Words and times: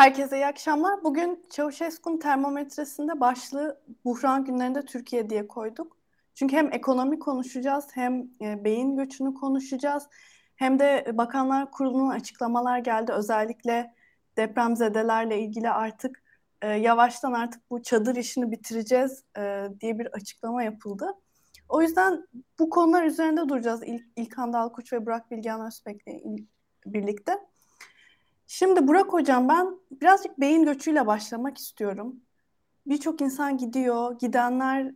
Herkese 0.00 0.36
iyi 0.36 0.46
akşamlar. 0.46 1.04
Bugün 1.04 1.46
Çavuşesku'nun 1.50 2.18
termometresinde 2.18 3.20
başlığı 3.20 3.80
buhran 4.04 4.44
günlerinde 4.44 4.84
Türkiye 4.84 5.30
diye 5.30 5.48
koyduk. 5.48 5.96
Çünkü 6.34 6.56
hem 6.56 6.72
ekonomi 6.72 7.18
konuşacağız 7.18 7.86
hem 7.94 8.30
e, 8.42 8.64
beyin 8.64 8.96
göçünü 8.96 9.34
konuşacağız. 9.34 10.08
Hem 10.56 10.78
de 10.78 11.06
Bakanlar 11.12 11.70
Kurulu'nun 11.70 12.10
açıklamalar 12.10 12.78
geldi. 12.78 13.12
Özellikle 13.12 13.94
depremzedelerle 14.36 15.40
ilgili 15.40 15.70
artık 15.70 16.22
e, 16.62 16.68
yavaştan 16.68 17.32
artık 17.32 17.70
bu 17.70 17.82
çadır 17.82 18.16
işini 18.16 18.50
bitireceğiz 18.50 19.24
e, 19.38 19.64
diye 19.80 19.98
bir 19.98 20.06
açıklama 20.06 20.62
yapıldı. 20.62 21.06
O 21.68 21.82
yüzden 21.82 22.26
bu 22.58 22.70
konular 22.70 23.04
üzerinde 23.04 23.48
duracağız 23.48 23.82
İl 23.82 24.00
İlkan 24.16 24.52
Dalkuç 24.52 24.92
ve 24.92 25.06
Burak 25.06 25.30
Bilgehan 25.30 25.66
Özbek'le 25.66 26.06
birlikte. 26.86 27.49
Şimdi 28.52 28.88
Burak 28.88 29.12
Hocam 29.12 29.48
ben 29.48 29.78
birazcık 29.90 30.40
beyin 30.40 30.64
göçüyle 30.64 31.06
başlamak 31.06 31.58
istiyorum. 31.58 32.20
Birçok 32.86 33.20
insan 33.20 33.58
gidiyor, 33.58 34.18
gidenler 34.18 34.94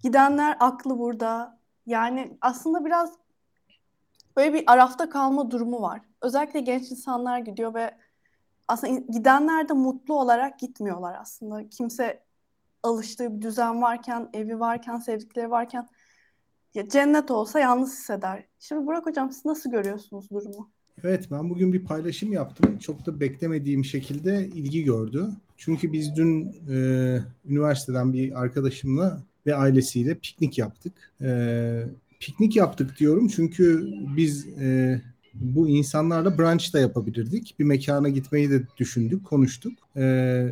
gidenler 0.00 0.56
aklı 0.60 0.98
burada. 0.98 1.58
Yani 1.86 2.38
aslında 2.40 2.84
biraz 2.84 3.12
böyle 4.36 4.54
bir 4.54 4.64
arafta 4.66 5.08
kalma 5.10 5.50
durumu 5.50 5.82
var. 5.82 6.00
Özellikle 6.22 6.60
genç 6.60 6.90
insanlar 6.90 7.38
gidiyor 7.38 7.74
ve 7.74 7.98
aslında 8.68 9.00
gidenler 9.12 9.68
de 9.68 9.72
mutlu 9.72 10.20
olarak 10.20 10.58
gitmiyorlar 10.58 11.16
aslında. 11.20 11.68
Kimse 11.68 12.22
alıştığı 12.82 13.36
bir 13.36 13.42
düzen 13.42 13.82
varken, 13.82 14.30
evi 14.32 14.60
varken, 14.60 14.98
sevdikleri 14.98 15.50
varken 15.50 15.88
ya 16.74 16.88
cennet 16.88 17.30
olsa 17.30 17.60
yalnız 17.60 17.92
hisseder. 17.92 18.44
Şimdi 18.58 18.86
Burak 18.86 19.06
Hocam 19.06 19.30
siz 19.30 19.44
nasıl 19.44 19.70
görüyorsunuz 19.70 20.30
durumu? 20.30 20.77
Evet 21.04 21.28
ben 21.30 21.50
bugün 21.50 21.72
bir 21.72 21.84
paylaşım 21.84 22.32
yaptım. 22.32 22.78
Çok 22.78 23.06
da 23.06 23.20
beklemediğim 23.20 23.84
şekilde 23.84 24.48
ilgi 24.54 24.84
gördü. 24.84 25.28
Çünkü 25.56 25.92
biz 25.92 26.16
dün 26.16 26.56
e, 26.70 27.18
üniversiteden 27.48 28.12
bir 28.12 28.42
arkadaşımla 28.42 29.22
ve 29.46 29.54
ailesiyle 29.54 30.14
piknik 30.14 30.58
yaptık. 30.58 30.92
E, 31.22 31.82
piknik 32.20 32.56
yaptık 32.56 32.98
diyorum 32.98 33.28
çünkü 33.28 33.88
biz 34.16 34.46
e, 34.46 35.00
bu 35.34 35.68
insanlarla 35.68 36.38
brunch 36.38 36.74
da 36.74 36.78
yapabilirdik. 36.78 37.54
Bir 37.58 37.64
mekana 37.64 38.08
gitmeyi 38.08 38.50
de 38.50 38.62
düşündük, 38.76 39.24
konuştuk. 39.24 39.72
E, 39.96 40.46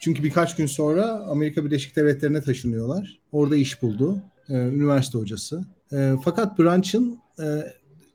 çünkü 0.00 0.22
birkaç 0.22 0.56
gün 0.56 0.66
sonra 0.66 1.06
Amerika 1.10 1.64
Birleşik 1.64 1.96
Devletleri'ne 1.96 2.40
taşınıyorlar. 2.40 3.18
Orada 3.32 3.56
iş 3.56 3.82
buldu. 3.82 4.22
E, 4.48 4.54
üniversite 4.54 5.18
hocası. 5.18 5.64
E, 5.92 6.14
fakat 6.24 6.58
brunch'ın 6.58 7.18
e, 7.40 7.44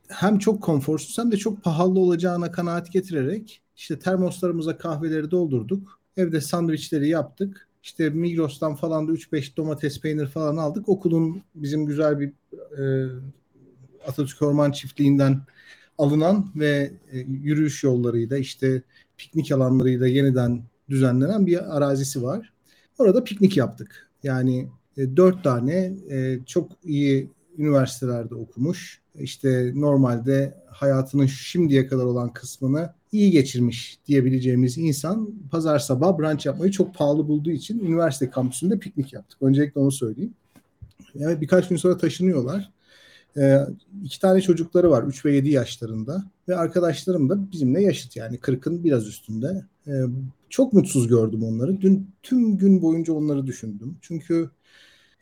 hem 0.08 0.40
çok 0.40 0.64
konforsuz 0.64 1.18
hem 1.18 1.32
de 1.32 1.38
çok 1.38 1.64
pahalı 1.64 2.00
olacağına 2.00 2.52
kanaat 2.52 2.92
getirerek 2.92 3.62
işte 3.76 4.00
termoslarımıza 4.00 4.78
kahveleri 4.78 5.32
doldurduk. 5.32 6.00
Evde 6.18 6.42
sandviçleri 6.42 7.10
yaptık. 7.10 7.68
İşte 7.84 8.10
Migros'tan 8.10 8.76
falan 8.76 9.08
da 9.08 9.12
3-5 9.12 9.58
domates 9.58 10.02
peynir 10.02 10.28
falan 10.28 10.58
aldık. 10.58 10.90
Okulun 10.90 11.42
bizim 11.56 11.86
güzel 11.86 12.20
bir 12.20 12.34
e, 12.78 13.12
Atatürk 14.08 14.42
Orman 14.42 14.72
Çiftliği'nden 14.72 15.42
alınan 15.98 16.52
ve 16.56 16.92
e, 17.12 17.20
yürüyüş 17.20 17.84
yollarıyla 17.84 18.38
işte 18.38 18.82
piknik 19.18 19.52
alanlarıyla 19.52 20.08
yeniden 20.08 20.64
düzenlenen 20.90 21.48
bir 21.48 21.78
arazisi 21.78 22.24
var. 22.24 22.54
Orada 22.98 23.24
piknik 23.24 23.58
yaptık. 23.58 24.10
Yani 24.24 24.70
e, 24.98 25.18
dört 25.18 25.44
tane 25.44 25.94
e, 26.10 26.40
çok 26.46 26.72
iyi 26.84 27.30
üniversitelerde 27.58 28.36
okumuş. 28.36 29.02
İşte 29.20 29.72
normalde 29.76 30.58
hayatının 30.68 31.26
şimdiye 31.26 31.88
kadar 31.88 32.04
olan 32.04 32.34
kısmını 32.34 32.94
iyi 33.12 33.32
geçirmiş 33.32 34.00
diyebileceğimiz 34.08 34.78
insan 34.78 35.30
pazar 35.52 35.80
sabah 35.80 36.18
brunch 36.18 36.46
yapmayı 36.46 36.72
çok 36.72 36.96
pahalı 36.96 37.28
bulduğu 37.28 37.52
için 37.52 37.80
üniversite 37.80 38.30
kampüsünde 38.30 38.80
piknik 38.80 39.14
yaptık. 39.14 39.42
Öncelikle 39.42 39.82
onu 39.82 39.92
söyleyeyim. 39.92 40.34
Evet 41.16 41.42
birkaç 41.42 41.68
gün 41.68 41.78
sonra 41.78 41.98
taşınıyorlar. 41.98 42.72
Ee, 43.38 43.60
iki 44.04 44.20
tane 44.20 44.42
çocukları 44.42 44.90
var 44.92 45.04
3 45.04 45.26
ve 45.26 45.36
7 45.36 45.50
yaşlarında 45.50 46.24
ve 46.48 46.56
arkadaşlarım 46.56 47.30
da 47.30 47.52
bizimle 47.52 47.82
yaşıt 47.82 48.16
yani 48.16 48.38
40'ın 48.38 48.84
biraz 48.84 49.08
üstünde. 49.08 49.66
Ee, 49.88 49.92
çok 50.50 50.74
mutsuz 50.74 51.08
gördüm 51.08 51.44
onları. 51.44 51.82
Dün 51.82 52.10
tüm 52.24 52.58
gün 52.58 52.82
boyunca 52.82 53.14
onları 53.14 53.48
düşündüm. 53.48 53.98
Çünkü 54.02 54.50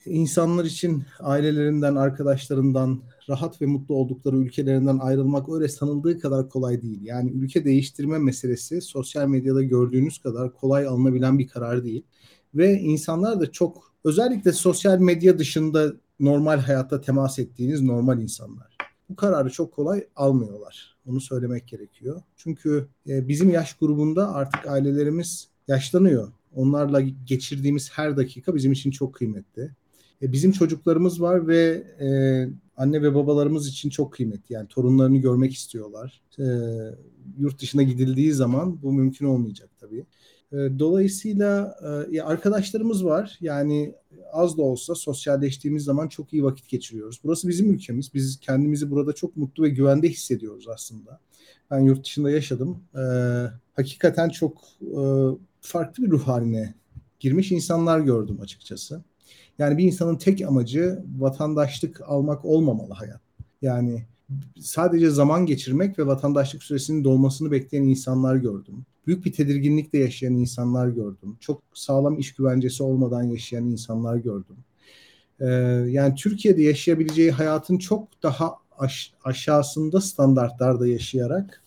insanlar 0.06 0.66
için 0.66 1.04
ailelerinden, 1.20 1.96
arkadaşlarından, 1.96 3.02
rahat 3.30 3.62
ve 3.62 3.66
mutlu 3.66 3.96
oldukları 3.96 4.38
ülkelerinden 4.38 4.98
ayrılmak 4.98 5.50
öyle 5.50 5.68
sanıldığı 5.68 6.20
kadar 6.20 6.50
kolay 6.50 6.82
değil. 6.82 7.00
Yani 7.04 7.32
ülke 7.32 7.66
değiştirme 7.66 8.18
meselesi 8.18 8.82
sosyal 8.82 9.28
medyada 9.28 9.64
gördüğünüz 9.64 10.18
kadar 10.20 10.54
kolay 10.54 10.88
alınabilen 10.88 11.40
bir 11.40 11.48
karar 11.48 11.84
değil. 11.84 12.04
Ve 12.56 12.74
insanlar 12.80 13.40
da 13.40 13.52
çok 13.52 13.94
özellikle 14.04 14.52
sosyal 14.52 15.00
medya 15.00 15.40
dışında 15.40 15.94
normal 16.20 16.60
hayatta 16.60 17.02
temas 17.02 17.40
ettiğiniz 17.40 17.82
normal 17.82 18.22
insanlar. 18.22 18.78
Bu 19.10 19.16
kararı 19.16 19.50
çok 19.50 19.74
kolay 19.74 20.08
almıyorlar. 20.16 20.98
Onu 21.06 21.22
söylemek 21.22 21.68
gerekiyor. 21.68 22.22
Çünkü 22.38 22.88
e, 23.08 23.28
bizim 23.28 23.50
yaş 23.50 23.74
grubunda 23.74 24.34
artık 24.34 24.68
ailelerimiz 24.68 25.48
yaşlanıyor. 25.68 26.32
Onlarla 26.56 27.02
geçirdiğimiz 27.02 27.92
her 27.92 28.18
dakika 28.18 28.56
bizim 28.56 28.72
için 28.72 28.92
çok 28.92 29.14
kıymetli. 29.14 29.72
E, 30.22 30.32
bizim 30.32 30.52
çocuklarımız 30.52 31.22
var 31.22 31.48
ve 31.48 31.84
e, 32.00 32.08
anne 32.78 33.02
ve 33.02 33.16
babalarımız 33.16 33.68
için 33.68 33.90
çok 33.90 34.14
kıymetli. 34.14 34.54
Yani 34.54 34.68
torunlarını 34.68 35.18
görmek 35.18 35.54
istiyorlar. 35.54 36.22
E, 36.40 36.46
yurt 37.38 37.62
dışına 37.62 37.84
gidildiği 37.84 38.34
zaman 38.34 38.82
bu 38.82 38.94
mümkün 38.94 39.26
olmayacak 39.26 39.70
tabii. 39.80 40.06
E, 40.52 40.80
dolayısıyla 40.80 41.76
e, 42.12 42.22
arkadaşlarımız 42.22 43.06
var. 43.06 43.38
Yani 43.42 43.96
az 44.32 44.58
da 44.58 44.62
olsa 44.62 44.96
sosyalleştiğimiz 44.96 45.84
zaman 45.84 46.08
çok 46.08 46.34
iyi 46.34 46.44
vakit 46.44 46.70
geçiriyoruz. 46.70 47.20
Burası 47.24 47.48
bizim 47.48 47.74
ülkemiz. 47.74 48.14
Biz 48.14 48.40
kendimizi 48.40 48.92
burada 48.92 49.14
çok 49.14 49.38
mutlu 49.38 49.64
ve 49.64 49.70
güvende 49.70 50.10
hissediyoruz 50.10 50.68
aslında. 50.68 51.20
Ben 51.72 51.80
yurt 51.80 52.06
dışında 52.06 52.32
yaşadım. 52.32 52.84
E, 52.96 53.02
hakikaten 53.74 54.30
çok 54.30 54.58
e, 54.82 55.02
farklı 55.62 56.04
bir 56.04 56.10
ruh 56.10 56.28
haline 56.28 56.74
girmiş 57.20 57.52
insanlar 57.52 58.00
gördüm 58.00 58.38
açıkçası. 58.42 59.04
Yani 59.62 59.78
bir 59.78 59.84
insanın 59.84 60.16
tek 60.16 60.42
amacı 60.42 61.04
vatandaşlık 61.20 62.02
almak 62.02 62.46
olmamalı 62.46 62.94
hayat. 62.94 63.22
Yani 63.62 64.06
sadece 64.60 65.10
zaman 65.10 65.46
geçirmek 65.46 66.00
ve 66.00 66.08
vatandaşlık 66.08 66.64
süresinin 66.64 67.04
dolmasını 67.04 67.52
bekleyen 67.52 67.84
insanlar 67.84 68.36
gördüm. 68.36 68.86
Büyük 69.08 69.26
bir 69.26 69.34
tedirginlikle 69.34 70.00
yaşayan 70.00 70.34
insanlar 70.34 70.88
gördüm. 70.88 71.38
Çok 71.40 71.62
sağlam 71.74 72.20
iş 72.20 72.34
güvencesi 72.34 72.84
olmadan 72.84 73.24
yaşayan 73.24 73.66
insanlar 73.66 74.16
gördüm. 74.16 74.56
Ee, 75.40 75.46
yani 75.90 76.16
Türkiye'de 76.16 76.64
yaşayabileceği 76.64 77.32
hayatın 77.32 77.78
çok 77.78 78.24
daha 78.24 78.56
aş- 78.78 79.14
aşağısında 79.24 80.02
standartlarda 80.02 80.88
yaşayarak 80.88 81.62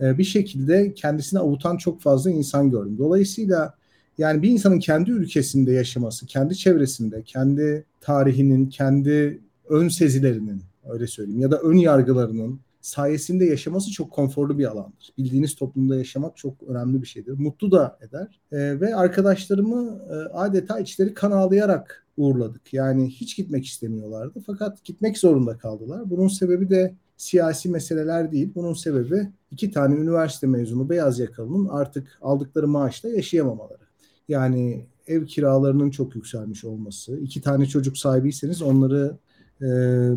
e, 0.00 0.18
bir 0.18 0.24
şekilde 0.24 0.94
kendisini 0.94 1.40
avutan 1.40 1.76
çok 1.76 2.00
fazla 2.00 2.30
insan 2.30 2.70
gördüm. 2.70 2.98
Dolayısıyla 2.98 3.79
yani 4.20 4.42
bir 4.42 4.50
insanın 4.50 4.78
kendi 4.78 5.10
ülkesinde 5.10 5.72
yaşaması, 5.72 6.26
kendi 6.26 6.56
çevresinde, 6.56 7.22
kendi 7.22 7.84
tarihinin, 8.00 8.66
kendi 8.66 9.40
ön 9.68 9.88
sezilerinin 9.88 10.62
öyle 10.90 11.06
söyleyeyim 11.06 11.40
ya 11.40 11.50
da 11.50 11.58
ön 11.58 11.76
yargılarının 11.76 12.60
sayesinde 12.80 13.44
yaşaması 13.44 13.90
çok 13.90 14.10
konforlu 14.10 14.58
bir 14.58 14.70
alandır. 14.70 15.12
Bildiğiniz 15.18 15.54
toplumda 15.54 15.96
yaşamak 15.96 16.36
çok 16.36 16.62
önemli 16.62 17.02
bir 17.02 17.06
şeydir. 17.06 17.32
Mutlu 17.32 17.72
da 17.72 17.98
eder. 18.00 18.40
E, 18.52 18.80
ve 18.80 18.94
arkadaşlarımı 18.94 20.02
e, 20.10 20.14
adeta 20.14 20.80
içleri 20.80 21.14
kan 21.14 21.30
ağlayarak 21.30 22.06
uğurladık. 22.16 22.74
Yani 22.74 23.08
hiç 23.10 23.36
gitmek 23.36 23.66
istemiyorlardı 23.66 24.40
fakat 24.46 24.84
gitmek 24.84 25.18
zorunda 25.18 25.58
kaldılar. 25.58 26.10
Bunun 26.10 26.28
sebebi 26.28 26.70
de 26.70 26.94
siyasi 27.16 27.68
meseleler 27.68 28.32
değil. 28.32 28.52
Bunun 28.54 28.74
sebebi 28.74 29.28
iki 29.50 29.70
tane 29.70 29.94
üniversite 29.94 30.46
mezunu 30.46 30.90
beyaz 30.90 31.18
yakalının 31.18 31.68
artık 31.68 32.18
aldıkları 32.20 32.68
maaşla 32.68 33.08
yaşayamamaları. 33.08 33.89
Yani 34.30 34.86
ev 35.06 35.26
kiralarının 35.26 35.90
çok 35.90 36.16
yükselmiş 36.16 36.64
olması. 36.64 37.16
iki 37.16 37.40
tane 37.40 37.66
çocuk 37.66 37.98
sahibiyseniz 37.98 38.62
onları 38.62 39.16
e, 39.62 39.66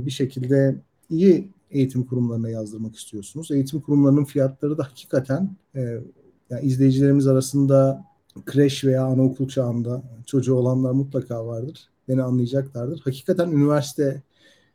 bir 0.06 0.12
şekilde 0.12 0.76
iyi 1.10 1.52
eğitim 1.72 2.04
kurumlarına 2.04 2.50
yazdırmak 2.50 2.96
istiyorsunuz. 2.96 3.52
Eğitim 3.52 3.82
kurumlarının 3.82 4.26
fiyatları 4.26 4.78
da 4.78 4.84
hakikaten 4.84 5.56
e, 5.76 5.82
yani 6.50 6.66
izleyicilerimiz 6.66 7.28
arasında 7.28 8.06
kreş 8.46 8.84
veya 8.84 9.06
anaokul 9.06 9.48
çağında 9.48 10.04
çocuğu 10.26 10.56
olanlar 10.56 10.92
mutlaka 10.92 11.48
vardır. 11.48 11.90
Beni 12.08 12.24
anlayacaklardır. 12.24 13.02
Hakikaten 13.04 13.52
üniversite 13.52 14.22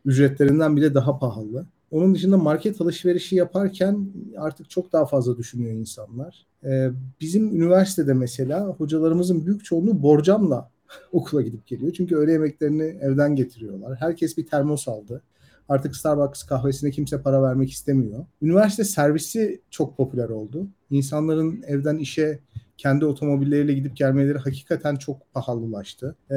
ücretlerinden 0.05 0.77
bile 0.77 0.95
daha 0.95 1.19
pahalı. 1.19 1.67
Onun 1.91 2.15
dışında 2.15 2.39
market 2.39 2.81
alışverişi 2.81 3.37
yaparken 3.37 4.09
artık 4.37 4.71
çok 4.71 4.93
daha 4.93 5.07
fazla 5.07 5.37
düşünüyor 5.37 5.73
insanlar. 5.73 6.47
Ee, 6.65 6.91
bizim 7.21 7.57
üniversitede 7.57 8.15
mesela 8.15 8.67
hocalarımızın 8.67 9.47
büyük 9.47 9.65
çoğunluğu 9.65 10.03
borcamla 10.03 10.71
okula 11.13 11.43
gidip 11.43 11.67
geliyor. 11.67 11.93
Çünkü 11.93 12.17
öğle 12.17 12.33
yemeklerini 12.33 12.83
evden 12.83 13.37
getiriyorlar. 13.37 13.97
Herkes 14.01 14.37
bir 14.39 14.47
termos 14.47 14.89
aldı. 14.89 15.23
Artık 15.69 15.97
Starbucks 15.97 16.43
kahvesine 16.43 16.91
kimse 16.91 17.23
para 17.23 17.43
vermek 17.43 17.71
istemiyor. 17.71 18.27
Üniversite 18.43 18.85
servisi 18.85 19.61
çok 19.71 19.97
popüler 19.97 20.29
oldu. 20.29 20.69
İnsanların 20.91 21.63
evden 21.67 21.99
işe 21.99 22.39
kendi 22.77 23.05
otomobilleriyle 23.05 23.73
gidip 23.73 23.97
gelmeleri 23.97 24.39
hakikaten 24.39 24.97
çok 24.97 25.33
pahalılaştı. 25.33 26.17
Ee, 26.31 26.37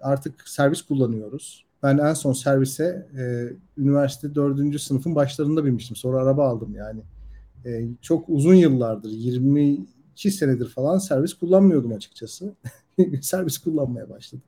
artık 0.00 0.48
servis 0.48 0.82
kullanıyoruz. 0.82 1.65
Ben 1.86 1.98
en 1.98 2.14
son 2.14 2.32
servise 2.32 3.06
e, 3.18 3.48
üniversite 3.78 4.34
dördüncü 4.34 4.78
sınıfın 4.78 5.14
başlarında 5.14 5.64
binmiştim. 5.64 5.96
Sonra 5.96 6.22
araba 6.22 6.48
aldım 6.48 6.74
yani. 6.74 7.00
E, 7.64 7.88
çok 8.02 8.28
uzun 8.28 8.54
yıllardır, 8.54 9.10
22 9.10 10.30
senedir 10.30 10.68
falan 10.68 10.98
servis 10.98 11.34
kullanmıyordum 11.34 11.92
açıkçası. 11.92 12.54
servis 13.22 13.58
kullanmaya 13.58 14.10
başladık. 14.10 14.44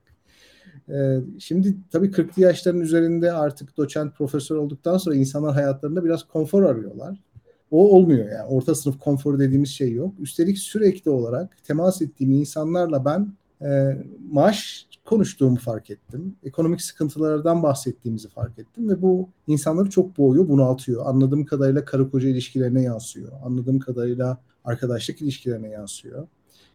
E, 0.89 1.19
şimdi 1.39 1.77
tabii 1.91 2.07
40'lı 2.07 2.43
yaşların 2.43 2.81
üzerinde 2.81 3.33
artık 3.33 3.77
doçent, 3.77 4.15
profesör 4.17 4.57
olduktan 4.57 4.99
sonra 4.99 5.17
insanlar 5.17 5.55
hayatlarında 5.55 6.05
biraz 6.05 6.23
konfor 6.29 6.63
arıyorlar. 6.63 7.23
O 7.71 7.97
olmuyor 7.97 8.33
yani. 8.33 8.47
Orta 8.49 8.75
sınıf 8.75 8.99
konforu 8.99 9.39
dediğimiz 9.39 9.71
şey 9.71 9.93
yok. 9.93 10.15
Üstelik 10.21 10.59
sürekli 10.59 11.11
olarak 11.11 11.65
temas 11.65 12.03
ettiğim 12.03 12.33
insanlarla 12.33 13.05
ben 13.05 13.33
e, 13.63 13.97
maaş 14.31 14.87
konuştuğumu 15.05 15.57
fark 15.57 15.91
ettim. 15.91 16.37
Ekonomik 16.45 16.83
sıkıntılardan 16.83 17.63
bahsettiğimizi 17.63 18.29
fark 18.29 18.59
ettim 18.59 18.89
ve 18.89 19.03
bu 19.03 19.29
insanları 19.47 19.91
çok 19.91 20.19
boğuyor, 20.19 20.49
bunaltıyor. 20.49 21.07
Anladığım 21.07 21.45
kadarıyla 21.45 21.85
karı 21.85 22.11
koca 22.11 22.29
ilişkilerine 22.29 22.83
yansıyor. 22.83 23.33
Anladığım 23.45 23.79
kadarıyla 23.79 24.39
arkadaşlık 24.65 25.23
ilişkilerine 25.23 25.69
yansıyor. 25.69 26.29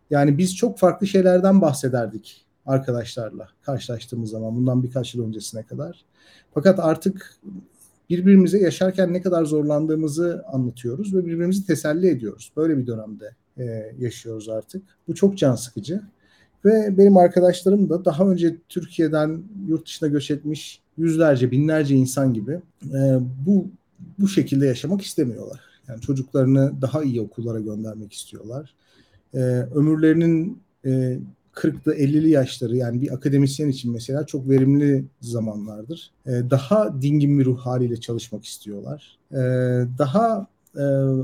Yani 0.09 0.37
biz 0.37 0.55
çok 0.55 0.79
farklı 0.79 1.07
şeylerden 1.07 1.61
bahsederdik 1.61 2.45
arkadaşlarla 2.65 3.47
karşılaştığımız 3.61 4.29
zaman 4.29 4.55
bundan 4.55 4.83
birkaç 4.83 5.15
yıl 5.15 5.27
öncesine 5.27 5.63
kadar. 5.63 6.05
Fakat 6.53 6.79
artık 6.79 7.35
birbirimize 8.09 8.59
yaşarken 8.59 9.13
ne 9.13 9.21
kadar 9.21 9.45
zorlandığımızı 9.45 10.43
anlatıyoruz 10.47 11.15
ve 11.15 11.25
birbirimizi 11.25 11.65
teselli 11.65 12.07
ediyoruz. 12.07 12.51
Böyle 12.57 12.77
bir 12.77 12.87
dönemde 12.87 13.35
e, 13.57 13.63
yaşıyoruz 13.99 14.49
artık. 14.49 14.83
Bu 15.07 15.15
çok 15.15 15.37
can 15.37 15.55
sıkıcı. 15.55 16.01
Ve 16.65 16.97
benim 16.97 17.17
arkadaşlarım 17.17 17.89
da 17.89 18.05
daha 18.05 18.27
önce 18.27 18.55
Türkiye'den 18.69 19.43
yurt 19.67 19.85
dışına 19.85 20.09
göç 20.09 20.31
etmiş 20.31 20.81
yüzlerce, 20.97 21.51
binlerce 21.51 21.95
insan 21.95 22.33
gibi 22.33 22.59
e, 22.93 23.17
bu 23.45 23.67
bu 24.19 24.27
şekilde 24.27 24.65
yaşamak 24.65 25.01
istemiyorlar. 25.01 25.59
Yani 25.87 26.01
çocuklarını 26.01 26.81
daha 26.81 27.03
iyi 27.03 27.21
okullara 27.21 27.59
göndermek 27.59 28.13
istiyorlar. 28.13 28.75
E, 29.33 29.37
ömürlerinin 29.75 30.61
e, 30.85 31.19
40'lı 31.53 31.95
50'li 31.95 32.29
yaşları 32.29 32.75
yani 32.75 33.01
bir 33.01 33.13
akademisyen 33.13 33.69
için 33.69 33.91
mesela 33.91 34.25
çok 34.25 34.49
verimli 34.49 35.05
zamanlardır. 35.21 36.11
E, 36.25 36.31
daha 36.31 37.01
dingin 37.01 37.39
bir 37.39 37.45
ruh 37.45 37.59
haliyle 37.59 37.99
çalışmak 37.99 38.45
istiyorlar. 38.45 39.17
E, 39.31 39.37
daha 39.97 40.47
e, 40.77 40.83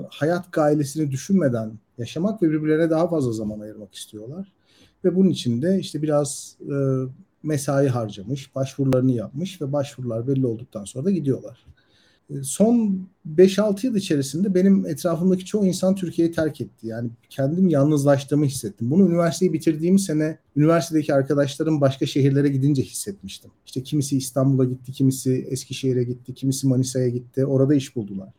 hayat 0.09 0.51
gailesini 0.51 1.12
düşünmeden 1.12 1.71
yaşamak 1.97 2.41
ve 2.44 2.50
birbirlerine 2.50 2.89
daha 2.89 3.07
fazla 3.07 3.31
zaman 3.31 3.59
ayırmak 3.59 3.95
istiyorlar. 3.95 4.51
Ve 5.06 5.16
bunun 5.16 5.30
için 5.30 5.62
de 5.62 5.80
işte 5.80 6.01
biraz 6.01 6.57
e, 6.62 6.75
mesai 7.44 7.88
harcamış, 7.88 8.56
başvurularını 8.56 9.12
yapmış 9.12 9.62
ve 9.62 9.74
başvurular 9.74 10.28
belli 10.28 10.46
olduktan 10.46 10.86
sonra 10.86 11.06
da 11.06 11.12
gidiyorlar. 11.12 11.66
E, 12.30 12.44
son 12.44 13.07
5-6 13.38 13.86
yıl 13.86 13.96
içerisinde 13.96 14.56
benim 14.56 14.86
etrafımdaki 14.86 15.46
çoğu 15.46 15.66
insan 15.66 15.96
Türkiye'yi 15.96 16.34
terk 16.34 16.62
etti. 16.62 16.88
Yani 16.88 17.10
kendim 17.30 17.69
yalnızlaştığımı 17.69 18.46
hissettim. 18.46 18.92
Bunu 18.92 19.07
üniversiteyi 19.07 19.54
bitirdiğim 19.54 20.00
sene 20.00 20.38
üniversitedeki 20.56 21.13
arkadaşlarım 21.13 21.81
başka 21.81 22.06
şehirlere 22.06 22.48
gidince 22.48 22.84
hissetmiştim. 22.84 23.51
İşte 23.66 23.84
kimisi 23.84 24.18
İstanbul'a 24.18 24.66
gitti, 24.66 24.92
kimisi 24.92 25.48
Eskişehir'e 25.50 26.04
gitti, 26.04 26.34
kimisi 26.34 26.68
Manisa'ya 26.68 27.10
gitti. 27.10 27.46
Orada 27.46 27.75
iş 27.75 27.96
buldular. 27.96 28.30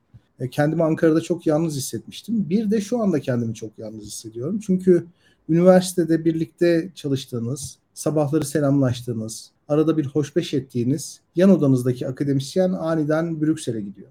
E, 0.41 0.51
kendimi 0.51 0.85
Ankara'da 0.85 1.21
çok 1.21 1.47
yalnız 1.47 1.77
hissetmiştim. 1.77 2.51
Bir 2.51 2.71
de 2.71 2.81
şu 2.81 3.03
anda 3.03 3.21
kendimi 3.21 3.55
çok 3.55 3.79
yalnız 3.79 4.05
hissediyorum. 4.05 4.61
Çünkü 4.67 5.07
üniversitede 5.51 6.25
birlikte 6.25 6.91
çalıştığınız, 6.95 7.79
sabahları 7.95 8.45
selamlaştığınız, 8.45 9.51
arada 9.69 9.97
bir 9.99 10.07
hoşbeş 10.07 10.55
ettiğiniz 10.55 11.21
yan 11.37 11.51
odanızdaki 11.51 12.09
akademisyen 12.09 12.73
aniden 12.73 13.41
Brüksel'e 13.41 13.81
gidiyor. 13.81 14.11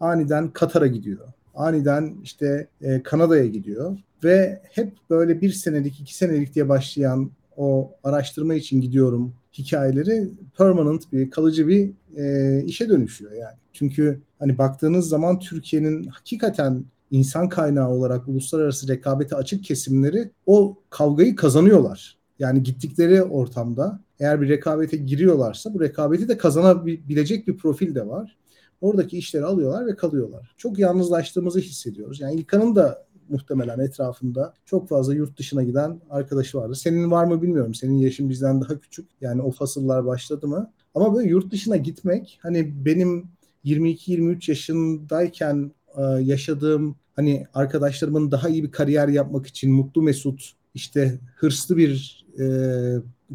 Aniden 0.00 0.50
Katar'a 0.50 0.86
gidiyor. 0.86 1.28
Aniden 1.54 2.16
işte 2.22 2.66
e, 2.82 3.02
Kanada'ya 3.02 3.46
gidiyor 3.46 3.98
ve 4.24 4.62
hep 4.72 4.92
böyle 5.10 5.40
bir 5.40 5.52
senelik, 5.52 6.00
iki 6.00 6.16
senelik 6.16 6.54
diye 6.54 6.68
başlayan 6.68 7.30
o 7.56 7.90
araştırma 8.04 8.54
için 8.54 8.80
gidiyorum 8.80 9.32
hikayeleri 9.58 10.28
permanent 10.58 11.12
bir 11.12 11.30
kalıcı 11.30 11.68
bir 11.68 11.90
e, 12.16 12.64
işe 12.64 12.88
dönüşüyor 12.88 13.32
yani. 13.32 13.56
Çünkü 13.72 14.20
hani 14.38 14.58
baktığınız 14.58 15.08
zaman 15.08 15.38
Türkiye'nin 15.38 16.04
hakikaten 16.04 16.84
insan 17.10 17.48
kaynağı 17.48 17.88
olarak 17.88 18.28
uluslararası 18.28 18.88
rekabete 18.88 19.36
açık 19.36 19.64
kesimleri 19.64 20.30
o 20.46 20.78
kavgayı 20.90 21.36
kazanıyorlar. 21.36 22.18
Yani 22.38 22.62
gittikleri 22.62 23.22
ortamda 23.22 24.00
eğer 24.20 24.40
bir 24.40 24.48
rekabete 24.48 24.96
giriyorlarsa 24.96 25.74
bu 25.74 25.80
rekabeti 25.80 26.28
de 26.28 26.38
kazanabilecek 26.38 27.48
bir 27.48 27.56
profil 27.56 27.94
de 27.94 28.08
var. 28.08 28.36
Oradaki 28.80 29.18
işleri 29.18 29.44
alıyorlar 29.44 29.86
ve 29.86 29.96
kalıyorlar. 29.96 30.54
Çok 30.56 30.78
yalnızlaştığımızı 30.78 31.60
hissediyoruz. 31.60 32.20
Yani 32.20 32.34
İlkan'ın 32.34 32.76
da 32.76 33.06
muhtemelen 33.28 33.78
etrafında 33.78 34.54
çok 34.64 34.88
fazla 34.88 35.14
yurt 35.14 35.38
dışına 35.38 35.62
giden 35.62 36.00
arkadaşı 36.10 36.58
vardı. 36.58 36.74
Senin 36.74 37.10
var 37.10 37.24
mı 37.24 37.42
bilmiyorum. 37.42 37.74
Senin 37.74 37.98
yaşın 37.98 38.28
bizden 38.28 38.60
daha 38.60 38.80
küçük. 38.80 39.08
Yani 39.20 39.42
o 39.42 39.50
fasıllar 39.50 40.06
başladı 40.06 40.48
mı? 40.48 40.72
Ama 40.94 41.14
böyle 41.14 41.28
yurt 41.28 41.52
dışına 41.52 41.76
gitmek 41.76 42.38
hani 42.42 42.84
benim 42.84 43.28
22-23 43.64 44.50
yaşındayken 44.50 45.72
e, 45.96 46.02
yaşadığım 46.02 46.96
hani 47.16 47.46
arkadaşlarımın 47.54 48.30
daha 48.30 48.48
iyi 48.48 48.64
bir 48.64 48.70
kariyer 48.70 49.08
yapmak 49.08 49.46
için 49.46 49.72
mutlu 49.72 50.02
mesut 50.02 50.52
işte 50.74 51.18
hırslı 51.36 51.76
bir 51.76 52.26
e, 52.40 52.44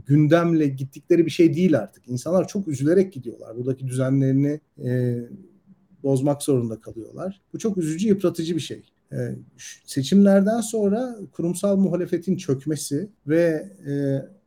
gündemle 0.07 0.67
gittikleri 0.67 1.25
bir 1.25 1.31
şey 1.31 1.53
değil 1.53 1.77
artık. 1.79 2.07
İnsanlar 2.07 2.47
çok 2.47 2.67
üzülerek 2.67 3.13
gidiyorlar. 3.13 3.57
Buradaki 3.57 3.87
düzenlerini 3.87 4.59
e, 4.83 5.19
bozmak 6.03 6.43
zorunda 6.43 6.81
kalıyorlar. 6.81 7.41
Bu 7.53 7.59
çok 7.59 7.77
üzücü, 7.77 8.07
yıpratıcı 8.07 8.55
bir 8.55 8.61
şey. 8.61 8.83
E, 9.11 9.35
seçimlerden 9.85 10.61
sonra 10.61 11.17
kurumsal 11.31 11.77
muhalefetin 11.77 12.37
çökmesi 12.37 13.09
ve 13.27 13.69
e, 13.87 13.93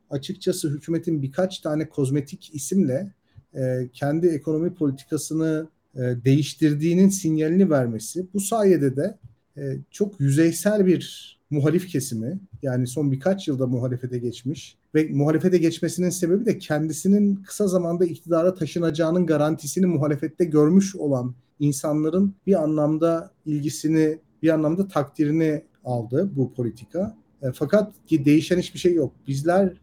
açıkçası 0.09 0.69
hükümetin 0.69 1.21
birkaç 1.21 1.59
tane 1.59 1.89
kozmetik 1.89 2.49
isimle 2.53 3.13
e, 3.53 3.89
kendi 3.93 4.27
ekonomi 4.27 4.73
politikasını 4.73 5.67
değiştirdiğinin 5.95 7.09
sinyalini 7.09 7.69
vermesi. 7.69 8.27
Bu 8.33 8.39
sayede 8.39 8.95
de 8.95 9.17
e, 9.57 9.77
çok 9.91 10.19
yüzeysel 10.19 10.85
bir 10.85 11.39
muhalif 11.49 11.87
kesimi 11.87 12.39
yani 12.61 12.87
son 12.87 13.11
birkaç 13.11 13.47
yılda 13.47 13.67
muhalefete 13.67 14.17
geçmiş 14.17 14.77
ve 14.95 15.07
muhalefete 15.11 15.57
geçmesinin 15.57 16.09
sebebi 16.09 16.45
de 16.45 16.57
kendisinin 16.57 17.35
kısa 17.35 17.67
zamanda 17.67 18.05
iktidara 18.05 18.53
taşınacağının 18.53 19.25
garantisini 19.25 19.85
muhalefette 19.85 20.45
görmüş 20.45 20.95
olan 20.95 21.35
insanların 21.59 22.35
bir 22.47 22.63
anlamda 22.63 23.31
ilgisini, 23.45 24.19
bir 24.43 24.49
anlamda 24.49 24.87
takdirini 24.87 25.63
aldı 25.85 26.29
bu 26.35 26.53
politika. 26.53 27.15
E, 27.41 27.51
fakat 27.51 27.93
ki 28.07 28.25
değişen 28.25 28.57
hiçbir 28.57 28.79
şey 28.79 28.93
yok. 28.93 29.13
Bizler 29.27 29.73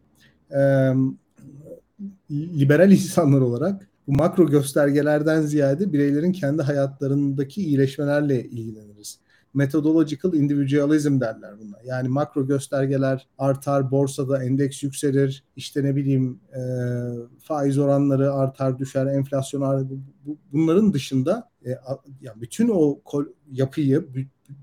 e, 0.51 0.59
liberal 2.31 2.91
insanlar 2.91 3.41
olarak 3.41 3.89
bu 4.07 4.11
makro 4.11 4.47
göstergelerden 4.47 5.41
ziyade 5.41 5.93
bireylerin 5.93 6.31
kendi 6.31 6.61
hayatlarındaki 6.61 7.61
iyileşmelerle 7.61 8.43
ilgileniriz. 8.43 9.19
Methodological 9.53 10.33
individualism 10.33 11.19
derler 11.19 11.59
buna. 11.59 11.77
Yani 11.85 12.07
makro 12.07 12.47
göstergeler 12.47 13.27
artar, 13.37 13.91
borsada 13.91 14.43
endeks 14.43 14.83
yükselir, 14.83 15.43
işte 15.55 15.83
ne 15.83 15.95
bileyim 15.95 16.39
e, 16.55 16.61
faiz 17.39 17.77
oranları 17.77 18.33
artar, 18.33 18.79
düşer, 18.79 19.05
enflasyon 19.05 19.61
artar. 19.61 19.87
Bunların 20.51 20.93
dışında 20.93 21.49
e, 21.65 21.69
yani 22.21 22.41
bütün 22.41 22.69
o 22.69 22.99
yapıyı, 23.51 24.07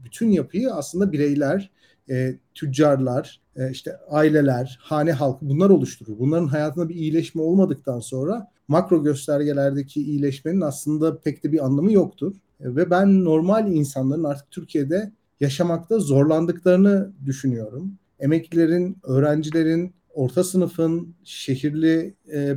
bütün 0.04 0.30
yapıyı 0.30 0.72
aslında 0.72 1.12
bireyler, 1.12 1.70
e, 2.10 2.38
tüccarlar, 2.54 3.40
e, 3.56 3.70
işte 3.70 3.96
aileler, 4.10 4.78
hane 4.82 5.12
halkı 5.12 5.48
bunlar 5.48 5.70
oluşturur. 5.70 6.18
Bunların 6.18 6.46
hayatında 6.46 6.88
bir 6.88 6.94
iyileşme 6.94 7.42
olmadıktan 7.42 8.00
sonra 8.00 8.48
makro 8.68 9.02
göstergelerdeki 9.02 10.02
iyileşmenin 10.02 10.60
aslında 10.60 11.18
pek 11.18 11.44
de 11.44 11.52
bir 11.52 11.64
anlamı 11.64 11.92
yoktur. 11.92 12.34
E, 12.60 12.76
ve 12.76 12.90
ben 12.90 13.24
normal 13.24 13.72
insanların 13.72 14.24
artık 14.24 14.50
Türkiye'de 14.50 15.12
yaşamakta 15.40 15.98
zorlandıklarını 15.98 17.12
düşünüyorum. 17.26 17.92
Emeklilerin, 18.20 18.96
öğrencilerin, 19.02 19.94
orta 20.14 20.44
sınıfın, 20.44 21.14
şehirli, 21.24 22.14
e, 22.32 22.56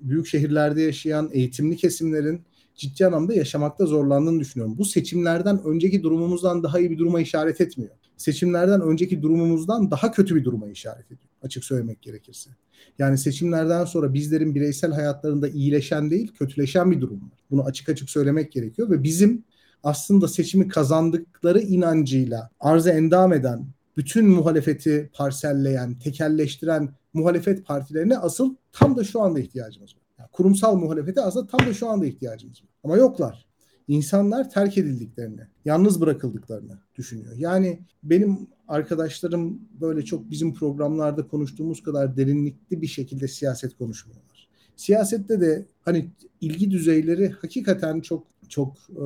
büyük 0.00 0.26
şehirlerde 0.26 0.82
yaşayan 0.82 1.30
eğitimli 1.32 1.76
kesimlerin 1.76 2.42
ciddi 2.74 3.06
anlamda 3.06 3.34
yaşamakta 3.34 3.86
zorlandığını 3.86 4.40
düşünüyorum. 4.40 4.78
Bu 4.78 4.84
seçimlerden 4.84 5.64
önceki 5.64 6.02
durumumuzdan 6.02 6.62
daha 6.62 6.78
iyi 6.78 6.90
bir 6.90 6.98
duruma 6.98 7.20
işaret 7.20 7.60
etmiyor. 7.60 7.90
Seçimlerden 8.16 8.80
önceki 8.80 9.22
durumumuzdan 9.22 9.90
daha 9.90 10.12
kötü 10.12 10.34
bir 10.34 10.44
duruma 10.44 10.68
işaret 10.68 11.06
ediyor 11.06 11.30
açık 11.42 11.64
söylemek 11.64 12.02
gerekirse. 12.02 12.50
Yani 12.98 13.18
seçimlerden 13.18 13.84
sonra 13.84 14.14
bizlerin 14.14 14.54
bireysel 14.54 14.92
hayatlarında 14.92 15.48
iyileşen 15.48 16.10
değil 16.10 16.32
kötüleşen 16.38 16.90
bir 16.90 17.00
durum 17.00 17.16
var. 17.16 17.38
Bunu 17.50 17.64
açık 17.64 17.88
açık 17.88 18.10
söylemek 18.10 18.52
gerekiyor 18.52 18.90
ve 18.90 19.02
bizim 19.02 19.44
aslında 19.82 20.28
seçimi 20.28 20.68
kazandıkları 20.68 21.60
inancıyla 21.60 22.50
arıza 22.60 22.90
endam 22.90 23.32
eden, 23.32 23.66
bütün 23.96 24.28
muhalefeti 24.28 25.10
parselleyen, 25.14 25.98
tekelleştiren 25.98 26.88
muhalefet 27.12 27.66
partilerine 27.66 28.18
asıl 28.18 28.54
tam 28.72 28.96
da 28.96 29.04
şu 29.04 29.22
anda 29.22 29.40
ihtiyacımız 29.40 29.96
var. 29.96 30.02
Yani 30.18 30.28
kurumsal 30.32 30.76
muhalefete 30.76 31.20
aslında 31.20 31.46
tam 31.46 31.66
da 31.68 31.74
şu 31.74 31.88
anda 31.88 32.06
ihtiyacımız 32.06 32.62
var. 32.62 32.68
Ama 32.84 32.96
yoklar. 32.96 33.45
İnsanlar 33.88 34.50
terk 34.50 34.78
edildiklerini, 34.78 35.40
yalnız 35.64 36.00
bırakıldıklarını 36.00 36.78
düşünüyor. 36.94 37.36
Yani 37.36 37.80
benim 38.02 38.48
arkadaşlarım 38.68 39.60
böyle 39.80 40.04
çok 40.04 40.30
bizim 40.30 40.54
programlarda 40.54 41.28
konuştuğumuz 41.28 41.82
kadar 41.82 42.16
derinlikli 42.16 42.82
bir 42.82 42.86
şekilde 42.86 43.28
siyaset 43.28 43.78
konuşmuyorlar. 43.78 44.48
Siyasette 44.76 45.40
de 45.40 45.66
hani 45.82 46.10
ilgi 46.40 46.70
düzeyleri 46.70 47.28
hakikaten 47.28 48.00
çok 48.00 48.26
çok 48.48 48.76
e, 48.90 49.04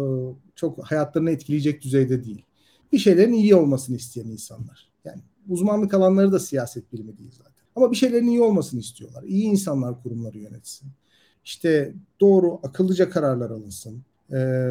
çok 0.54 0.84
hayatlarını 0.84 1.30
etkileyecek 1.30 1.82
düzeyde 1.82 2.24
değil. 2.24 2.44
Bir 2.92 2.98
şeylerin 2.98 3.32
iyi 3.32 3.54
olmasını 3.54 3.96
isteyen 3.96 4.26
insanlar. 4.26 4.90
Yani 5.04 5.22
uzmanlık 5.48 5.94
alanları 5.94 6.32
da 6.32 6.38
siyaset 6.38 6.92
bilimi 6.92 7.18
değil 7.18 7.32
zaten. 7.36 7.64
Ama 7.76 7.90
bir 7.90 7.96
şeylerin 7.96 8.26
iyi 8.26 8.40
olmasını 8.40 8.80
istiyorlar. 8.80 9.22
İyi 9.22 9.44
insanlar 9.44 10.02
kurumları 10.02 10.38
yönetsin. 10.38 10.88
İşte 11.44 11.94
doğru, 12.20 12.60
akıllıca 12.62 13.10
kararlar 13.10 13.50
alınsın. 13.50 14.02
Ee, 14.32 14.70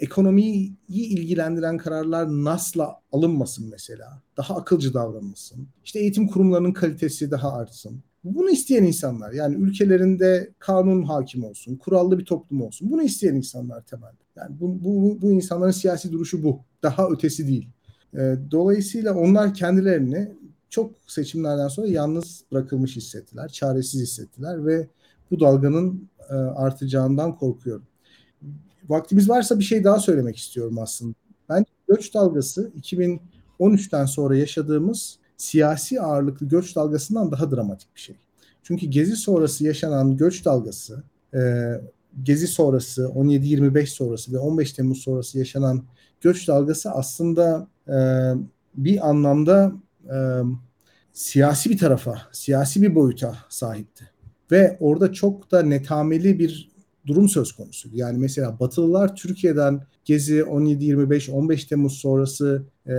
ekonomiyi 0.00 0.72
ilgilendiren 0.88 1.78
kararlar 1.78 2.26
NAS'la 2.28 3.00
alınmasın 3.12 3.70
mesela. 3.70 4.22
Daha 4.36 4.56
akılcı 4.56 4.94
davranılsın. 4.94 5.68
İşte 5.84 5.98
eğitim 5.98 6.26
kurumlarının 6.28 6.72
kalitesi 6.72 7.30
daha 7.30 7.52
artsın. 7.52 8.02
Bunu 8.24 8.50
isteyen 8.50 8.84
insanlar 8.84 9.32
yani 9.32 9.54
ülkelerinde 9.54 10.50
kanun 10.58 11.02
hakim 11.02 11.44
olsun, 11.44 11.76
kurallı 11.76 12.18
bir 12.18 12.24
toplum 12.24 12.62
olsun. 12.62 12.90
Bunu 12.90 13.02
isteyen 13.02 13.34
insanlar 13.34 13.82
temelde. 13.82 14.16
Yani 14.36 14.60
bu, 14.60 14.84
bu, 14.84 15.18
bu 15.22 15.32
insanların 15.32 15.70
siyasi 15.70 16.12
duruşu 16.12 16.42
bu. 16.42 16.60
Daha 16.82 17.08
ötesi 17.08 17.48
değil. 17.48 17.68
E, 18.14 18.34
dolayısıyla 18.50 19.14
onlar 19.14 19.54
kendilerini 19.54 20.32
çok 20.70 20.90
seçimlerden 21.06 21.68
sonra 21.68 21.86
yalnız 21.86 22.44
bırakılmış 22.52 22.96
hissettiler, 22.96 23.48
çaresiz 23.48 24.02
hissettiler 24.02 24.66
ve 24.66 24.88
bu 25.30 25.40
dalganın 25.40 26.08
e, 26.30 26.34
artacağından 26.34 27.36
korkuyorum. 27.36 27.86
Vaktimiz 28.88 29.28
varsa 29.28 29.58
bir 29.58 29.64
şey 29.64 29.84
daha 29.84 29.98
söylemek 29.98 30.36
istiyorum 30.36 30.78
aslında. 30.78 31.14
Bence 31.48 31.70
göç 31.88 32.14
dalgası 32.14 32.72
2013'ten 32.80 34.04
sonra 34.04 34.36
yaşadığımız 34.36 35.18
siyasi 35.36 36.00
ağırlıklı 36.00 36.48
göç 36.48 36.76
dalgasından 36.76 37.32
daha 37.32 37.50
dramatik 37.50 37.94
bir 37.94 38.00
şey. 38.00 38.16
Çünkü 38.62 38.86
Gezi 38.86 39.16
sonrası 39.16 39.64
yaşanan 39.64 40.16
göç 40.16 40.44
dalgası, 40.44 41.02
e, 41.34 41.40
Gezi 42.22 42.46
sonrası, 42.46 43.02
17-25 43.02 43.86
sonrası 43.86 44.32
ve 44.32 44.38
15 44.38 44.72
Temmuz 44.72 44.98
sonrası 44.98 45.38
yaşanan 45.38 45.84
göç 46.20 46.48
dalgası 46.48 46.90
aslında 46.90 47.68
e, 47.88 47.96
bir 48.74 49.08
anlamda 49.08 49.72
e, 50.04 50.16
siyasi 51.12 51.70
bir 51.70 51.78
tarafa, 51.78 52.22
siyasi 52.32 52.82
bir 52.82 52.94
boyuta 52.94 53.36
sahipti. 53.48 54.10
Ve 54.50 54.76
orada 54.80 55.12
çok 55.12 55.50
da 55.50 55.62
netameli 55.62 56.38
bir 56.38 56.73
durum 57.06 57.28
söz 57.28 57.52
konusu. 57.52 57.88
Yani 57.92 58.18
mesela 58.18 58.60
Batılılar 58.60 59.16
Türkiye'den 59.16 59.80
Gezi 60.04 60.40
17-25-15 60.40 61.68
Temmuz 61.68 61.92
sonrası 61.92 62.62
e, 62.86 62.92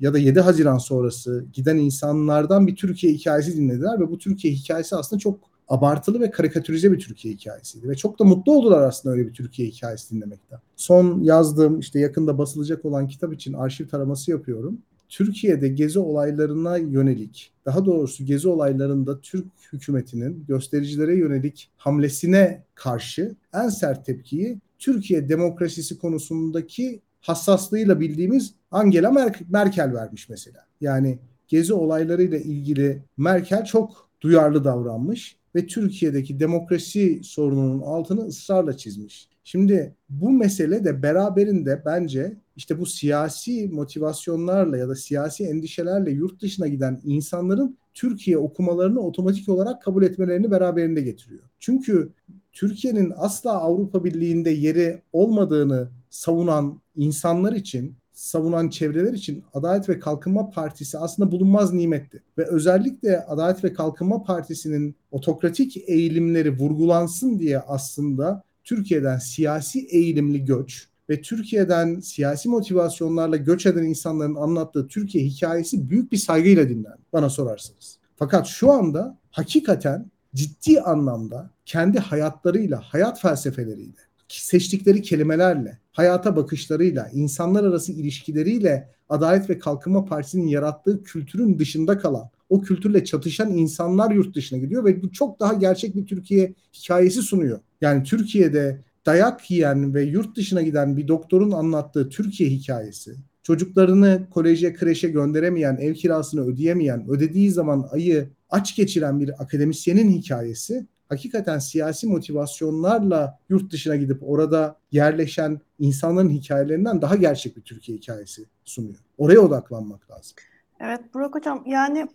ya 0.00 0.14
da 0.14 0.18
7 0.18 0.40
Haziran 0.40 0.78
sonrası 0.78 1.44
giden 1.52 1.76
insanlardan 1.76 2.66
bir 2.66 2.76
Türkiye 2.76 3.12
hikayesi 3.12 3.56
dinlediler 3.56 4.00
ve 4.00 4.10
bu 4.10 4.18
Türkiye 4.18 4.54
hikayesi 4.54 4.96
aslında 4.96 5.20
çok 5.20 5.52
abartılı 5.68 6.20
ve 6.20 6.30
karikatürize 6.30 6.92
bir 6.92 6.98
Türkiye 6.98 7.34
hikayesiydi 7.34 7.88
ve 7.88 7.94
çok 7.94 8.18
da 8.18 8.24
mutlu 8.24 8.52
oldular 8.52 8.82
aslında 8.82 9.14
öyle 9.14 9.28
bir 9.28 9.32
Türkiye 9.32 9.68
hikayesi 9.68 10.14
dinlemekten. 10.14 10.58
Son 10.76 11.22
yazdığım 11.22 11.78
işte 11.78 12.00
yakında 12.00 12.38
basılacak 12.38 12.84
olan 12.84 13.08
kitap 13.08 13.34
için 13.34 13.52
arşiv 13.52 13.88
taraması 13.88 14.30
yapıyorum. 14.30 14.78
Türkiye'de 15.12 15.68
gezi 15.68 15.98
olaylarına 15.98 16.76
yönelik, 16.76 17.52
daha 17.66 17.84
doğrusu 17.84 18.24
gezi 18.24 18.48
olaylarında 18.48 19.20
Türk 19.20 19.46
hükümetinin 19.72 20.44
göstericilere 20.48 21.16
yönelik 21.16 21.70
hamlesine 21.76 22.64
karşı 22.74 23.34
en 23.54 23.68
sert 23.68 24.06
tepkiyi 24.06 24.58
Türkiye 24.78 25.28
demokrasisi 25.28 25.98
konusundaki 25.98 27.00
hassaslığıyla 27.20 28.00
bildiğimiz 28.00 28.54
Angela 28.70 29.32
Merkel 29.48 29.94
vermiş 29.94 30.28
mesela. 30.28 30.66
Yani 30.80 31.18
gezi 31.48 31.74
olaylarıyla 31.74 32.38
ilgili 32.38 33.02
Merkel 33.16 33.64
çok 33.64 34.08
duyarlı 34.20 34.64
davranmış 34.64 35.36
ve 35.54 35.66
Türkiye'deki 35.66 36.40
demokrasi 36.40 37.20
sorununun 37.24 37.82
altını 37.82 38.26
ısrarla 38.26 38.76
çizmiş. 38.76 39.28
Şimdi 39.44 39.94
bu 40.08 40.30
mesele 40.30 40.84
de 40.84 41.02
beraberinde 41.02 41.82
bence 41.86 42.36
işte 42.56 42.78
bu 42.78 42.86
siyasi 42.86 43.68
motivasyonlarla 43.68 44.76
ya 44.76 44.88
da 44.88 44.94
siyasi 44.94 45.44
endişelerle 45.44 46.10
yurt 46.10 46.42
dışına 46.42 46.68
giden 46.68 47.00
insanların 47.04 47.78
Türkiye 47.94 48.38
okumalarını 48.38 49.00
otomatik 49.00 49.48
olarak 49.48 49.82
kabul 49.82 50.02
etmelerini 50.02 50.50
beraberinde 50.50 51.00
getiriyor. 51.00 51.42
Çünkü 51.58 52.12
Türkiye'nin 52.52 53.12
asla 53.16 53.52
Avrupa 53.52 54.04
Birliği'nde 54.04 54.50
yeri 54.50 55.02
olmadığını 55.12 55.88
savunan 56.10 56.80
insanlar 56.96 57.52
için 57.52 57.96
savunan 58.12 58.68
çevreler 58.68 59.12
için 59.12 59.44
Adalet 59.54 59.88
ve 59.88 59.98
Kalkınma 59.98 60.50
Partisi 60.50 60.98
aslında 60.98 61.32
bulunmaz 61.32 61.72
nimetti. 61.72 62.22
Ve 62.38 62.46
özellikle 62.46 63.20
Adalet 63.20 63.64
ve 63.64 63.72
Kalkınma 63.72 64.22
Partisi'nin 64.22 64.96
otokratik 65.10 65.76
eğilimleri 65.76 66.58
vurgulansın 66.58 67.38
diye 67.38 67.58
aslında 67.58 68.42
Türkiye'den 68.64 69.18
siyasi 69.18 69.86
eğilimli 69.86 70.44
göç 70.44 70.88
ve 71.12 71.20
Türkiye'den 71.20 72.00
siyasi 72.00 72.48
motivasyonlarla 72.48 73.36
göç 73.36 73.66
eden 73.66 73.82
insanların 73.82 74.34
anlattığı 74.34 74.88
Türkiye 74.88 75.24
hikayesi 75.24 75.90
büyük 75.90 76.12
bir 76.12 76.16
saygıyla 76.16 76.68
dinlendi 76.68 77.02
bana 77.12 77.30
sorarsınız. 77.30 77.98
Fakat 78.16 78.46
şu 78.46 78.72
anda 78.72 79.18
hakikaten 79.30 80.10
ciddi 80.34 80.80
anlamda 80.80 81.50
kendi 81.66 81.98
hayatlarıyla, 81.98 82.80
hayat 82.80 83.20
felsefeleriyle, 83.20 83.98
seçtikleri 84.28 85.02
kelimelerle, 85.02 85.78
hayata 85.92 86.36
bakışlarıyla, 86.36 87.10
insanlar 87.12 87.64
arası 87.64 87.92
ilişkileriyle 87.92 88.88
Adalet 89.08 89.50
ve 89.50 89.58
Kalkınma 89.58 90.04
Partisi'nin 90.04 90.46
yarattığı 90.46 91.02
kültürün 91.02 91.58
dışında 91.58 91.98
kalan, 91.98 92.30
o 92.48 92.60
kültürle 92.60 93.04
çatışan 93.04 93.50
insanlar 93.50 94.10
yurt 94.10 94.36
dışına 94.36 94.58
gidiyor 94.58 94.84
ve 94.84 95.02
bu 95.02 95.12
çok 95.12 95.40
daha 95.40 95.52
gerçek 95.52 95.96
bir 95.96 96.06
Türkiye 96.06 96.54
hikayesi 96.74 97.22
sunuyor. 97.22 97.60
Yani 97.80 98.02
Türkiye'de 98.02 98.80
dayak 99.06 99.50
yiyen 99.50 99.94
ve 99.94 100.02
yurt 100.02 100.36
dışına 100.36 100.62
giden 100.62 100.96
bir 100.96 101.08
doktorun 101.08 101.50
anlattığı 101.50 102.08
Türkiye 102.08 102.50
hikayesi, 102.50 103.14
çocuklarını 103.42 104.26
koleje, 104.30 104.72
kreşe 104.72 105.08
gönderemeyen, 105.08 105.76
ev 105.76 105.94
kirasını 105.94 106.40
ödeyemeyen, 106.46 107.10
ödediği 107.10 107.50
zaman 107.50 107.88
ayı 107.90 108.28
aç 108.50 108.76
geçiren 108.76 109.20
bir 109.20 109.42
akademisyenin 109.42 110.10
hikayesi 110.10 110.86
hakikaten 111.08 111.58
siyasi 111.58 112.06
motivasyonlarla 112.06 113.38
yurt 113.48 113.72
dışına 113.72 113.96
gidip 113.96 114.18
orada 114.22 114.76
yerleşen 114.92 115.60
insanların 115.78 116.30
hikayelerinden 116.30 117.02
daha 117.02 117.16
gerçek 117.16 117.56
bir 117.56 117.62
Türkiye 117.62 117.98
hikayesi 117.98 118.44
sunuyor. 118.64 118.98
Oraya 119.18 119.40
odaklanmak 119.40 120.10
lazım. 120.10 120.36
Evet 120.80 121.14
Burak 121.14 121.34
Hocam 121.34 121.62
yani 121.66 122.08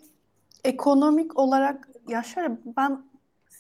ekonomik 0.64 1.40
olarak 1.40 1.90
ya 2.08 2.24
şöyle 2.24 2.58
ben 2.78 3.04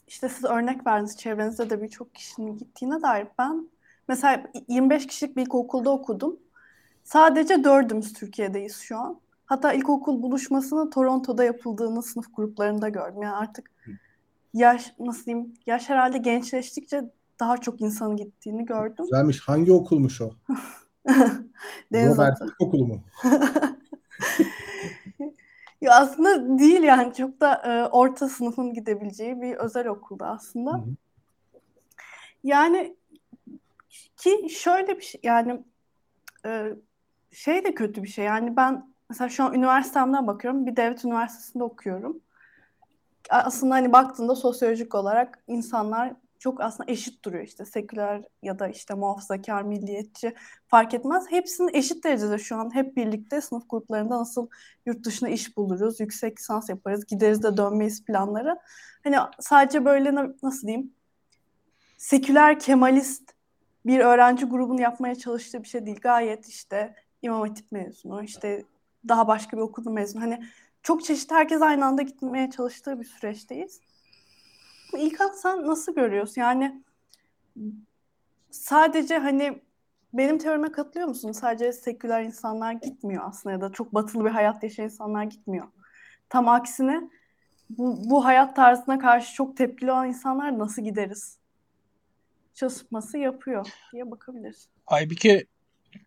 işte 0.07 0.29
siz 0.29 0.45
örnek 0.45 0.87
verdiniz 0.87 1.17
çevrenizde 1.17 1.69
de 1.69 1.81
birçok 1.81 2.15
kişinin 2.15 2.57
gittiğine 2.57 3.01
dair 3.01 3.27
ben 3.39 3.69
mesela 4.07 4.43
25 4.67 5.07
kişilik 5.07 5.37
bir 5.37 5.41
ilkokulda 5.41 5.89
okudum. 5.89 6.39
Sadece 7.03 7.63
dördümüz 7.63 8.13
Türkiye'deyiz 8.13 8.77
şu 8.77 8.97
an. 8.97 9.19
Hatta 9.45 9.73
ilkokul 9.73 10.21
buluşmasını 10.21 10.89
Toronto'da 10.89 11.43
yapıldığını 11.43 12.03
sınıf 12.03 12.25
gruplarında 12.35 12.89
gördüm. 12.89 13.21
Yani 13.21 13.35
artık 13.35 13.71
yaş 14.53 14.93
nasıl 14.99 15.25
diyeyim 15.25 15.53
yaş 15.65 15.89
herhalde 15.89 16.17
gençleştikçe 16.17 17.11
daha 17.39 17.57
çok 17.57 17.81
insanın 17.81 18.15
gittiğini 18.15 18.65
gördüm. 18.65 19.05
Güzelmiş. 19.05 19.39
Hangi 19.47 19.71
okulmuş 19.71 20.21
o? 20.21 20.29
Deniz 21.93 22.17
Robert 22.17 22.37
okulu 22.59 22.87
mu? 22.87 23.03
ya 25.81 25.95
aslında 25.95 26.59
değil 26.59 26.83
yani 26.83 27.13
çok 27.13 27.41
da 27.41 27.53
e, 27.55 27.89
orta 27.89 28.29
sınıfın 28.29 28.73
gidebileceği 28.73 29.41
bir 29.41 29.55
özel 29.55 29.87
okulda 29.87 30.27
aslında. 30.27 30.71
Hı 30.73 30.77
hı. 30.77 30.95
Yani 32.43 32.95
ki 34.17 34.49
şöyle 34.49 34.97
bir 34.97 35.01
şey 35.01 35.21
yani 35.23 35.63
e, 36.45 36.75
şey 37.31 37.63
de 37.63 37.73
kötü 37.73 38.03
bir 38.03 38.07
şey. 38.07 38.25
Yani 38.25 38.57
ben 38.57 38.93
mesela 39.09 39.29
şu 39.29 39.43
an 39.43 39.53
üniversitemden 39.53 40.27
bakıyorum. 40.27 40.65
Bir 40.65 40.75
devlet 40.75 41.05
üniversitesinde 41.05 41.63
okuyorum. 41.63 42.21
Aslında 43.29 43.75
hani 43.75 43.91
baktığında 43.93 44.35
sosyolojik 44.35 44.95
olarak 44.95 45.43
insanlar 45.47 46.13
çok 46.39 46.61
aslında 46.61 46.91
eşit 46.91 47.25
duruyor 47.25 47.43
işte 47.43 47.65
seküler 47.65 48.21
ya 48.43 48.59
da 48.59 48.67
işte 48.67 48.93
muhafazakar, 48.93 49.61
milliyetçi 49.61 50.33
fark 50.67 50.93
etmez. 50.93 51.25
Hepsinin 51.29 51.73
eşit 51.73 52.03
derecede 52.03 52.37
şu 52.37 52.55
an 52.55 52.75
hep 52.75 52.95
birlikte 52.97 53.41
sınıf 53.41 53.63
gruplarında 53.69 54.19
nasıl 54.19 54.47
yurt 54.85 55.03
dışına 55.03 55.29
iş 55.29 55.57
buluruz, 55.57 55.99
yüksek 55.99 56.39
lisans 56.39 56.69
yaparız, 56.69 57.05
gideriz 57.05 57.43
de 57.43 57.57
dönmeyiz 57.57 58.05
planları. 58.05 58.59
Hani 59.03 59.15
sadece 59.39 59.85
böyle 59.85 60.15
nasıl 60.43 60.67
diyeyim 60.67 60.93
seküler 61.97 62.59
kemalist 62.59 63.33
bir 63.85 63.99
öğrenci 63.99 64.45
grubunu 64.45 64.81
yapmaya 64.81 65.15
çalıştığı 65.15 65.63
bir 65.63 65.67
şey 65.67 65.85
değil. 65.85 65.99
Gayet 66.01 66.47
işte 66.47 66.95
İmam 67.21 67.41
Hatip 67.41 67.71
mezunu, 67.71 68.23
işte 68.23 68.63
daha 69.07 69.27
başka 69.27 69.57
bir 69.57 69.61
okulda 69.61 69.89
mezunu. 69.89 70.21
Hani 70.21 70.39
çok 70.83 71.03
çeşitli 71.03 71.35
herkes 71.35 71.61
aynı 71.61 71.85
anda 71.85 72.01
gitmeye 72.01 72.49
çalıştığı 72.49 72.99
bir 72.99 73.05
süreçteyiz. 73.05 73.81
İlkan 74.93 75.31
sen 75.31 75.67
nasıl 75.67 75.95
görüyorsun? 75.95 76.41
Yani 76.41 76.83
sadece 78.51 79.17
hani 79.17 79.61
benim 80.13 80.37
teorime 80.37 80.71
katılıyor 80.71 81.07
musun? 81.07 81.31
Sadece 81.31 81.73
seküler 81.73 82.23
insanlar 82.23 82.71
gitmiyor 82.73 83.23
aslında 83.25 83.53
ya 83.53 83.61
da 83.61 83.71
çok 83.71 83.93
batılı 83.93 84.25
bir 84.25 84.29
hayat 84.29 84.63
yaşayan 84.63 84.85
insanlar 84.85 85.23
gitmiyor. 85.23 85.67
Tam 86.29 86.47
aksine 86.47 87.01
bu, 87.69 88.09
bu 88.09 88.25
hayat 88.25 88.55
tarzına 88.55 88.99
karşı 88.99 89.33
çok 89.33 89.57
tepkili 89.57 89.91
olan 89.91 90.07
insanlar 90.07 90.59
nasıl 90.59 90.81
gideriz? 90.81 91.37
Çalışması 92.53 93.17
yapıyor 93.17 93.67
diye 93.93 94.11
bakabiliriz. 94.11 94.67
Aybike 94.87 95.45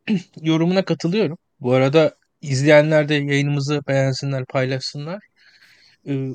yorumuna 0.43 0.85
katılıyorum. 0.85 1.39
Bu 1.61 1.73
arada 1.73 2.17
izleyenler 2.43 3.09
de 3.09 3.15
yayınımızı 3.15 3.83
beğensinler, 3.89 4.45
paylaşsınlar. 4.45 5.23
Ee, 6.07 6.31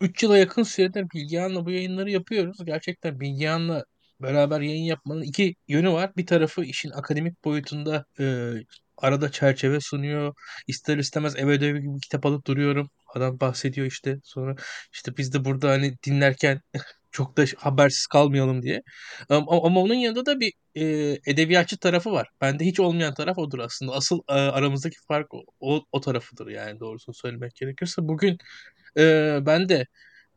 3 0.00 0.22
yıla 0.22 0.38
yakın 0.38 0.62
süredir 0.62 1.06
Bilgehan'la 1.14 1.66
bu 1.66 1.70
yayınları 1.70 2.10
yapıyoruz. 2.10 2.64
Gerçekten 2.64 3.20
Bilgehan'la 3.20 3.84
beraber 4.20 4.60
yayın 4.60 4.84
yapmanın 4.84 5.22
iki 5.22 5.54
yönü 5.68 5.90
var. 5.92 6.12
Bir 6.16 6.26
tarafı 6.26 6.64
işin 6.64 6.90
akademik 6.90 7.44
boyutunda 7.44 8.04
e, 8.20 8.52
arada 8.96 9.32
çerçeve 9.32 9.80
sunuyor. 9.80 10.34
İster 10.66 10.98
istemez 10.98 11.36
eve 11.36 11.50
ödevi 11.52 11.80
gibi 11.80 12.00
kitap 12.00 12.26
alıp 12.26 12.46
duruyorum. 12.46 12.90
Adam 13.14 13.40
bahsediyor 13.40 13.86
işte. 13.86 14.16
Sonra 14.24 14.54
işte 14.92 15.16
biz 15.16 15.32
de 15.32 15.44
burada 15.44 15.70
hani 15.70 15.94
dinlerken 16.06 16.60
çok 17.10 17.36
da 17.36 17.44
habersiz 17.56 18.06
kalmayalım 18.06 18.62
diye. 18.62 18.82
Ama, 19.28 19.66
ama 19.66 19.80
onun 19.80 19.94
yanında 19.94 20.26
da 20.26 20.40
bir 20.40 20.52
e, 20.74 20.84
edebiyatçı 21.26 21.78
tarafı 21.78 22.12
var. 22.12 22.28
Bende 22.40 22.64
hiç 22.64 22.80
olmayan 22.80 23.14
taraf 23.14 23.38
odur 23.38 23.58
aslında. 23.58 23.92
Asıl 23.92 24.20
e, 24.28 24.32
aramızdaki 24.32 24.96
fark 25.08 25.34
o, 25.34 25.44
o, 25.60 25.84
o 25.92 26.00
tarafıdır 26.00 26.46
yani 26.46 26.80
doğrusunu 26.80 27.14
söylemek 27.14 27.54
gerekirse. 27.54 28.02
Bugün 28.08 28.38
e, 28.96 29.38
ben 29.46 29.68
de 29.68 29.86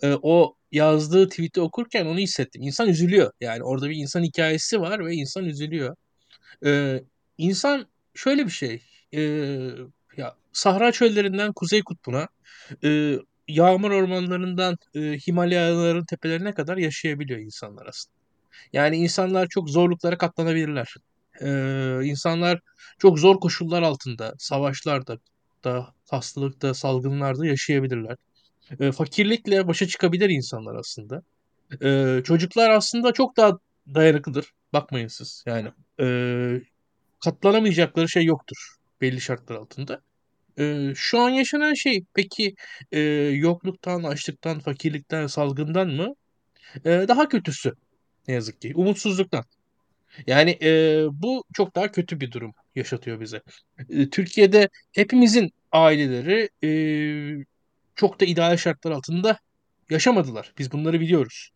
e, 0.04 0.14
o 0.22 0.56
yazdığı 0.72 1.30
tweet'i 1.30 1.62
okurken 1.62 2.06
onu 2.06 2.20
hissettim. 2.20 2.62
İnsan 2.62 2.90
üzülüyor. 2.90 3.32
Yani 3.42 3.64
orada 3.64 3.90
bir 3.90 3.96
insan 3.96 4.24
hikayesi 4.24 4.82
var 4.82 5.06
ve 5.06 5.14
insan 5.16 5.46
üzülüyor. 5.46 5.96
E, 6.66 7.02
insan 7.38 7.88
şöyle 8.16 8.46
bir 8.46 8.52
şey. 8.52 8.84
E, 9.14 9.22
ya 10.18 10.36
Sahra 10.54 10.92
çöllerinden 10.92 11.54
Kuzey 11.54 11.84
Kutbu'na, 11.84 12.28
e, 12.84 13.16
yağmur 13.48 13.92
ormanlarından 13.92 14.78
e, 14.96 15.00
Himalayaların 15.00 16.06
tepelerine 16.06 16.54
kadar 16.54 16.78
yaşayabiliyor 16.78 17.40
insanlar 17.40 17.86
aslında. 17.86 18.22
Yani 18.74 18.98
insanlar 18.98 19.48
çok 19.48 19.70
zorluklara 19.70 20.18
katlanabilirler. 20.18 20.96
Ee, 21.42 22.00
insanlar 22.04 22.60
çok 23.00 23.20
zor 23.20 23.40
koşullar 23.40 23.82
altında, 23.82 24.34
savaşlarda, 24.40 25.18
da, 25.64 25.94
hastalıkta, 26.12 26.74
salgınlarda 26.74 27.46
yaşayabilirler. 27.46 28.18
Ee, 28.80 28.92
fakirlikle 28.92 29.68
başa 29.68 29.88
çıkabilir 29.88 30.30
insanlar 30.30 30.76
aslında. 30.76 31.24
Ee, 31.84 32.22
çocuklar 32.24 32.70
aslında 32.70 33.14
çok 33.14 33.38
daha 33.38 33.60
dayanıklıdır. 33.96 34.54
Bakmayın 34.74 35.08
siz. 35.08 35.44
Yani 35.48 35.72
e, 36.00 36.08
katlanamayacakları 37.24 38.10
şey 38.10 38.26
yoktur 38.26 38.76
belli 39.02 39.22
şartlar 39.22 39.56
altında. 39.56 40.02
Ee, 40.60 40.94
şu 40.96 41.20
an 41.20 41.30
yaşanan 41.30 41.74
şey 41.74 42.04
peki 42.14 42.56
e, 42.92 43.00
yokluktan, 43.36 44.04
açlıktan, 44.04 44.60
fakirlikten, 44.60 45.28
salgından 45.28 45.88
mı? 45.90 46.16
Ee, 46.86 47.06
daha 47.08 47.30
kötüsü 47.30 47.74
ne 48.28 48.34
yazık 48.34 48.62
ki. 48.62 48.74
Umutsuzluktan. 48.76 49.46
Yani 50.28 50.58
e, 50.62 51.04
bu 51.12 51.44
çok 51.54 51.76
daha 51.76 51.92
kötü 51.92 52.20
bir 52.20 52.32
durum 52.32 52.54
yaşatıyor 52.76 53.20
bize. 53.22 53.42
E, 53.90 54.10
Türkiye'de 54.10 54.70
hepimizin 54.92 55.52
aileleri 55.72 56.50
e, 56.64 57.46
çok 57.96 58.20
da 58.22 58.26
ideal 58.26 58.58
şartlar 58.58 58.92
altında 58.92 59.38
yaşamadılar. 59.90 60.54
Biz 60.58 60.72
bunları 60.72 61.00
biliyoruz. 61.00 61.50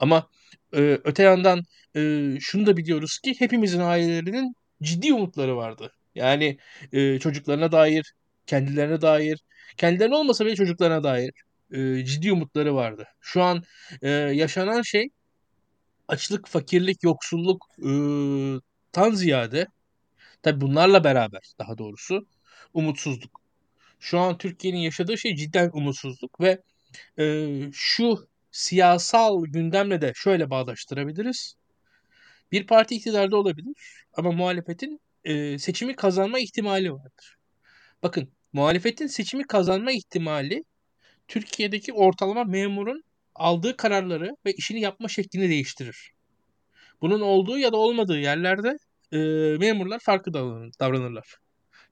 Ama 0.00 0.28
e, 0.74 1.00
öte 1.04 1.22
yandan 1.22 1.62
e, 1.96 2.00
şunu 2.40 2.66
da 2.66 2.76
biliyoruz 2.76 3.18
ki 3.18 3.34
hepimizin 3.38 3.80
ailelerinin 3.80 4.54
ciddi 4.82 5.14
umutları 5.14 5.56
vardı. 5.56 5.92
Yani 6.14 6.58
e, 6.92 7.18
çocuklarına 7.18 7.72
dair, 7.72 8.12
kendilerine 8.46 9.00
dair, 9.00 9.40
kendilerine 9.76 10.14
olmasa 10.16 10.46
bile 10.46 10.56
çocuklarına 10.56 11.02
dair 11.04 11.32
e, 11.72 12.04
ciddi 12.04 12.32
umutları 12.32 12.74
vardı. 12.74 13.04
Şu 13.20 13.42
an 13.42 13.62
e, 14.02 14.08
yaşanan 14.10 14.82
şey 14.82 15.10
açlık, 16.08 16.48
fakirlik, 16.48 17.02
yoksulluk 17.04 17.66
e, 17.78 17.90
tan 18.92 19.10
ziyade 19.10 19.66
tabi 20.42 20.60
bunlarla 20.60 21.04
beraber 21.04 21.42
daha 21.58 21.78
doğrusu 21.78 22.26
umutsuzluk. 22.74 23.39
Şu 24.00 24.18
an 24.18 24.38
Türkiye'nin 24.38 24.78
yaşadığı 24.78 25.18
şey 25.18 25.36
cidden 25.36 25.70
umutsuzluk 25.72 26.40
ve 26.40 26.62
e, 27.18 27.46
şu 27.72 28.28
siyasal 28.50 29.44
gündemle 29.46 30.00
de 30.00 30.12
şöyle 30.16 30.50
bağdaştırabiliriz. 30.50 31.54
Bir 32.52 32.66
parti 32.66 32.94
iktidarda 32.94 33.36
olabilir 33.36 34.06
ama 34.14 34.32
muhalefetin 34.32 35.00
e, 35.24 35.58
seçimi 35.58 35.96
kazanma 35.96 36.38
ihtimali 36.38 36.92
vardır. 36.92 37.36
Bakın 38.02 38.32
muhalefetin 38.52 39.06
seçimi 39.06 39.46
kazanma 39.46 39.92
ihtimali 39.92 40.64
Türkiye'deki 41.28 41.92
ortalama 41.92 42.44
memurun 42.44 43.02
aldığı 43.34 43.76
kararları 43.76 44.30
ve 44.46 44.52
işini 44.52 44.80
yapma 44.80 45.08
şeklini 45.08 45.48
değiştirir. 45.48 46.12
Bunun 47.00 47.20
olduğu 47.20 47.58
ya 47.58 47.72
da 47.72 47.76
olmadığı 47.76 48.18
yerlerde 48.18 48.76
e, 49.12 49.18
memurlar 49.58 49.98
farklı 50.00 50.32
davranırlar. 50.80 51.36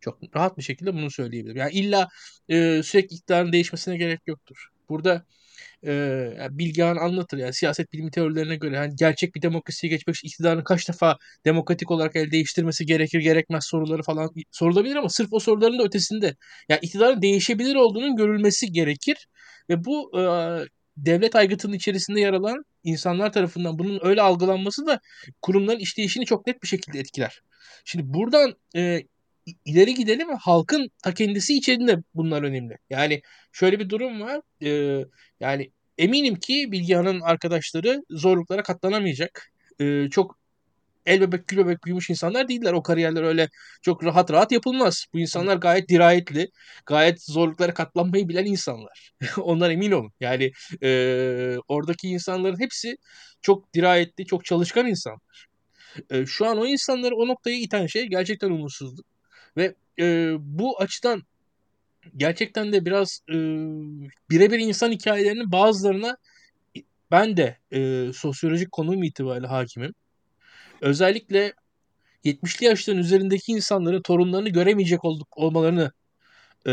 Çok 0.01 0.37
rahat 0.37 0.59
bir 0.59 0.63
şekilde 0.63 0.95
bunu 0.95 1.11
söyleyebilirim. 1.11 1.57
Yani 1.57 1.73
illa 1.73 2.09
e, 2.49 2.83
sürekli 2.83 3.15
iktidarın 3.17 3.53
değişmesine 3.53 3.97
gerek 3.97 4.21
yoktur. 4.27 4.69
Burada 4.89 5.25
e, 5.87 6.49
Bilgehan 6.51 6.97
anlatır 6.97 7.39
yani 7.39 7.53
siyaset 7.55 7.93
bilimi 7.93 8.11
teorilerine 8.11 8.57
göre 8.57 8.77
yani 8.77 8.93
gerçek 8.97 9.35
bir 9.35 9.43
demokrasiye 9.43 9.91
geçmek 9.91 10.17
için 10.17 10.29
iktidarın 10.29 10.65
kaç 10.65 10.89
defa 10.89 11.17
demokratik 11.45 11.91
olarak 11.91 12.17
el 12.17 12.31
değiştirmesi 12.31 12.87
gerekir 12.87 13.21
gerekmez 13.21 13.65
soruları 13.65 14.03
falan 14.03 14.31
sorulabilir 14.51 14.97
ama 14.97 15.09
sırf 15.09 15.33
o 15.33 15.41
soruların 15.41 15.79
da 15.79 15.85
ötesinde 15.85 16.37
yani 16.69 16.79
iktidarın 16.83 17.23
değişebilir 17.23 17.75
olduğunun 17.75 18.17
görülmesi 18.17 18.73
gerekir 18.73 19.29
ve 19.71 19.85
bu 19.85 20.21
e, 20.21 20.23
devlet 20.97 21.37
aygıtının 21.37 21.73
içerisinde 21.73 22.21
yer 22.21 22.33
alan 22.33 22.65
insanlar 22.85 23.33
tarafından 23.33 23.79
bunun 23.79 24.01
öyle 24.03 24.23
algılanması 24.23 24.87
da 24.87 25.01
kurumların 25.43 25.79
işleyişini 25.79 26.25
çok 26.25 26.47
net 26.47 26.63
bir 26.63 26.69
şekilde 26.69 26.99
etkiler. 26.99 27.43
Şimdi 27.85 28.05
buradan 28.15 28.55
e, 28.77 29.03
ileri 29.65 29.95
gidelim 29.95 30.29
halkın 30.41 30.91
ta 31.03 31.15
kendisi 31.15 31.55
içerisinde 31.57 31.97
bunlar 32.15 32.43
önemli. 32.43 32.79
Yani 32.91 33.23
şöyle 33.53 33.79
bir 33.81 33.89
durum 33.89 34.21
var. 34.21 34.41
E, 34.63 35.05
yani 35.41 35.71
eminim 35.99 36.35
ki 36.35 36.73
Bilgehan'ın 36.73 37.21
arkadaşları 37.21 38.03
zorluklara 38.11 38.63
katlanamayacak. 38.63 39.53
E, 39.81 40.11
çok 40.11 40.39
el 41.09 41.21
bebek 41.21 41.49
gül 41.49 41.59
bebek 41.59 41.85
büyümüş 41.85 42.11
insanlar 42.11 42.49
değiller. 42.49 42.73
O 42.73 42.83
kariyerler 42.83 43.23
öyle 43.23 43.49
çok 43.83 44.05
rahat 44.05 44.31
rahat 44.33 44.53
yapılmaz. 44.53 45.07
Bu 45.15 45.19
insanlar 45.19 45.57
gayet 45.57 45.89
dirayetli, 45.89 46.49
gayet 46.87 47.23
zorluklara 47.25 47.75
katlanmayı 47.75 48.29
bilen 48.29 48.45
insanlar. 48.45 49.13
Ondan 49.37 49.71
emin 49.71 49.93
olun. 49.93 50.13
Yani 50.21 50.53
e, 50.83 50.91
oradaki 51.69 52.09
insanların 52.09 52.61
hepsi 52.61 52.97
çok 53.43 53.75
dirayetli, 53.75 54.27
çok 54.27 54.45
çalışkan 54.45 54.87
insanlar. 54.87 55.47
E, 56.11 56.27
şu 56.27 56.47
an 56.47 56.59
o 56.59 56.67
insanları 56.67 57.17
o 57.17 57.29
noktaya 57.29 57.57
iten 57.57 57.87
şey 57.87 58.07
gerçekten 58.07 58.51
umutsuzluk. 58.51 59.07
Ve 59.59 59.75
e, 59.99 60.35
bu 60.39 60.81
açıdan 60.81 61.23
gerçekten 62.17 62.73
de 62.73 62.85
biraz 62.85 63.21
e, 63.29 63.35
birebir 64.31 64.59
insan 64.59 64.93
hikayelerinin 64.93 65.53
bazılarına 65.53 66.17
ben 67.11 67.37
de 67.37 67.59
e, 67.73 68.13
sosyolojik 68.13 68.73
konum 68.73 69.03
itibariyle 69.03 69.47
hakimim. 69.47 69.95
Özellikle 70.81 71.53
70'li 72.25 72.67
yaşların 72.67 73.01
üzerindeki 73.01 73.53
insanların 73.53 74.03
torunlarını 74.03 74.49
göremeyecek 74.49 75.05
olduk 75.05 75.39
olmalarını 75.39 75.93
e, 76.67 76.73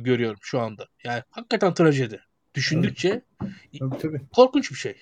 görüyorum 0.00 0.38
şu 0.42 0.60
anda. 0.60 0.86
Yani 1.04 1.22
hakikaten 1.30 1.74
trajedi. 1.74 2.20
Düşündükçe 2.54 3.22
tabii, 3.78 3.98
tabii. 3.98 4.20
korkunç 4.32 4.70
bir 4.70 4.76
şey. 4.76 4.94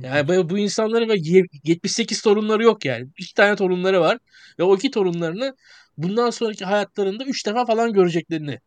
Yani 0.00 0.50
bu 0.50 0.58
insanların 0.58 1.08
ve 1.08 1.16
78 1.64 2.22
torunları 2.22 2.62
yok 2.62 2.84
yani. 2.84 3.08
İki 3.18 3.34
tane 3.34 3.56
torunları 3.56 4.00
var 4.00 4.18
ve 4.58 4.62
o 4.62 4.76
iki 4.76 4.90
torunlarını 4.90 5.56
bundan 6.02 6.30
sonraki 6.30 6.64
hayatlarında 6.64 7.24
üç 7.24 7.46
defa 7.46 7.66
falan 7.66 7.92
göreceklerini 7.92 8.58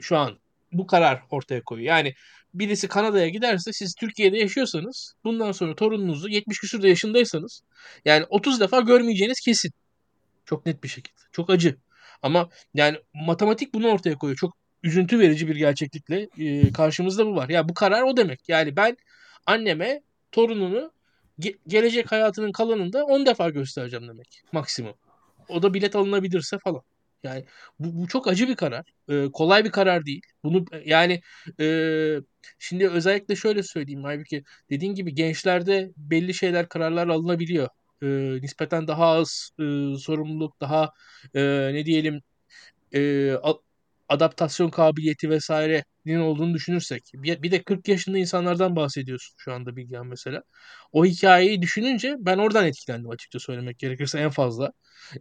şu 0.00 0.16
an 0.16 0.38
bu 0.72 0.86
karar 0.86 1.22
ortaya 1.30 1.62
koyuyor. 1.62 1.88
Yani 1.96 2.14
birisi 2.54 2.88
Kanada'ya 2.88 3.28
giderse 3.28 3.72
siz 3.72 3.94
Türkiye'de 3.94 4.38
yaşıyorsanız 4.38 5.14
bundan 5.24 5.52
sonra 5.52 5.74
torununuzu 5.74 6.28
70 6.28 6.58
küsur 6.60 6.84
yaşındaysanız 6.84 7.62
yani 8.04 8.24
30 8.28 8.60
defa 8.60 8.80
görmeyeceğiniz 8.80 9.40
kesin. 9.40 9.72
Çok 10.44 10.66
net 10.66 10.82
bir 10.84 10.88
şekilde. 10.88 11.20
Çok 11.32 11.50
acı. 11.50 11.76
Ama 12.22 12.48
yani 12.74 12.98
matematik 13.14 13.74
bunu 13.74 13.88
ortaya 13.88 14.18
koyuyor. 14.18 14.36
Çok 14.36 14.56
üzüntü 14.82 15.18
verici 15.18 15.48
bir 15.48 15.56
gerçeklikle 15.56 16.28
e, 16.38 16.72
karşımızda 16.72 17.26
bu 17.26 17.36
var. 17.36 17.48
Ya 17.48 17.68
bu 17.68 17.74
karar 17.74 18.02
o 18.02 18.16
demek. 18.16 18.48
Yani 18.48 18.76
ben 18.76 18.96
anneme 19.46 20.02
torununu 20.32 20.92
ge- 21.40 21.58
gelecek 21.68 22.12
hayatının 22.12 22.52
kalanında 22.52 23.04
10 23.04 23.26
defa 23.26 23.50
göstereceğim 23.50 24.08
demek 24.08 24.42
maksimum. 24.52 24.94
O 25.48 25.62
da 25.62 25.74
bilet 25.74 25.96
alınabilirse 25.96 26.58
falan. 26.58 26.82
Yani 27.22 27.44
bu, 27.78 28.02
bu 28.02 28.08
çok 28.08 28.28
acı 28.28 28.48
bir 28.48 28.56
karar. 28.56 28.84
Ee, 29.10 29.26
kolay 29.32 29.64
bir 29.64 29.70
karar 29.70 30.04
değil. 30.06 30.22
Bunu 30.44 30.64
yani 30.84 31.20
e, 31.60 31.66
şimdi 32.58 32.88
özellikle 32.88 33.36
şöyle 33.36 33.62
söyleyeyim 33.62 34.04
Halbuki 34.04 34.44
dediğin 34.70 34.94
gibi 34.94 35.14
gençlerde 35.14 35.92
belli 35.96 36.34
şeyler 36.34 36.68
kararlar 36.68 37.08
alınabiliyor. 37.08 37.68
Ee, 38.02 38.06
nispeten 38.42 38.88
daha 38.88 39.06
az 39.06 39.50
e, 39.58 39.62
sorumluluk, 39.98 40.60
daha 40.60 40.90
e, 41.34 41.40
ne 41.74 41.86
diyelim 41.86 42.22
e, 42.94 43.32
adaptasyon 44.08 44.70
kabiliyeti 44.70 45.30
vesairenin 45.30 46.20
olduğunu 46.20 46.54
düşünürsek. 46.54 47.02
Bir, 47.14 47.42
bir 47.42 47.50
de 47.50 47.62
40 47.62 47.88
yaşında 47.88 48.18
insanlardan 48.18 48.76
bahsediyorsun 48.76 49.34
şu 49.38 49.52
anda 49.52 49.76
Bilgehan 49.76 50.06
mesela. 50.06 50.42
O 50.92 51.04
hikayeyi 51.04 51.62
düşününce 51.62 52.16
ben 52.18 52.38
oradan 52.38 52.66
etkilendim 52.66 53.10
açıkça 53.10 53.38
söylemek 53.38 53.78
gerekirse 53.78 54.18
en 54.18 54.30
fazla. 54.30 54.72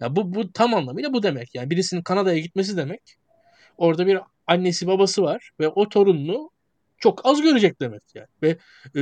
Ya 0.01 0.15
bu, 0.15 0.35
bu 0.35 0.51
tam 0.51 0.73
anlamıyla 0.73 1.13
bu 1.13 1.23
demek. 1.23 1.55
Yani 1.55 1.69
birisinin 1.69 2.03
Kanada'ya 2.03 2.39
gitmesi 2.39 2.77
demek. 2.77 3.01
Orada 3.77 4.07
bir 4.07 4.19
annesi 4.47 4.87
babası 4.87 5.23
var 5.23 5.51
ve 5.59 5.67
o 5.67 5.89
torununu 5.89 6.49
çok 6.97 7.25
az 7.25 7.41
görecek 7.41 7.81
demek 7.81 8.03
yani. 8.15 8.27
Ve 8.43 8.57
e, 8.95 9.01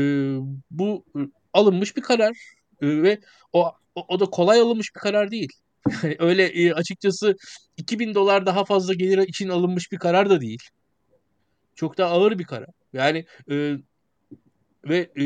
bu 0.72 1.06
e, 1.16 1.20
alınmış 1.54 1.98
bir 1.98 2.02
karar 2.02 2.38
E, 2.82 2.88
ve 3.04 3.20
o, 3.54 3.72
o, 3.96 4.06
o 4.08 4.20
da 4.20 4.26
kolay 4.26 4.60
alınmış 4.60 4.96
bir 4.96 5.00
karar 5.00 5.32
değil. 5.32 5.50
Öyle 6.20 6.46
e, 6.46 6.74
açıkçası 6.74 7.36
2000 7.78 8.16
dolar 8.16 8.46
daha 8.46 8.66
fazla 8.66 8.94
gelir 8.94 9.18
için 9.18 9.50
alınmış 9.50 9.92
bir 9.92 9.98
karar 9.98 10.30
da 10.30 10.42
değil. 10.42 10.62
Çok 11.76 11.98
daha 11.98 12.10
ağır 12.12 12.40
bir 12.40 12.44
karar. 12.44 12.70
Yani 12.94 13.26
e, 13.52 13.76
ve 14.86 15.10
e, 15.18 15.26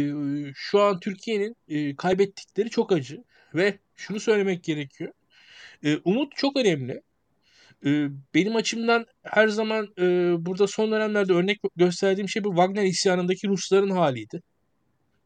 şu 0.56 0.82
an 0.82 1.00
Türkiye'nin 1.00 1.56
e, 1.68 1.96
kaybettikleri 1.96 2.70
çok 2.70 2.92
acı. 2.92 3.24
Ve 3.56 3.80
şunu 3.96 4.20
söylemek 4.20 4.64
gerekiyor. 4.64 5.14
E, 5.84 5.98
umut 5.98 6.36
çok 6.36 6.58
önemli. 6.58 7.02
E, 7.86 8.08
benim 8.34 8.56
açımdan 8.56 9.06
her 9.24 9.48
zaman 9.48 9.88
e, 10.00 10.06
burada 10.46 10.68
son 10.68 10.92
dönemlerde 10.92 11.34
örnek 11.34 11.60
gösterdiğim 11.76 12.30
şey 12.30 12.44
bu 12.44 12.50
Wagner 12.50 12.84
isyanındaki 12.84 13.48
Rusların 13.48 13.90
haliydi. 13.90 14.42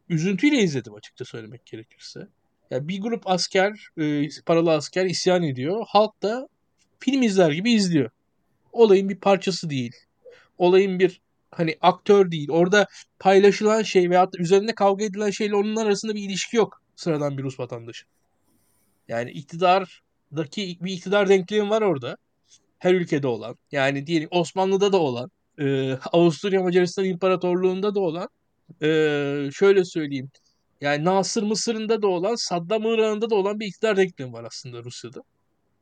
Üzüntüyle 0.10 0.58
izledim 0.58 0.94
açıkça 0.94 1.26
söylemek 1.26 1.65
gerekirse. 1.65 2.28
Yani 2.71 2.88
bir 2.88 3.01
grup 3.01 3.29
asker, 3.29 3.88
e, 3.97 4.27
paralı 4.45 4.71
asker 4.71 5.05
isyan 5.05 5.43
ediyor. 5.43 5.86
Halk 5.88 6.23
da 6.23 6.47
film 6.99 7.23
izler 7.23 7.51
gibi 7.51 7.71
izliyor. 7.71 8.10
Olayın 8.73 9.10
bir 9.10 9.15
parçası 9.15 9.69
değil. 9.69 9.95
Olayın 10.57 10.99
bir 10.99 11.21
hani 11.51 11.77
aktör 11.81 12.31
değil. 12.31 12.49
Orada 12.49 12.88
paylaşılan 13.19 13.81
şey 13.84 14.10
veyahut 14.10 14.34
da 14.34 14.38
üzerinde 14.38 14.75
kavga 14.75 15.05
edilen 15.05 15.29
şeyle 15.29 15.55
onun 15.55 15.75
arasında 15.75 16.15
bir 16.15 16.21
ilişki 16.21 16.57
yok 16.57 16.81
sıradan 16.95 17.38
bir 17.38 17.43
Rus 17.43 17.60
vatandaşı. 17.60 18.05
Yani 19.07 19.31
iktidardaki 19.31 20.77
bir 20.81 20.91
iktidar 20.91 21.29
denklemi 21.29 21.69
var 21.69 21.81
orada. 21.81 22.17
Her 22.79 22.93
ülkede 22.93 23.27
olan. 23.27 23.55
Yani 23.71 24.07
diyelim 24.07 24.27
Osmanlı'da 24.31 24.91
da 24.93 24.97
olan. 24.97 25.31
E, 25.60 25.93
Avusturya 25.93 26.63
Macaristan 26.63 27.05
İmparatorluğu'nda 27.05 27.95
da 27.95 27.99
olan. 27.99 28.29
E, 28.81 28.88
şöyle 29.53 29.86
söyleyeyim. 29.86 30.31
Yani 30.82 31.06
Nasır 31.06 31.44
Mısır'ında 31.44 32.02
da 32.02 32.08
olan, 32.08 32.36
Saddam 32.36 32.86
Irak'ında 32.86 33.30
da 33.30 33.36
olan 33.36 33.60
bir 33.60 33.65
iktidar 33.67 33.98
denklemi 33.98 34.34
var 34.34 34.44
aslında 34.44 34.84
Rusya'da. 34.84 35.22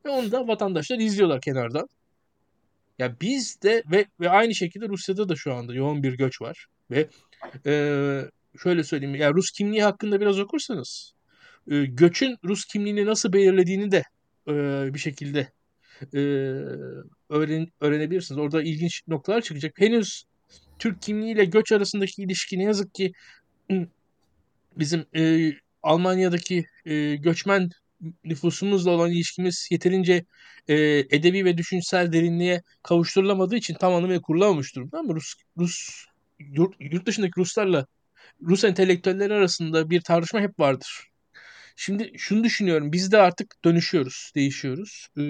Ve 0.06 0.10
onu 0.10 0.32
da 0.32 0.48
vatandaşlar 0.48 1.00
izliyorlar 1.00 1.42
kenardan. 1.42 1.88
Ya 3.00 3.16
biz 3.22 3.62
de 3.62 3.84
ve, 3.92 4.06
ve 4.20 4.30
aynı 4.30 4.56
şekilde 4.56 4.90
Rusya'da 4.90 5.30
da 5.30 5.36
şu 5.36 5.54
anda 5.54 5.74
yoğun 5.74 6.04
bir 6.04 6.14
göç 6.18 6.42
var. 6.42 6.66
Ve 6.92 7.08
e, 7.66 7.74
şöyle 8.64 8.84
söyleyeyim. 8.84 9.16
Ya 9.16 9.34
Rus 9.34 9.52
kimliği 9.52 9.84
hakkında 9.84 10.22
biraz 10.22 10.40
okursanız 10.40 11.14
e, 11.72 11.86
göçün 11.86 12.38
Rus 12.44 12.66
kimliğini 12.66 13.06
nasıl 13.06 13.34
belirlediğini 13.34 13.92
de 13.92 14.04
e, 14.48 14.54
bir 14.94 15.00
şekilde 15.00 15.52
e, 16.14 16.20
öğren, 17.30 17.68
öğrenebilirsiniz. 17.82 18.40
Orada 18.40 18.64
ilginç 18.64 19.02
noktalar 19.08 19.42
çıkacak. 19.42 19.74
Henüz 19.80 20.24
Türk 20.80 21.02
kimliğiyle 21.02 21.46
göç 21.46 21.72
arasındaki 21.72 22.24
ilişki 22.24 22.60
ne 22.60 22.64
yazık 22.64 22.94
ki 22.96 23.12
bizim 24.80 25.06
e, 25.16 25.52
Almanya'daki 25.84 26.66
e, 26.86 27.16
göçmen 27.16 27.70
nüfusumuzla 28.24 28.92
olan 28.92 29.12
ilişkimiz 29.12 29.68
yeterince 29.72 30.26
e, 30.68 30.76
edebi 31.00 31.46
ve 31.46 31.58
düşünsel 31.58 32.12
derinliğe 32.14 32.62
kavuşturulamadığı 32.84 33.56
için 33.56 33.74
tam 33.74 33.94
anlamıyla 33.94 34.22
kurulamamış 34.22 34.76
durumda 34.76 35.00
ama 35.00 35.14
Rus, 35.14 35.34
Rus 35.58 36.06
yurt, 36.40 36.76
yurt 36.80 37.06
dışındaki 37.06 37.34
Ruslarla 37.38 37.86
Rus 38.42 38.64
entelektüelleri 38.64 39.34
arasında 39.34 39.90
bir 39.90 40.02
tartışma 40.02 40.42
hep 40.42 40.60
vardır. 40.60 41.10
Şimdi 41.76 42.12
şunu 42.18 42.44
düşünüyorum. 42.44 42.92
Biz 42.92 43.12
de 43.12 43.18
artık 43.18 43.56
dönüşüyoruz, 43.66 44.32
değişiyoruz. 44.36 45.08
Ee, 45.18 45.24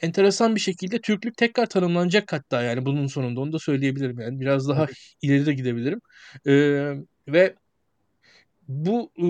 enteresan 0.00 0.54
bir 0.54 0.60
şekilde 0.60 1.00
Türklük 1.00 1.36
tekrar 1.36 1.66
tanımlanacak 1.66 2.32
hatta 2.32 2.62
yani 2.62 2.86
bunun 2.86 3.06
sonunda 3.06 3.40
onu 3.40 3.52
da 3.52 3.58
söyleyebilirim 3.58 4.20
yani 4.20 4.40
biraz 4.40 4.68
daha 4.68 4.86
ileri 5.22 5.46
de 5.46 5.52
gidebilirim. 5.54 6.00
Ee, 6.46 6.94
ve 7.28 7.54
bu 8.70 9.12
e, 9.18 9.26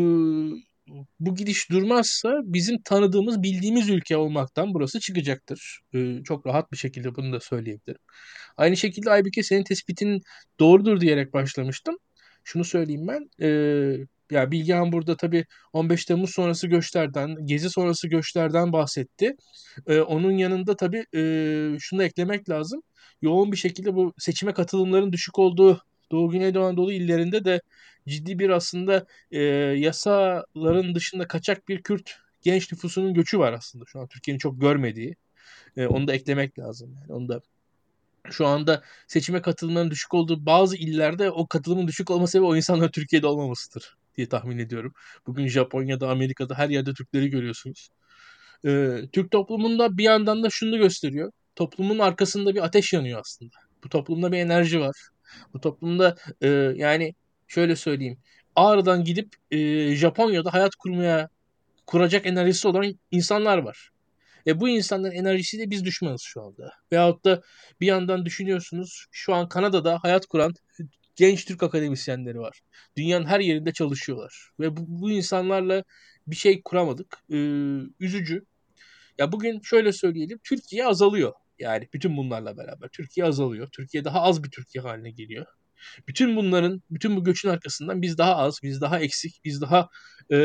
bu 1.20 1.35
gidiş 1.35 1.70
durmazsa 1.70 2.40
bizim 2.44 2.83
tanıdığımız, 2.83 3.42
bildiğimiz 3.42 3.88
ülke 3.88 4.16
olmaktan 4.16 4.74
burası 4.74 5.00
çıkacaktır. 5.00 5.81
E, 5.94 6.22
çok 6.24 6.46
rahat 6.46 6.72
bir 6.72 6.76
şekilde 6.76 7.14
bunu 7.14 7.33
da 7.33 7.40
söyleyebilirim. 7.40 8.00
Aynı 8.57 8.76
şekilde 8.76 9.11
Aybüke 9.11 9.42
senin 9.42 9.64
tespitin 9.64 10.22
doğrudur 10.61 11.00
diyerek 11.00 11.33
başlamıştım. 11.35 11.96
Şunu 12.44 12.64
söyleyeyim 12.64 13.09
ben. 13.09 13.31
E, 13.46 13.48
ya 14.31 14.50
Bilgehan 14.50 14.92
burada 14.92 15.16
tabii 15.16 15.44
15 15.72 16.05
Temmuz 16.05 16.31
sonrası 16.31 16.66
göçlerden, 16.66 17.46
gezi 17.46 17.70
sonrası 17.70 18.09
göçlerden 18.09 18.72
bahsetti. 18.72 19.37
E, 19.87 20.00
onun 20.00 20.33
yanında 20.33 20.76
tabii 20.76 21.05
e, 21.14 21.22
şunu 21.81 22.03
eklemek 22.03 22.50
lazım. 22.50 22.83
Yoğun 23.22 23.53
bir 23.53 23.57
şekilde 23.57 23.94
bu 23.94 24.14
seçime 24.18 24.53
katılımların 24.55 25.12
düşük 25.12 25.38
olduğu 25.38 25.83
Doğu 26.10 26.30
Güneydoğu 26.30 26.64
Anadolu 26.64 26.92
illerinde 26.92 27.44
de 27.44 27.60
ciddi 28.08 28.38
bir 28.38 28.50
aslında 28.50 29.06
e, 29.30 29.42
yasaların 29.78 30.94
dışında 30.94 31.28
kaçak 31.28 31.68
bir 31.68 31.82
Kürt 31.82 32.18
genç 32.42 32.72
nüfusunun 32.72 33.14
göçü 33.14 33.38
var 33.38 33.52
aslında. 33.52 33.84
Şu 33.86 34.00
an 34.00 34.06
Türkiye'nin 34.08 34.38
çok 34.38 34.60
görmediği. 34.60 35.16
E, 35.76 35.86
onu 35.86 36.08
da 36.08 36.14
eklemek 36.14 36.58
lazım. 36.58 36.96
Yani 37.00 37.12
onu 37.12 37.28
da 37.28 37.40
şu 38.30 38.46
anda 38.46 38.82
seçime 39.06 39.42
katılımların 39.42 39.90
düşük 39.90 40.14
olduğu 40.14 40.46
bazı 40.46 40.76
illerde 40.76 41.30
o 41.30 41.46
katılımın 41.46 41.88
düşük 41.88 42.10
olması 42.10 42.32
sebebi 42.32 42.46
o 42.46 42.56
insanlar 42.56 42.92
Türkiye'de 42.92 43.26
olmamasıdır 43.26 43.96
diye 44.16 44.28
tahmin 44.28 44.58
ediyorum. 44.58 44.94
Bugün 45.26 45.48
Japonya'da, 45.48 46.10
Amerika'da 46.10 46.58
her 46.58 46.68
yerde 46.68 46.94
Türkleri 46.94 47.30
görüyorsunuz. 47.30 47.88
Ee, 48.66 49.00
Türk 49.12 49.30
toplumunda 49.30 49.98
bir 49.98 50.04
yandan 50.04 50.42
da 50.42 50.48
şunu 50.50 50.78
gösteriyor. 50.78 51.32
Toplumun 51.56 51.98
arkasında 51.98 52.54
bir 52.54 52.64
ateş 52.64 52.92
yanıyor 52.92 53.20
aslında. 53.20 53.56
Bu 53.84 53.88
toplumda 53.88 54.32
bir 54.32 54.38
enerji 54.38 54.80
var. 54.80 54.96
Bu 55.54 55.60
toplumda 55.60 56.16
e, 56.40 56.48
yani 56.76 57.14
şöyle 57.48 57.76
söyleyeyim. 57.76 58.18
Ağrı'dan 58.56 59.04
gidip 59.04 59.36
e, 59.50 59.58
Japonya'da 59.94 60.52
hayat 60.52 60.74
kurmaya 60.76 61.28
kuracak 61.86 62.26
enerjisi 62.26 62.68
olan 62.68 62.94
insanlar 63.10 63.58
var. 63.58 63.90
E 64.46 64.60
bu 64.60 64.68
insanların 64.68 65.14
enerjisiyle 65.14 65.70
biz 65.70 65.84
düşmanız 65.84 66.22
şu 66.22 66.42
anda. 66.42 66.72
Veyahut 66.92 67.24
da 67.24 67.42
bir 67.80 67.86
yandan 67.86 68.24
düşünüyorsunuz 68.26 69.06
şu 69.10 69.34
an 69.34 69.48
Kanada'da 69.48 69.98
hayat 70.02 70.26
kuran 70.26 70.54
genç 71.16 71.44
Türk 71.44 71.62
akademisyenleri 71.62 72.38
var. 72.38 72.60
Dünyanın 72.96 73.26
her 73.26 73.40
yerinde 73.40 73.72
çalışıyorlar. 73.72 74.50
Ve 74.60 74.76
bu, 74.76 74.80
bu 74.86 75.10
insanlarla 75.10 75.84
bir 76.26 76.36
şey 76.36 76.62
kuramadık. 76.62 77.18
Ee, 77.32 77.36
üzücü. 78.00 78.44
Ya 79.18 79.32
bugün 79.32 79.60
şöyle 79.60 79.92
söyleyelim. 79.92 80.38
Türkiye 80.44 80.86
azalıyor. 80.86 81.32
Yani 81.60 81.88
bütün 81.94 82.16
bunlarla 82.16 82.56
beraber 82.56 82.88
Türkiye 82.88 83.26
azalıyor. 83.26 83.68
Türkiye 83.72 84.04
daha 84.04 84.22
az 84.22 84.44
bir 84.44 84.50
Türkiye 84.50 84.82
haline 84.82 85.10
geliyor. 85.10 85.46
Bütün 86.08 86.36
bunların, 86.36 86.82
bütün 86.90 87.16
bu 87.16 87.24
göçün 87.24 87.48
arkasından 87.48 88.02
biz 88.02 88.18
daha 88.18 88.36
az, 88.36 88.58
biz 88.62 88.80
daha 88.80 89.00
eksik, 89.00 89.40
biz 89.44 89.60
daha 89.60 89.88
e, 90.30 90.36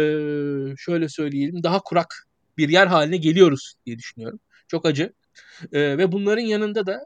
şöyle 0.77 1.09
söyleyelim 1.09 1.63
daha 1.63 1.79
kurak 1.79 2.27
bir 2.57 2.69
yer 2.69 2.87
haline 2.87 3.17
geliyoruz 3.17 3.73
diye 3.85 3.97
düşünüyorum. 3.97 4.39
Çok 4.67 4.85
acı. 4.85 5.13
E, 5.73 5.97
ve 5.97 6.11
bunların 6.11 6.41
yanında 6.43 6.85
da 6.85 7.05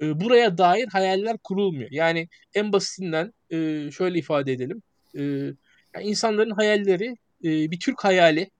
e, 0.00 0.20
buraya 0.20 0.58
dair 0.58 0.86
hayaller 0.92 1.36
kurulmuyor. 1.44 1.90
Yani 1.90 2.28
en 2.54 2.72
basitinden 2.72 3.32
e, 3.50 3.90
şöyle 3.90 4.18
ifade 4.18 4.52
edelim. 4.52 4.82
E, 5.18 5.22
yani 5.94 6.06
insanların 6.06 6.50
hayalleri 6.50 7.16
e, 7.44 7.70
bir 7.70 7.80
Türk 7.80 8.04
hayali, 8.04 8.50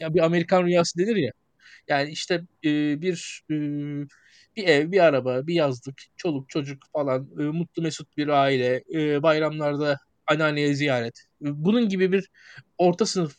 yani 0.00 0.14
bir 0.14 0.24
Amerikan 0.24 0.64
rüyası 0.64 0.98
denir 0.98 1.16
ya. 1.16 1.32
Yani 1.88 2.10
işte 2.10 2.34
e, 2.64 3.00
bir 3.02 3.42
e, 3.50 3.56
bir 4.56 4.68
ev, 4.68 4.92
bir 4.92 5.00
araba, 5.04 5.46
bir 5.46 5.54
yazlık, 5.54 6.02
çoluk 6.16 6.48
çocuk 6.48 6.82
falan, 6.92 7.28
e, 7.40 7.42
mutlu 7.42 7.82
mesut 7.82 8.16
bir 8.16 8.28
aile, 8.28 8.84
e, 8.94 9.22
bayramlarda 9.22 9.98
anneanneye 10.26 10.74
ziyaret. 10.74 11.18
E, 11.42 11.46
bunun 11.64 11.88
gibi 11.88 12.12
bir 12.12 12.30
orta 12.78 13.06
sınıf 13.06 13.36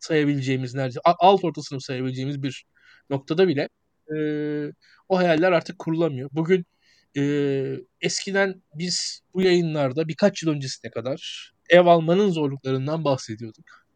sayabileceğimiz 0.00 0.74
neredeyse 0.74 1.00
alt 1.04 1.44
orta 1.44 1.62
sınıf 1.62 1.82
sayabileceğimiz 1.82 2.42
bir 2.42 2.64
noktada 3.10 3.48
bile 3.48 3.68
e, 4.14 4.18
o 5.08 5.18
hayaller 5.18 5.52
artık 5.52 5.78
kurulamıyor. 5.78 6.30
Bugün 6.32 6.66
e, 7.16 7.22
eskiden 8.00 8.62
biz 8.74 9.22
bu 9.34 9.42
yayınlarda 9.42 10.08
birkaç 10.08 10.42
yıl 10.42 10.50
öncesine 10.50 10.90
kadar 10.90 11.52
ev 11.70 11.86
almanın 11.86 12.30
zorluklarından 12.30 13.04
bahsediyorduk. 13.04 13.86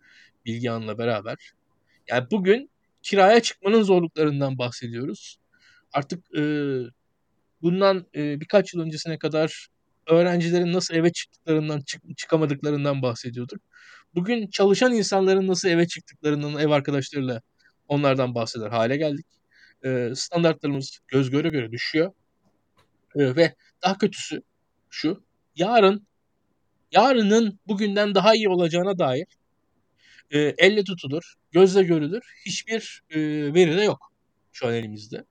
Bilgehan'la 0.46 0.98
beraber. 0.98 1.52
Yani 2.08 2.26
bugün 2.30 2.70
kiraya 3.02 3.42
çıkmanın 3.42 3.82
zorluklarından 3.82 4.58
bahsediyoruz. 4.58 5.38
Artık 5.92 6.34
e, 6.38 6.42
bundan 7.62 8.06
e, 8.14 8.40
birkaç 8.40 8.74
yıl 8.74 8.82
öncesine 8.82 9.18
kadar 9.18 9.68
öğrencilerin 10.06 10.72
nasıl 10.72 10.94
eve 10.94 11.12
çıktıklarından, 11.12 11.80
çık, 11.80 12.18
çıkamadıklarından 12.18 13.02
bahsediyorduk. 13.02 13.60
Bugün 14.14 14.50
çalışan 14.50 14.92
insanların 14.92 15.46
nasıl 15.48 15.68
eve 15.68 15.86
çıktıklarından, 15.86 16.58
ev 16.58 16.70
arkadaşlarıyla 16.70 17.40
onlardan 17.88 18.34
bahseder 18.34 18.70
hale 18.70 18.96
geldik. 18.96 19.26
E, 19.84 20.12
standartlarımız 20.14 20.98
göz 21.08 21.30
göre 21.30 21.48
göre 21.48 21.72
düşüyor. 21.72 22.12
E, 23.16 23.36
ve 23.36 23.54
daha 23.82 23.98
kötüsü 23.98 24.42
şu, 24.90 25.24
yarın, 25.56 26.06
yarının 26.92 27.58
bugünden 27.66 28.14
daha 28.14 28.34
iyi 28.34 28.48
olacağına 28.48 28.98
dair 28.98 29.26
e, 30.30 30.38
elle 30.58 30.84
tutulur, 30.84 31.34
gözle 31.50 31.82
görülür 31.82 32.22
hiçbir 32.46 33.02
e, 33.10 33.20
veri 33.54 33.76
de 33.76 33.82
yok 33.82 34.12
şu 34.52 34.66
an 34.66 34.74
elimizde. 34.74 35.24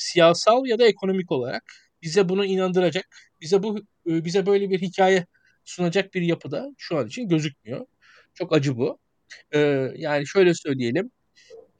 Siyasal 0.00 0.66
ya 0.66 0.78
da 0.78 0.86
ekonomik 0.86 1.32
olarak 1.32 1.64
bize 2.02 2.28
bunu 2.28 2.44
inandıracak, 2.44 3.06
bize 3.40 3.62
bu 3.62 3.78
e, 4.06 4.24
bize 4.24 4.46
böyle 4.46 4.70
bir 4.70 4.80
hikaye 4.80 5.26
sunacak 5.64 6.14
bir 6.14 6.22
yapıda 6.22 6.68
şu 6.78 6.98
an 6.98 7.06
için 7.06 7.28
gözükmüyor. 7.28 7.86
Çok 8.34 8.52
acı 8.52 8.76
bu. 8.76 8.98
E, 9.52 9.58
yani 9.96 10.26
şöyle 10.26 10.54
söyleyelim. 10.54 11.10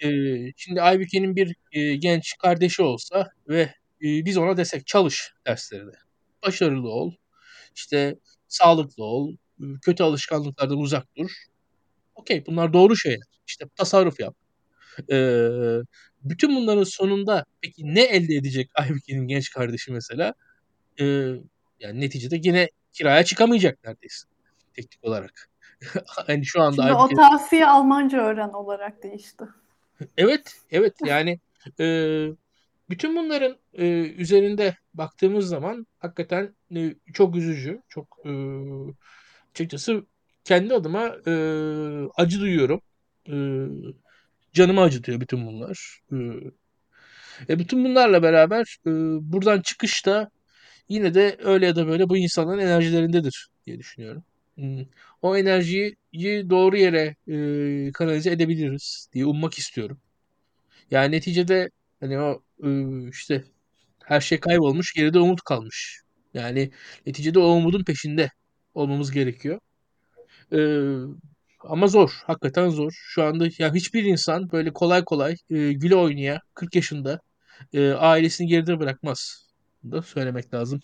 E, 0.04 0.08
şimdi 0.56 0.82
Aybüke'nin 0.82 1.36
bir 1.36 1.56
e, 1.72 1.96
genç 1.96 2.34
kardeşi 2.38 2.82
olsa 2.82 3.30
ve 3.48 3.60
e, 4.02 4.24
biz 4.24 4.36
ona 4.38 4.56
desek 4.56 4.86
çalış 4.86 5.32
derslerinde. 5.46 5.96
Başarılı 6.46 6.88
ol, 6.90 7.14
işte 7.76 8.16
sağlıklı 8.48 9.04
ol, 9.04 9.36
kötü 9.82 10.02
alışkanlıklardan 10.02 10.78
uzak 10.78 11.16
dur. 11.16 11.30
Okey 12.14 12.46
bunlar 12.46 12.72
doğru 12.72 12.96
şeyler. 12.96 13.26
İşte 13.46 13.64
tasarruf 13.76 14.20
yap. 14.20 14.36
Ee, 15.12 15.48
bütün 16.22 16.56
bunların 16.56 16.84
sonunda 16.84 17.44
peki 17.60 17.94
ne 17.94 18.02
elde 18.02 18.34
edecek 18.34 18.70
Aybüke'nin 18.74 19.28
genç 19.28 19.50
kardeşi 19.50 19.92
mesela? 19.92 20.34
Ee, 21.00 21.04
yani 21.80 22.00
neticede 22.00 22.40
yine 22.42 22.68
kiraya 22.92 23.24
çıkamayacak 23.24 23.84
neredeyse 23.84 24.26
teknik 24.74 25.04
olarak. 25.04 25.50
hani 26.06 26.46
şu 26.46 26.62
anda 26.62 26.82
Şimdi 26.82 26.94
Aybüke... 26.94 27.22
o 27.22 27.28
tavsiye 27.28 27.66
Almanca 27.66 28.18
öğren 28.18 28.48
olarak 28.48 29.02
değişti. 29.02 29.44
evet, 30.16 30.54
evet 30.70 30.94
yani 31.04 31.40
e, 31.80 32.26
bütün 32.90 33.16
bunların 33.16 33.56
e, 33.74 33.86
üzerinde 34.00 34.76
baktığımız 34.94 35.48
zaman 35.48 35.86
hakikaten 35.98 36.54
e, 36.76 36.94
çok 37.12 37.36
üzücü, 37.36 37.82
çok 37.88 38.18
e, 38.24 38.30
açıkçası 39.50 40.04
kendi 40.44 40.74
adıma 40.74 41.06
e, 41.26 41.32
acı 42.16 42.40
duyuyorum. 42.40 42.80
E, 43.28 43.34
canımı 44.52 44.80
acıtıyor 44.80 45.20
bütün 45.20 45.46
bunlar. 45.46 46.00
E, 46.12 46.16
e, 47.48 47.58
bütün 47.58 47.84
bunlarla 47.84 48.22
beraber 48.22 48.76
e, 48.86 48.90
buradan 49.32 49.60
çıkışta 49.60 50.30
yine 50.88 51.14
de 51.14 51.36
öyle 51.44 51.66
ya 51.66 51.76
da 51.76 51.86
böyle 51.88 52.08
bu 52.08 52.16
insanların 52.16 52.58
enerjilerindedir 52.58 53.48
diye 53.66 53.78
düşünüyorum. 53.78 54.24
Hmm. 54.54 54.86
O 55.22 55.36
enerjiyi 55.36 55.96
doğru 56.50 56.76
yere 56.76 57.16
e, 57.28 57.92
kanalize 57.92 58.30
edebiliriz 58.30 59.08
diye 59.12 59.26
ummak 59.26 59.58
istiyorum. 59.58 60.00
Yani 60.90 61.12
neticede 61.16 61.70
hani 62.00 62.18
o 62.20 62.42
e, 62.64 62.68
işte 63.10 63.44
her 64.04 64.20
şey 64.20 64.40
kaybolmuş, 64.40 64.94
geride 64.94 65.18
umut 65.18 65.42
kalmış. 65.42 66.02
Yani 66.34 66.70
neticede 67.06 67.38
o 67.38 67.42
umudun 67.42 67.84
peşinde 67.84 68.30
olmamız 68.74 69.10
gerekiyor. 69.12 69.60
Ee, 70.52 70.58
ama 71.64 71.86
zor. 71.86 72.10
Hakikaten 72.24 72.68
zor. 72.68 72.92
Şu 72.96 73.22
anda 73.22 73.48
ya 73.58 73.74
hiçbir 73.74 74.04
insan 74.04 74.52
böyle 74.52 74.72
kolay 74.72 75.04
kolay 75.04 75.36
e, 75.50 75.72
güle 75.72 75.96
oynaya 75.96 76.40
40 76.54 76.74
yaşında 76.74 77.20
e, 77.72 77.90
ailesini 77.90 78.46
geride 78.46 78.80
bırakmaz. 78.80 79.46
Bunu 79.82 79.92
da 79.92 80.02
söylemek 80.02 80.54
lazım. 80.54 80.80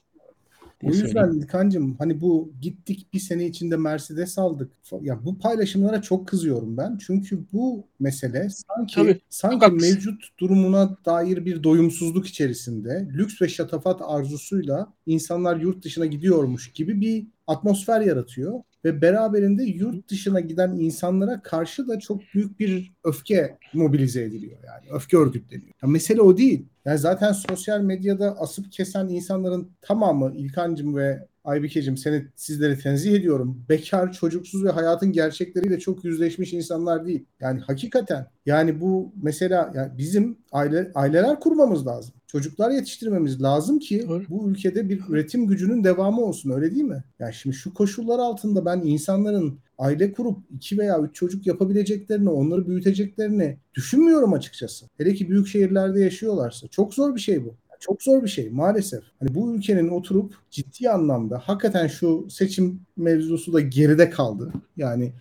O 0.82 0.88
yüzden 0.88 1.32
İlkan'cığım 1.32 1.94
hani 1.98 2.20
bu 2.20 2.52
gittik 2.60 3.06
bir 3.12 3.18
sene 3.18 3.46
içinde 3.46 3.76
Mercedes 3.76 4.38
aldık. 4.38 4.72
Ya 5.00 5.24
bu 5.24 5.38
paylaşımlara 5.38 6.02
çok 6.02 6.28
kızıyorum 6.28 6.76
ben. 6.76 6.98
Çünkü 7.06 7.44
bu 7.52 7.86
mesele 8.00 8.48
sanki 8.50 8.94
Tabii, 8.94 9.20
sanki 9.28 9.72
mevcut 9.72 10.24
durumuna 10.38 10.96
dair 11.06 11.44
bir 11.44 11.62
doyumsuzluk 11.62 12.26
içerisinde 12.26 13.08
lüks 13.12 13.42
ve 13.42 13.48
şatafat 13.48 14.00
arzusuyla 14.04 14.92
insanlar 15.06 15.56
yurt 15.56 15.84
dışına 15.84 16.06
gidiyormuş 16.06 16.72
gibi 16.72 17.00
bir 17.00 17.26
atmosfer 17.46 18.00
yaratıyor 18.00 18.60
ve 18.86 19.02
beraberinde 19.02 19.64
yurt 19.64 20.10
dışına 20.10 20.40
giden 20.40 20.70
insanlara 20.70 21.42
karşı 21.42 21.88
da 21.88 21.98
çok 21.98 22.22
büyük 22.34 22.60
bir 22.60 22.92
öfke 23.04 23.58
mobilize 23.72 24.22
ediliyor 24.22 24.58
yani 24.66 24.86
öfke 24.90 25.16
örgütleniyor. 25.16 25.72
Ya 25.82 25.88
mesele 25.88 26.20
o 26.20 26.36
değil. 26.36 26.66
Yani 26.84 26.98
zaten 26.98 27.32
sosyal 27.32 27.80
medyada 27.80 28.40
asıp 28.40 28.72
kesen 28.72 29.08
insanların 29.08 29.70
tamamı 29.80 30.32
İlkancım 30.36 30.96
ve 30.96 31.26
Aybikeciğim 31.46 31.96
seni 31.96 32.26
sizleri 32.36 32.78
tenzih 32.78 33.14
ediyorum. 33.14 33.64
Bekar, 33.68 34.12
çocuksuz 34.12 34.64
ve 34.64 34.70
hayatın 34.70 35.12
gerçekleriyle 35.12 35.78
çok 35.78 36.04
yüzleşmiş 36.04 36.52
insanlar 36.52 37.06
değil. 37.06 37.24
Yani 37.40 37.60
hakikaten 37.60 38.26
yani 38.46 38.80
bu 38.80 39.12
mesela 39.22 39.72
yani 39.74 39.98
bizim 39.98 40.38
aile 40.52 40.90
aileler 40.94 41.40
kurmamız 41.40 41.86
lazım. 41.86 42.14
Çocuklar 42.26 42.70
yetiştirmemiz 42.70 43.42
lazım 43.42 43.78
ki 43.78 44.04
Doğru. 44.08 44.24
bu 44.28 44.50
ülkede 44.50 44.88
bir 44.88 45.00
üretim 45.08 45.46
gücünün 45.46 45.84
devamı 45.84 46.20
olsun 46.20 46.50
öyle 46.50 46.70
değil 46.70 46.84
mi? 46.84 47.04
Yani 47.18 47.34
şimdi 47.34 47.56
şu 47.56 47.74
koşullar 47.74 48.18
altında 48.18 48.64
ben 48.64 48.80
insanların 48.84 49.58
aile 49.78 50.12
kurup 50.12 50.38
iki 50.50 50.78
veya 50.78 51.00
üç 51.00 51.14
çocuk 51.14 51.46
yapabileceklerini, 51.46 52.30
onları 52.30 52.66
büyüteceklerini 52.66 53.58
düşünmüyorum 53.74 54.32
açıkçası. 54.32 54.86
Hele 54.98 55.14
ki 55.14 55.30
büyük 55.30 55.48
şehirlerde 55.48 56.00
yaşıyorlarsa. 56.00 56.68
Çok 56.68 56.94
zor 56.94 57.14
bir 57.14 57.20
şey 57.20 57.44
bu. 57.44 57.54
Çok 57.80 58.02
zor 58.02 58.22
bir 58.22 58.28
şey 58.28 58.50
maalesef. 58.50 59.04
Hani 59.20 59.34
bu 59.34 59.54
ülkenin 59.54 59.88
oturup 59.88 60.34
ciddi 60.50 60.90
anlamda 60.90 61.38
hakikaten 61.38 61.86
şu 61.86 62.26
seçim 62.30 62.80
mevzusu 62.96 63.52
da 63.52 63.60
geride 63.60 64.10
kaldı. 64.10 64.52
Yani 64.76 65.12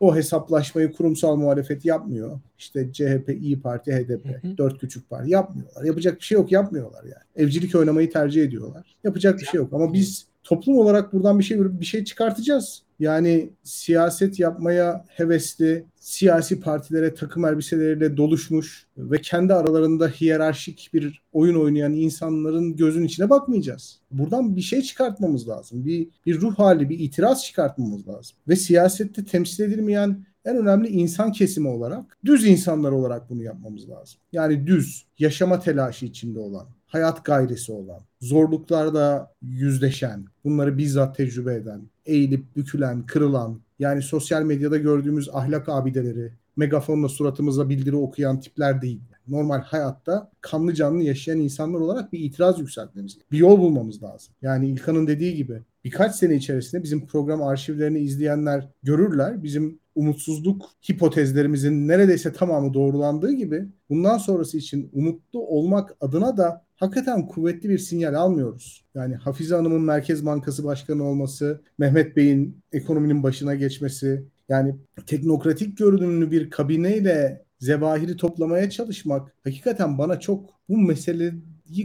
o 0.00 0.16
hesaplaşmayı 0.16 0.92
kurumsal 0.92 1.36
muhalefet 1.36 1.84
yapmıyor. 1.84 2.40
İşte 2.58 2.92
CHP, 2.92 3.28
İyi 3.40 3.60
Parti, 3.60 3.92
HDP, 3.92 4.26
hı 4.26 4.48
hı. 4.48 4.58
dört 4.58 4.78
küçük 4.78 5.10
parti 5.10 5.30
yapmıyorlar. 5.30 5.84
Yapacak 5.84 6.18
bir 6.18 6.24
şey 6.24 6.36
yok 6.36 6.52
yapmıyorlar 6.52 7.04
yani. 7.04 7.46
Evcilik 7.46 7.74
oynamayı 7.74 8.10
tercih 8.10 8.44
ediyorlar. 8.44 8.96
Yapacak 9.04 9.38
bir 9.38 9.44
şey 9.44 9.58
yok 9.58 9.72
ama 9.72 9.92
biz 9.92 10.26
toplum 10.46 10.78
olarak 10.78 11.12
buradan 11.12 11.38
bir 11.38 11.44
şey 11.44 11.80
bir 11.80 11.86
şey 11.86 12.04
çıkartacağız. 12.04 12.82
Yani 12.98 13.50
siyaset 13.62 14.40
yapmaya 14.40 15.04
hevesli, 15.08 15.84
siyasi 16.00 16.60
partilere 16.60 17.14
takım 17.14 17.44
elbiseleriyle 17.44 18.16
doluşmuş 18.16 18.86
ve 18.98 19.20
kendi 19.20 19.54
aralarında 19.54 20.08
hiyerarşik 20.08 20.90
bir 20.94 21.22
oyun 21.32 21.60
oynayan 21.60 21.92
insanların 21.92 22.76
gözün 22.76 23.04
içine 23.04 23.30
bakmayacağız. 23.30 24.00
Buradan 24.10 24.56
bir 24.56 24.60
şey 24.60 24.82
çıkartmamız 24.82 25.48
lazım. 25.48 25.84
Bir, 25.84 26.08
bir 26.26 26.40
ruh 26.40 26.58
hali, 26.58 26.88
bir 26.88 26.98
itiraz 26.98 27.44
çıkartmamız 27.44 28.08
lazım. 28.08 28.36
Ve 28.48 28.56
siyasette 28.56 29.24
temsil 29.24 29.64
edilmeyen 29.64 30.26
en 30.44 30.56
önemli 30.56 30.88
insan 30.88 31.32
kesimi 31.32 31.68
olarak 31.68 32.18
düz 32.24 32.46
insanlar 32.46 32.92
olarak 32.92 33.30
bunu 33.30 33.42
yapmamız 33.42 33.88
lazım. 33.88 34.20
Yani 34.32 34.66
düz, 34.66 35.06
yaşama 35.18 35.60
telaşı 35.60 36.06
içinde 36.06 36.38
olan, 36.38 36.66
hayat 36.86 37.24
gayresi 37.24 37.72
olan, 37.72 38.00
zorluklarda 38.20 39.32
yüzleşen, 39.42 40.24
bunları 40.44 40.78
bizzat 40.78 41.16
tecrübe 41.16 41.54
eden, 41.54 41.82
eğilip 42.06 42.56
bükülen, 42.56 43.06
kırılan, 43.06 43.60
yani 43.78 44.02
sosyal 44.02 44.42
medyada 44.42 44.76
gördüğümüz 44.76 45.28
ahlak 45.32 45.68
abideleri, 45.68 46.32
megafonla 46.56 47.08
suratımıza 47.08 47.68
bildiri 47.68 47.96
okuyan 47.96 48.40
tipler 48.40 48.82
değil. 48.82 49.00
Normal 49.28 49.60
hayatta 49.60 50.30
kanlı 50.40 50.74
canlı 50.74 51.02
yaşayan 51.02 51.38
insanlar 51.38 51.80
olarak 51.80 52.12
bir 52.12 52.18
itiraz 52.20 52.58
yükseltmemiz, 52.58 53.18
bir 53.32 53.38
yol 53.38 53.58
bulmamız 53.58 54.02
lazım. 54.02 54.34
Yani 54.42 54.68
İlkan'ın 54.68 55.06
dediği 55.06 55.34
gibi 55.34 55.62
birkaç 55.84 56.16
sene 56.16 56.34
içerisinde 56.34 56.82
bizim 56.82 57.06
program 57.06 57.42
arşivlerini 57.42 57.98
izleyenler 57.98 58.68
görürler. 58.82 59.42
Bizim 59.42 59.78
umutsuzluk 59.94 60.70
hipotezlerimizin 60.90 61.88
neredeyse 61.88 62.32
tamamı 62.32 62.74
doğrulandığı 62.74 63.32
gibi 63.32 63.68
bundan 63.90 64.18
sonrası 64.18 64.58
için 64.58 64.90
umutlu 64.92 65.46
olmak 65.46 65.96
adına 66.00 66.36
da 66.36 66.65
hakikaten 66.76 67.26
kuvvetli 67.26 67.68
bir 67.68 67.78
sinyal 67.78 68.14
almıyoruz. 68.14 68.84
Yani 68.94 69.14
Hafize 69.14 69.54
Hanım'ın 69.54 69.82
Merkez 69.82 70.26
Bankası 70.26 70.64
Başkanı 70.64 71.04
olması, 71.04 71.60
Mehmet 71.78 72.16
Bey'in 72.16 72.62
ekonominin 72.72 73.22
başına 73.22 73.54
geçmesi, 73.54 74.24
yani 74.48 74.76
teknokratik 75.06 75.78
görünümlü 75.78 76.30
bir 76.30 76.50
kabineyle 76.50 77.44
zevahiri 77.58 78.16
toplamaya 78.16 78.70
çalışmak 78.70 79.32
hakikaten 79.44 79.98
bana 79.98 80.20
çok 80.20 80.50
bu 80.68 80.78
mesele 80.78 81.34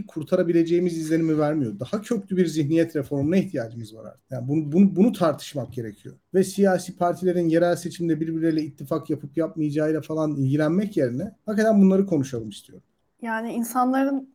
kurtarabileceğimiz 0.08 0.98
izlenimi 0.98 1.38
vermiyor. 1.38 1.80
Daha 1.80 2.02
köklü 2.02 2.36
bir 2.36 2.46
zihniyet 2.46 2.96
reformuna 2.96 3.36
ihtiyacımız 3.36 3.94
var 3.94 4.04
artık. 4.04 4.30
Yani 4.30 4.48
bunu, 4.48 4.72
bunu, 4.72 4.96
bunu 4.96 5.12
tartışmak 5.12 5.72
gerekiyor. 5.72 6.14
Ve 6.34 6.44
siyasi 6.44 6.96
partilerin 6.96 7.48
yerel 7.48 7.76
seçimde 7.76 8.20
birbirleriyle 8.20 8.62
ittifak 8.62 9.10
yapıp 9.10 9.36
yapmayacağıyla 9.36 10.00
falan 10.00 10.36
ilgilenmek 10.36 10.96
yerine 10.96 11.32
hakikaten 11.46 11.82
bunları 11.82 12.06
konuşalım 12.06 12.48
istiyorum. 12.48 12.84
Yani 13.22 13.52
insanların 13.52 14.31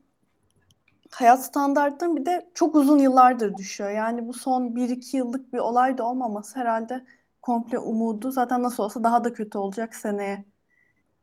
hayat 1.12 1.46
standartları 1.46 2.16
bir 2.16 2.26
de 2.26 2.50
çok 2.54 2.76
uzun 2.76 2.98
yıllardır 2.98 3.58
düşüyor. 3.58 3.90
Yani 3.90 4.28
bu 4.28 4.34
son 4.34 4.76
1-2 4.76 5.18
yıllık 5.18 5.54
bir 5.54 5.58
olay 5.60 5.98
da 5.98 6.04
olmaması 6.06 6.60
herhalde 6.60 7.06
komple 7.42 7.80
umudu 7.80 8.32
zaten 8.32 8.64
nasıl 8.64 8.84
olsa 8.84 9.04
daha 9.04 9.24
da 9.24 9.34
kötü 9.34 9.58
olacak 9.58 9.96
seneye 9.96 10.46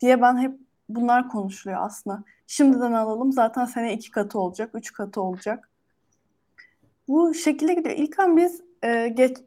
diye 0.00 0.22
ben 0.22 0.38
hep 0.38 0.58
bunlar 0.88 1.28
konuşuluyor 1.28 1.80
aslında. 1.82 2.24
Şimdiden 2.46 2.92
alalım 2.92 3.32
zaten 3.32 3.64
sene 3.64 3.94
iki 3.94 4.10
katı 4.10 4.38
olacak, 4.38 4.70
üç 4.74 4.92
katı 4.92 5.20
olacak. 5.20 5.70
Bu 7.08 7.34
şekilde 7.34 7.74
gidiyor. 7.74 7.96
İlkan 7.96 8.36
biz 8.36 8.62
e, 8.82 9.08
geç, 9.08 9.38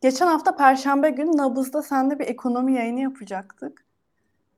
geçen 0.00 0.26
hafta 0.26 0.56
Perşembe 0.56 1.10
günü 1.10 1.36
Nabız'da 1.36 1.82
seninle 1.82 2.18
bir 2.18 2.26
ekonomi 2.26 2.74
yayını 2.74 3.00
yapacaktık. 3.00 3.84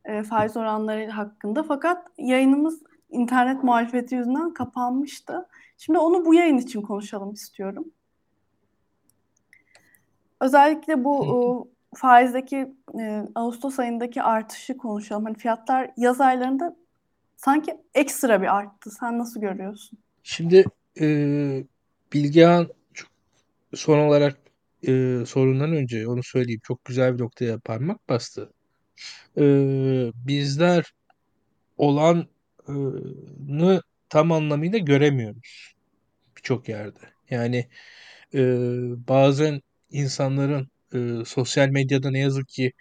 E, 0.04 0.22
faiz 0.22 0.56
oranları 0.56 1.10
hakkında. 1.10 1.62
Fakat 1.62 2.06
yayınımız 2.18 2.82
internet 3.10 3.64
muhalefeti 3.64 4.14
yüzünden 4.14 4.54
kapanmıştı. 4.54 5.48
Şimdi 5.78 5.98
onu 5.98 6.24
bu 6.24 6.34
yayın 6.34 6.58
için 6.58 6.82
konuşalım 6.82 7.32
istiyorum. 7.32 7.84
Özellikle 10.40 11.04
bu 11.04 11.20
o, 11.20 11.68
faizdeki 11.94 12.74
e, 12.98 13.22
Ağustos 13.34 13.78
ayındaki 13.78 14.22
artışı 14.22 14.76
konuşalım. 14.76 15.24
Hani 15.24 15.36
fiyatlar 15.36 15.90
yaz 15.96 16.20
aylarında 16.20 16.76
sanki 17.36 17.76
ekstra 17.94 18.42
bir 18.42 18.56
arttı. 18.56 18.90
Sen 18.90 19.18
nasıl 19.18 19.40
görüyorsun? 19.40 19.98
Şimdi 20.22 20.64
e, 21.00 21.06
Bilgehan 22.12 22.68
son 23.74 23.98
olarak 23.98 24.38
e, 24.82 25.22
sorundan 25.26 25.72
önce 25.72 26.08
onu 26.08 26.22
söyleyeyim. 26.22 26.60
Çok 26.64 26.84
güzel 26.84 27.14
bir 27.14 27.22
noktaya 27.22 27.58
parmak 27.58 28.08
bastı. 28.08 28.52
E, 29.38 29.42
bizler 30.14 30.94
olanı 32.68 33.82
tam 34.08 34.32
anlamıyla 34.32 34.78
göremiyoruz 34.78 35.74
birçok 36.36 36.68
yerde. 36.68 36.98
Yani 37.30 37.68
e, 38.34 38.40
bazen 39.08 39.62
insanların 39.90 40.68
e, 40.94 41.24
sosyal 41.26 41.68
medyada 41.68 42.10
ne 42.10 42.18
yazık 42.18 42.48
ki 42.48 42.72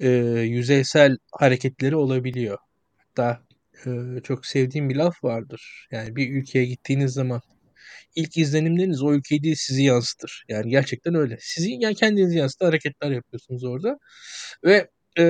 e, 0.00 0.08
yüzeysel 0.42 1.18
hareketleri 1.32 1.96
olabiliyor. 1.96 2.58
Hatta 2.98 3.42
e, 3.86 3.90
çok 4.24 4.46
sevdiğim 4.46 4.90
bir 4.90 4.96
laf 4.96 5.24
vardır. 5.24 5.88
Yani 5.90 6.16
bir 6.16 6.30
ülkeye 6.34 6.64
gittiğiniz 6.66 7.12
zaman 7.12 7.40
ilk 8.16 8.38
izlenimleriniz 8.38 9.02
o 9.02 9.14
ülkeyi 9.14 9.42
değil 9.42 9.56
sizi 9.58 9.82
yansıtır. 9.84 10.44
Yani 10.48 10.70
gerçekten 10.70 11.14
öyle. 11.14 11.38
Sizi 11.40 11.70
yani 11.72 11.94
kendinizi 11.94 12.38
yansıtan 12.38 12.66
hareketler 12.66 13.10
yapıyorsunuz 13.10 13.64
orada. 13.64 13.98
Ve 14.64 14.90
e, 15.18 15.24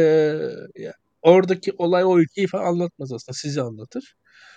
oradaki 1.25 1.73
olay 1.79 2.05
o 2.05 2.19
ülkeyi 2.21 2.47
falan 2.47 2.65
anlatmaz 2.65 3.13
aslında 3.13 3.35
sizi 3.37 3.63
anlatır. 3.63 4.15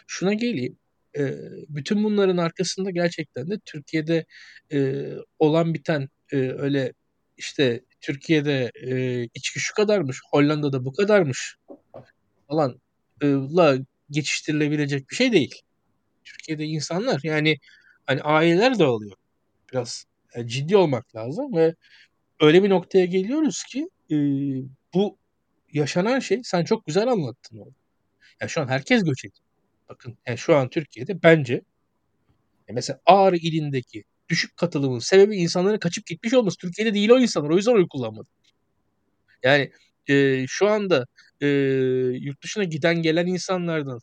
Şuna 0.07 0.33
geleyim. 0.33 0.77
E, 1.17 1.35
bütün 1.69 2.03
bunların 2.03 2.37
arkasında 2.37 2.91
gerçekten 2.91 3.49
de 3.49 3.59
Türkiye'de 3.65 4.25
e, 4.73 5.07
olan 5.39 5.73
biten 5.73 6.09
e, 6.31 6.37
öyle 6.37 6.93
işte 7.37 7.81
Türkiye'de 8.01 8.71
e, 8.83 9.23
içki 9.33 9.59
şu 9.59 9.73
kadarmış, 9.73 10.19
Hollanda'da 10.31 10.85
bu 10.85 10.93
kadarmış 10.93 11.55
falan 12.47 12.81
e, 13.21 13.27
la 13.27 13.77
geçiştirilebilecek 14.09 15.09
bir 15.09 15.15
şey 15.15 15.31
değil. 15.31 15.61
Türkiye'de 16.23 16.65
insanlar 16.65 17.19
yani 17.23 17.57
hani 18.05 18.21
aileler 18.21 18.79
dağılıyor. 18.79 19.15
Biraz 19.71 20.05
yani 20.35 20.47
ciddi 20.49 20.77
olmak 20.77 21.15
lazım 21.15 21.55
ve 21.55 21.75
öyle 22.41 22.63
bir 22.63 22.69
noktaya 22.69 23.05
geliyoruz 23.05 23.63
ki 23.63 23.89
e, 24.11 24.15
bu 24.93 25.17
yaşanan 25.77 26.19
şey 26.19 26.41
sen 26.43 26.63
çok 26.63 26.85
güzel 26.85 27.07
anlattın 27.07 27.57
onu. 27.57 27.73
Yani 28.41 28.49
şu 28.49 28.61
an 28.61 28.67
herkes 28.67 29.03
göç 29.03 29.25
ediyor. 29.25 29.45
Bakın 29.89 30.17
yani 30.27 30.37
şu 30.37 30.55
an 30.55 30.69
Türkiye'de 30.69 31.23
bence 31.23 31.53
yani 32.67 32.75
mesela 32.75 32.99
Ağrı 33.05 33.37
ilindeki 33.37 34.03
düşük 34.29 34.57
katılımın 34.57 34.99
sebebi 34.99 35.35
insanların 35.35 35.79
kaçıp 35.79 36.05
gitmiş 36.05 36.33
olması. 36.33 36.57
Türkiye'de 36.57 36.93
değil 36.93 37.09
o 37.09 37.19
insanlar. 37.19 37.49
O 37.49 37.55
yüzden 37.57 37.73
oy 37.73 37.87
kullanmadı. 37.89 38.27
Yani 39.43 39.71
e, 40.09 40.45
şu 40.47 40.67
anda 40.67 41.05
e, 41.41 41.47
yurt 42.21 42.43
dışına 42.43 42.63
giden 42.63 43.01
gelen 43.01 43.27
insanlardan 43.27 43.99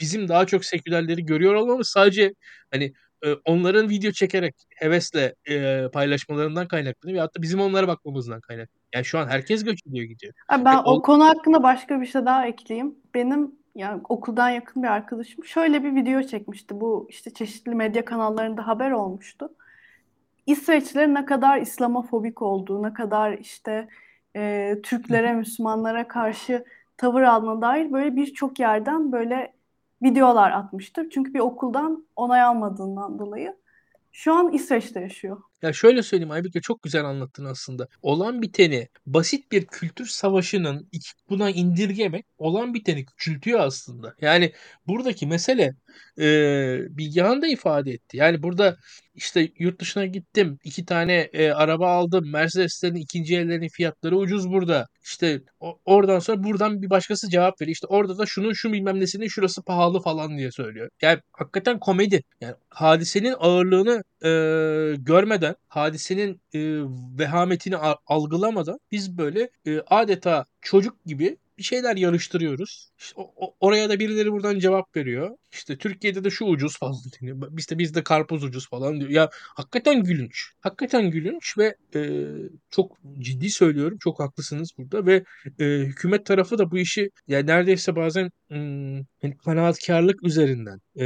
bizim 0.00 0.28
daha 0.28 0.46
çok 0.46 0.64
sekülerleri 0.64 1.24
görüyor 1.26 1.54
olmamız 1.54 1.88
sadece 1.88 2.34
hani 2.70 2.92
e, 3.24 3.32
onların 3.44 3.90
video 3.90 4.12
çekerek 4.12 4.54
hevesle 4.76 5.34
e, 5.48 5.84
paylaşmalarından 5.92 6.68
kaynaklanıyor 6.68 7.20
hatta 7.20 7.42
bizim 7.42 7.60
onlara 7.60 7.88
bakmamızdan 7.88 8.40
kaynaklanıyor. 8.40 8.81
Yani 8.94 9.04
şu 9.04 9.18
an 9.18 9.28
herkes 9.28 9.64
göç 9.64 9.86
ediyor 9.86 10.04
gidiyor. 10.04 10.34
Abi 10.48 10.64
ben 10.64 10.76
e, 10.76 10.78
o, 10.78 10.92
o 10.92 11.02
konu 11.02 11.24
hakkında 11.24 11.62
başka 11.62 12.00
bir 12.00 12.06
şey 12.06 12.26
daha 12.26 12.46
ekleyeyim. 12.46 12.94
Benim 13.14 13.52
yani 13.74 14.00
okuldan 14.08 14.50
yakın 14.50 14.82
bir 14.82 14.88
arkadaşım 14.88 15.44
şöyle 15.44 15.84
bir 15.84 15.94
video 15.94 16.22
çekmişti. 16.22 16.80
Bu 16.80 17.06
işte 17.10 17.34
çeşitli 17.34 17.74
medya 17.74 18.04
kanallarında 18.04 18.66
haber 18.66 18.90
olmuştu. 18.90 19.52
İsveçlilerin 20.46 21.14
ne 21.14 21.24
kadar 21.24 21.60
İslamofobik 21.60 22.42
olduğu, 22.42 22.82
ne 22.82 22.92
kadar 22.92 23.32
işte 23.32 23.88
e, 24.36 24.74
Türklere, 24.82 25.32
Müslümanlara 25.32 26.08
karşı 26.08 26.64
tavır 26.96 27.22
aldığına 27.22 27.60
dair 27.62 27.92
böyle 27.92 28.16
birçok 28.16 28.60
yerden 28.60 29.12
böyle 29.12 29.52
videolar 30.02 30.50
atmıştır. 30.50 31.10
Çünkü 31.10 31.34
bir 31.34 31.40
okuldan 31.40 32.06
onay 32.16 32.42
almadığından 32.42 33.18
dolayı. 33.18 33.56
Şu 34.12 34.34
an 34.34 34.52
İsveç'te 34.52 35.00
yaşıyor. 35.00 35.42
Ya 35.62 35.72
şöyle 35.72 36.02
söyleyeyim 36.02 36.30
Aybüke 36.30 36.60
çok 36.60 36.82
güzel 36.82 37.04
anlattın 37.04 37.44
aslında. 37.44 37.88
Olan 38.02 38.42
biteni 38.42 38.88
basit 39.06 39.52
bir 39.52 39.66
kültür 39.66 40.06
savaşının 40.06 40.88
buna 41.30 41.50
indirgemek 41.50 42.26
olan 42.38 42.74
biteni 42.74 43.06
küçültüyor 43.06 43.60
aslında. 43.60 44.14
Yani 44.20 44.52
buradaki 44.86 45.26
mesele 45.26 45.74
e, 46.18 46.26
Bilgehan 46.98 47.42
da 47.42 47.46
ifade 47.46 47.90
etti. 47.90 48.16
Yani 48.16 48.42
burada 48.42 48.76
işte 49.14 49.48
yurt 49.58 49.80
dışına 49.80 50.06
gittim. 50.06 50.58
iki 50.64 50.84
tane 50.84 51.14
e, 51.32 51.50
araba 51.50 51.92
aldım. 51.92 52.30
Mercedeslerin 52.32 52.94
ikinci 52.94 53.36
ellerinin 53.36 53.68
fiyatları 53.68 54.16
ucuz 54.16 54.50
burada. 54.50 54.86
İşte 55.04 55.40
o, 55.60 55.78
oradan 55.84 56.18
sonra 56.18 56.42
buradan 56.44 56.82
bir 56.82 56.90
başkası 56.90 57.30
cevap 57.30 57.60
veriyor. 57.60 57.74
İşte 57.74 57.86
orada 57.86 58.18
da 58.18 58.26
şunun 58.26 58.52
şu 58.52 58.72
bilmem 58.72 59.00
nesinin 59.00 59.28
şurası 59.28 59.62
pahalı 59.62 60.00
falan 60.00 60.38
diye 60.38 60.50
söylüyor. 60.52 60.88
Yani 61.02 61.20
hakikaten 61.32 61.78
komedi. 61.78 62.22
Yani 62.40 62.54
hadisenin 62.68 63.34
ağırlığını 63.38 64.02
e, 64.24 64.28
görmeden, 64.98 65.54
hadisenin 65.68 66.40
e, 66.54 66.60
vehametini 67.18 67.76
algılamadan 68.06 68.80
biz 68.92 69.18
böyle 69.18 69.50
e, 69.66 69.80
adeta 69.86 70.46
çocuk 70.60 71.04
gibi 71.04 71.36
bir 71.58 71.62
şeyler 71.62 71.96
yarıştırıyoruz. 71.96 72.90
İşte 72.98 73.22
oraya 73.60 73.88
da 73.88 74.00
birileri 74.00 74.32
buradan 74.32 74.58
cevap 74.58 74.96
veriyor. 74.96 75.36
İşte 75.52 75.78
Türkiye'de 75.78 76.24
de 76.24 76.30
şu 76.30 76.44
ucuz 76.44 76.78
falan 76.78 76.96
deniyor. 77.20 77.58
İşte 77.58 77.78
bizde 77.78 78.02
karpuz 78.02 78.44
ucuz 78.44 78.68
falan 78.68 79.00
diyor. 79.00 79.10
Ya 79.10 79.30
hakikaten 79.32 80.02
gülünç. 80.04 80.52
Hakikaten 80.60 81.10
gülünç 81.10 81.58
ve 81.58 81.76
e, 81.94 82.00
çok 82.70 82.98
ciddi 83.18 83.50
söylüyorum. 83.50 83.98
Çok 84.00 84.20
haklısınız 84.20 84.70
burada 84.78 85.06
ve 85.06 85.24
e, 85.58 85.64
hükümet 85.64 86.26
tarafı 86.26 86.58
da 86.58 86.70
bu 86.70 86.78
işi 86.78 87.10
yani 87.28 87.46
neredeyse 87.46 87.96
bazen 87.96 88.30
hmm, 88.48 89.02
hani 89.22 89.36
kanaatkarlık 89.44 90.22
üzerinden, 90.26 90.80
e, 91.00 91.04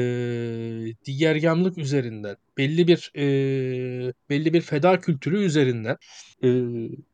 diğergamlık 1.05 1.79
üzerinden, 1.79 2.37
belli 2.59 2.89
bir 2.89 3.13
e, 3.17 4.13
belli 4.31 4.53
bir 4.53 4.61
feda 4.61 5.01
kültürü 5.01 5.45
üzerinden 5.45 5.97
e, 6.45 6.49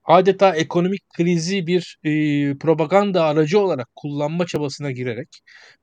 adeta 0.05 0.57
ekonomik 0.57 1.03
krizi 1.17 1.67
bir 1.67 1.99
e, 2.05 2.11
propaganda 2.59 3.25
aracı 3.25 3.61
olarak 3.61 3.89
kullanma 3.97 4.47
çabasına 4.47 4.91
girerek 4.91 5.29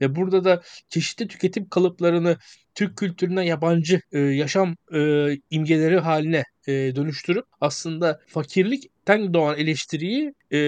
ve 0.02 0.16
burada 0.16 0.44
da 0.44 0.62
çeşitli 0.90 1.28
tüketim 1.28 1.70
kalıplarını 1.70 2.38
Türk 2.76 2.98
kültürüne 2.98 3.46
yabancı 3.46 4.02
e, 4.12 4.20
yaşam 4.20 4.76
e, 4.94 5.30
imgeleri 5.50 6.00
haline 6.00 6.44
e, 6.68 6.72
dönüştürüp 6.72 7.46
aslında 7.62 8.20
fakirlikten 8.28 9.34
doğan 9.34 9.58
eleştiriyi 9.58 10.34
e, 10.54 10.60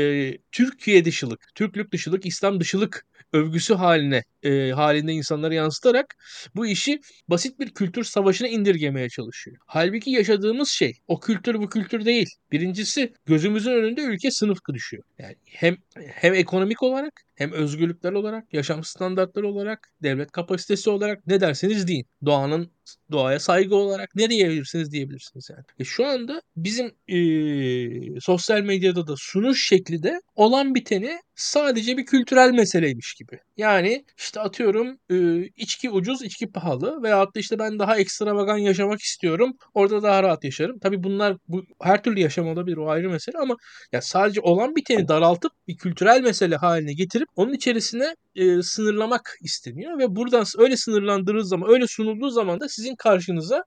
Türkiye 0.51 1.05
dışılık, 1.05 1.39
Türklük 1.55 1.93
dışılık, 1.93 2.25
İslam 2.25 2.60
dışılık 2.60 3.05
övgüsü 3.34 3.74
haline 3.74 4.24
e, 4.44 4.72
halinde 4.72 5.13
insanlara 5.13 5.54
yansıtarak 5.54 6.15
bu 6.56 6.67
işi 6.67 7.00
basit 7.28 7.60
bir 7.60 7.70
kültür 7.70 8.04
savaşına 8.04 8.48
indirgemeye 8.48 9.10
çalışıyor. 9.10 9.58
Halbuki 9.66 10.12
yaşadığımız 10.12 10.70
şey 10.70 10.93
o 11.08 11.20
kültür 11.20 11.55
bu 11.55 11.70
kültür 11.70 12.05
değil. 12.05 12.30
Birincisi 12.51 13.14
gözümüzün 13.26 13.72
önünde 13.72 14.01
ülke 14.01 14.32
sınıf 14.32 14.58
düşüyor. 14.74 15.03
Yani 15.20 15.36
hem 15.45 15.78
hem 15.95 16.34
ekonomik 16.34 16.84
olarak 16.84 17.22
hem 17.42 17.52
özgürlükler 17.52 18.14
olarak, 18.14 18.54
yaşam 18.54 18.84
standartları 18.84 19.48
olarak, 19.48 19.94
devlet 20.04 20.32
kapasitesi 20.32 20.89
olarak 20.89 21.28
ne 21.28 21.42
derseniz 21.42 21.88
deyin. 21.88 22.06
Doğanın 22.26 22.72
doğaya 23.12 23.39
saygı 23.39 23.76
olarak 23.76 24.16
ne 24.16 24.30
diyebilirsiniz 24.30 24.92
diyebilirsiniz 24.92 25.50
yani. 25.50 25.64
E 25.80 25.84
şu 25.84 26.06
anda 26.06 26.42
bizim 26.56 26.92
e, 27.08 28.20
sosyal 28.20 28.62
medyada 28.62 29.08
da 29.08 29.14
sunuş 29.18 29.68
şekli 29.68 30.04
de 30.04 30.22
olan 30.36 30.76
biteni 30.76 31.20
sadece 31.36 31.98
bir 31.98 32.06
kültürel 32.06 32.52
meseleymiş 32.52 33.14
gibi. 33.14 33.39
Yani 33.58 34.06
işte 34.18 34.39
atıyorum 34.39 34.98
e, 35.12 35.46
içki 35.56 35.89
ucuz, 35.89 36.22
içki 36.24 36.52
pahalı 36.52 37.04
veyahut 37.04 37.36
da 37.36 37.39
işte 37.39 37.60
ben 37.60 37.80
daha 37.80 37.98
ekstravagan 37.98 38.58
yaşamak 38.58 39.00
istiyorum. 39.02 39.54
Orada 39.74 40.04
daha 40.04 40.24
rahat 40.24 40.44
yaşarım. 40.44 40.80
Tabii 40.80 41.04
bunlar 41.04 41.38
bu 41.48 41.64
her 41.82 42.04
türlü 42.04 42.20
yaşam 42.20 42.48
olabilir 42.48 42.78
o 42.78 42.89
ayrı 42.89 43.10
mesele 43.10 43.38
ama 43.38 43.56
ya 43.92 44.02
sadece 44.02 44.42
olan 44.42 44.76
biteni 44.76 45.08
daraltıp 45.08 45.52
bir 45.68 45.78
kültürel 45.78 46.22
mesele 46.22 46.56
haline 46.56 46.94
getirip 46.94 47.30
onun 47.36 47.53
içerisine 47.53 48.15
e, 48.36 48.61
sınırlamak 48.61 49.38
isteniyor 49.41 49.99
ve 49.99 50.15
buradan 50.15 50.45
öyle 50.57 50.77
sınırlandırıldığı 50.77 51.45
zaman, 51.45 51.69
öyle 51.69 51.88
sunulduğu 51.88 52.29
zaman 52.29 52.59
da 52.59 52.69
sizin 52.69 52.95
karşınıza 52.95 53.63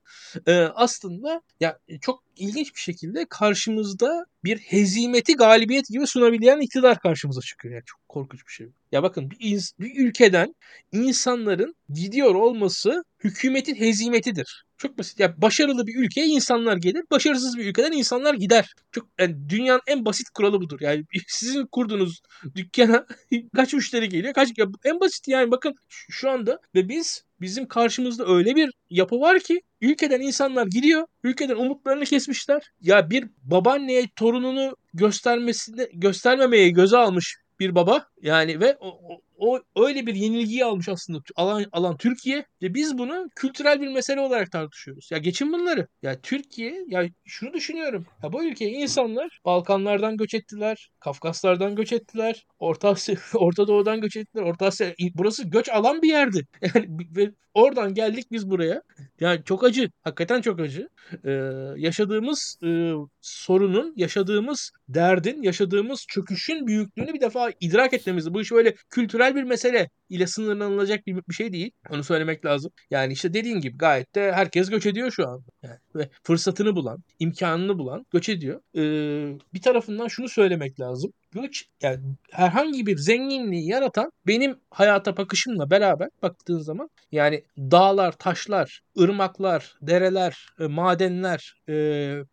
e, 0.46 0.52
aslında 0.54 1.40
ya 1.60 1.78
çok 2.00 2.22
ilginç 2.36 2.74
bir 2.74 2.80
şekilde 2.80 3.26
karşımızda 3.30 4.24
bir 4.44 4.58
hezimeti 4.58 5.36
galibiyet 5.36 5.88
gibi 5.88 6.06
sunabilen 6.06 6.60
iktidar 6.60 6.98
karşımıza 6.98 7.40
çıkıyor. 7.40 7.74
Yani 7.74 7.84
çok 7.86 8.08
korkunç 8.08 8.40
bir 8.46 8.52
şey. 8.52 8.68
Ya 8.94 9.02
bakın 9.02 9.30
bir, 9.30 9.36
ins- 9.36 9.80
bir 9.80 10.06
ülkeden 10.06 10.54
insanların 10.92 11.74
gidiyor 11.94 12.34
olması 12.34 13.04
hükümetin 13.24 13.74
hezimetidir. 13.74 14.64
Çok 14.78 14.98
basit. 14.98 15.20
Ya 15.20 15.42
başarılı 15.42 15.86
bir 15.86 15.94
ülkeye 15.96 16.26
insanlar 16.26 16.76
gelir, 16.76 17.04
başarısız 17.10 17.58
bir 17.58 17.66
ülkeden 17.66 17.92
insanlar 17.92 18.34
gider. 18.34 18.74
Çok 18.92 19.08
yani 19.18 19.48
dünyanın 19.48 19.80
en 19.86 20.04
basit 20.04 20.30
kuralı 20.30 20.60
budur. 20.60 20.78
Yani 20.80 21.04
sizin 21.28 21.66
kurduğunuz 21.66 22.20
dükkana 22.54 23.06
kaç 23.56 23.74
müşteri 23.74 24.08
geliyor? 24.08 24.34
Kaç 24.34 24.58
ya 24.58 24.66
en 24.84 25.00
basit 25.00 25.28
yani 25.28 25.50
bakın 25.50 25.74
şu 25.88 26.30
anda 26.30 26.58
ve 26.74 26.88
biz 26.88 27.24
bizim 27.40 27.68
karşımızda 27.68 28.26
öyle 28.26 28.56
bir 28.56 28.70
yapı 28.90 29.20
var 29.20 29.40
ki 29.40 29.60
ülkeden 29.80 30.20
insanlar 30.20 30.66
gidiyor. 30.66 31.06
Ülkeden 31.24 31.56
umutlarını 31.56 32.04
kesmişler. 32.04 32.62
Ya 32.80 33.10
bir 33.10 33.24
babaanneye 33.42 34.08
torununu 34.16 34.76
göstermesini 34.94 35.88
göstermemeye 35.94 36.70
göze 36.70 36.96
almış 36.96 37.36
bir 37.60 37.74
baba 37.74 38.06
yani 38.22 38.60
ve 38.60 38.76
o, 38.80 39.20
o 39.38 39.60
öyle 39.76 40.06
bir 40.06 40.14
yenilgiyi 40.14 40.64
almış 40.64 40.88
aslında 40.88 41.18
alan, 41.36 41.64
alan 41.72 41.96
Türkiye 41.96 42.44
ve 42.62 42.74
biz 42.74 42.98
bunu 42.98 43.28
kültürel 43.36 43.80
bir 43.80 43.88
mesele 43.88 44.20
olarak 44.20 44.52
tartışıyoruz. 44.52 45.08
Ya 45.10 45.18
geçin 45.18 45.52
bunları. 45.52 45.88
Ya 46.02 46.20
Türkiye 46.20 46.84
ya 46.88 47.08
şunu 47.24 47.52
düşünüyorum. 47.52 48.06
Ya 48.22 48.32
bu 48.32 48.44
ülkeye 48.44 48.70
insanlar 48.70 49.40
Balkanlardan 49.44 50.16
göç 50.16 50.34
ettiler, 50.34 50.90
Kafkaslardan 51.00 51.76
göç 51.76 51.92
ettiler, 51.92 52.46
Orta 52.58 52.88
Asya, 52.88 53.16
Orta 53.34 53.68
Doğu'dan 53.68 54.00
göç 54.00 54.16
ettiler. 54.16 54.42
Orta 54.42 54.66
Asya 54.66 54.94
burası 55.14 55.48
göç 55.48 55.68
alan 55.68 56.02
bir 56.02 56.08
yerdi. 56.08 56.46
Yani 56.74 56.88
ve 57.16 57.30
oradan 57.54 57.94
geldik 57.94 58.26
biz 58.32 58.50
buraya. 58.50 58.82
Yani 59.20 59.40
çok 59.44 59.64
acı. 59.64 59.90
Hakikaten 60.02 60.40
çok 60.40 60.60
acı. 60.60 60.88
Ee, 61.24 61.30
yaşadığımız 61.76 62.58
e, 62.64 62.92
sorunun, 63.20 63.92
yaşadığımız 63.96 64.70
derdin, 64.88 65.42
yaşadığımız 65.42 66.06
çöküşün 66.08 66.66
büyüklüğünü 66.66 67.14
bir 67.14 67.20
defa 67.20 67.50
idrak 67.60 67.92
etmemiz. 67.94 68.34
Bu 68.34 68.40
iş 68.42 68.52
böyle 68.52 68.74
kültürel 68.90 69.23
bir 69.34 69.42
mesele 69.42 69.90
ile 70.08 70.26
sınırlanılacak 70.26 71.06
bir, 71.06 71.16
bir 71.28 71.34
şey 71.34 71.52
değil. 71.52 71.70
Onu 71.90 72.04
söylemek 72.04 72.44
lazım. 72.44 72.72
Yani 72.90 73.12
işte 73.12 73.34
dediğin 73.34 73.60
gibi 73.60 73.76
gayet 73.76 74.14
de 74.14 74.32
herkes 74.32 74.70
göç 74.70 74.86
ediyor 74.86 75.10
şu 75.10 75.28
an. 75.28 75.44
Yani 75.62 75.78
ve 75.94 76.08
fırsatını 76.22 76.76
bulan, 76.76 77.02
imkanını 77.18 77.78
bulan 77.78 78.06
göç 78.10 78.28
ediyor. 78.28 78.60
Ee, 78.76 79.38
bir 79.54 79.62
tarafından 79.62 80.08
şunu 80.08 80.28
söylemek 80.28 80.80
lazım. 80.80 81.12
Göç 81.34 81.64
yani 81.82 82.00
herhangi 82.30 82.86
bir 82.86 82.96
zenginliği 82.96 83.68
yaratan 83.68 84.12
benim 84.26 84.60
hayata 84.70 85.16
bakışımla 85.16 85.70
beraber 85.70 86.08
baktığın 86.22 86.58
zaman 86.58 86.90
yani 87.12 87.44
dağlar, 87.58 88.12
taşlar, 88.12 88.80
ırmaklar, 89.00 89.74
dereler, 89.82 90.46
e, 90.60 90.66
madenler, 90.66 91.54
e, 91.68 91.74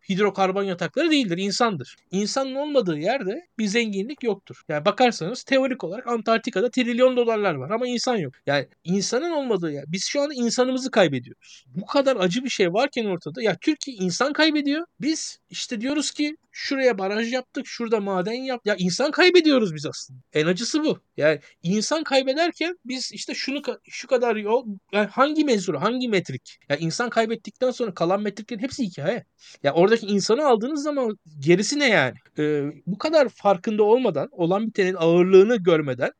hidrokarbon 0.08 0.62
yatakları 0.62 1.10
değildir, 1.10 1.38
insandır. 1.38 1.96
İnsanın 2.10 2.54
olmadığı 2.54 2.98
yerde 2.98 3.46
bir 3.58 3.66
zenginlik 3.66 4.22
yoktur. 4.22 4.62
Yani 4.68 4.84
bakarsanız 4.84 5.42
teorik 5.42 5.84
olarak 5.84 6.06
Antarktika'da 6.06 6.70
trilyon 6.70 7.16
dolarlar 7.16 7.54
var 7.54 7.70
ama 7.70 7.86
insan 7.86 8.16
yok. 8.16 8.32
Yani 8.46 8.68
insanın 8.84 9.30
olmadığı 9.30 9.72
yer. 9.72 9.84
Biz 9.88 10.04
şu 10.04 10.20
anda 10.22 10.34
insanımızı 10.34 10.90
kaybediyoruz. 10.90 11.64
Bu 11.66 11.86
kadar 11.86 12.16
acı 12.16 12.44
bir 12.44 12.48
şey 12.48 12.72
varken 12.72 13.04
ortada 13.06 13.42
ya 13.42 13.56
Türkiye 13.60 13.96
insan 13.96 14.32
kaybediyor. 14.32 14.86
Biz 15.00 15.38
işte 15.50 15.80
diyoruz 15.80 16.10
ki 16.10 16.36
şuraya 16.52 16.98
baraj 16.98 17.32
yaptık, 17.32 17.66
şurada 17.66 18.00
maden 18.00 18.32
yap. 18.32 18.60
Ya 18.64 18.76
insan 18.92 19.10
kaybediyoruz 19.10 19.74
biz 19.74 19.86
aslında. 19.86 20.20
En 20.32 20.46
acısı 20.46 20.84
bu. 20.84 20.98
Yani 21.16 21.40
insan 21.62 22.04
kaybederken 22.04 22.78
biz 22.84 23.12
işte 23.12 23.34
şunu 23.34 23.62
şu 23.88 24.08
kadar 24.08 24.36
yol 24.36 24.66
yani 24.92 25.06
hangi 25.06 25.44
mezuru, 25.44 25.80
hangi 25.80 26.08
metrik? 26.08 26.58
Ya 26.68 26.76
insan 26.76 27.10
kaybettikten 27.10 27.70
sonra 27.70 27.94
kalan 27.94 28.22
metriklerin 28.22 28.62
hepsi 28.62 28.84
hikaye. 28.84 29.24
Ya 29.62 29.74
oradaki 29.74 30.06
insanı 30.06 30.46
aldığınız 30.46 30.82
zaman 30.82 31.18
gerisi 31.38 31.78
ne 31.78 31.88
yani? 31.88 32.14
Ee, 32.38 32.64
bu 32.86 32.98
kadar 32.98 33.28
farkında 33.28 33.82
olmadan, 33.82 34.28
olan 34.32 34.66
bitenin 34.66 34.94
ağırlığını 34.98 35.56
görmeden 35.56 36.10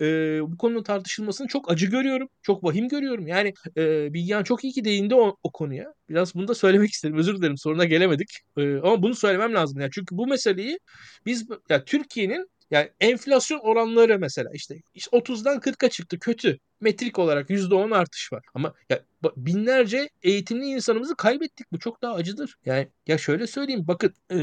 e, 0.00 0.04
bu 0.42 0.56
konunun 0.56 0.82
tartışılmasını 0.82 1.48
çok 1.48 1.70
acı 1.70 1.86
görüyorum. 1.86 2.28
Çok 2.42 2.64
vahim 2.64 2.88
görüyorum. 2.88 3.26
Yani 3.26 3.54
e, 3.76 4.14
Bilgehan 4.14 4.42
çok 4.44 4.64
iyi 4.64 4.72
ki 4.72 4.84
değindi 4.84 5.14
o, 5.14 5.36
o 5.42 5.52
konuya. 5.52 5.94
Biraz 6.10 6.34
bunu 6.34 6.48
da 6.48 6.54
söylemek 6.54 6.90
istedim. 6.90 7.16
Özür 7.18 7.38
dilerim 7.38 7.58
soruna 7.58 7.84
gelemedik. 7.84 8.28
E, 8.56 8.76
ama 8.76 9.02
bunu 9.02 9.14
söylemem 9.14 9.54
lazım. 9.54 9.80
Yani 9.80 9.90
çünkü 9.94 10.16
bu 10.16 10.26
meseleyi 10.26 10.78
biz 11.26 11.46
ya 11.68 11.84
Türkiye'nin 11.84 12.46
yani 12.70 12.90
enflasyon 13.00 13.58
oranları 13.58 14.18
mesela 14.18 14.50
işte, 14.54 14.76
işte 14.94 15.16
30'dan 15.16 15.60
40'a 15.60 15.88
çıktı 15.90 16.18
kötü. 16.18 16.58
Metrik 16.80 17.18
olarak 17.18 17.50
%10 17.50 17.94
artış 17.94 18.32
var. 18.32 18.44
Ama 18.54 18.74
ya 18.90 19.00
binlerce 19.36 20.08
eğitimli 20.22 20.66
insanımızı 20.66 21.16
kaybettik. 21.16 21.72
Bu 21.72 21.78
çok 21.78 22.02
daha 22.02 22.14
acıdır. 22.14 22.56
Yani 22.66 22.88
ya 23.06 23.18
şöyle 23.18 23.46
söyleyeyim 23.46 23.84
bakın 23.88 24.14
e, 24.32 24.38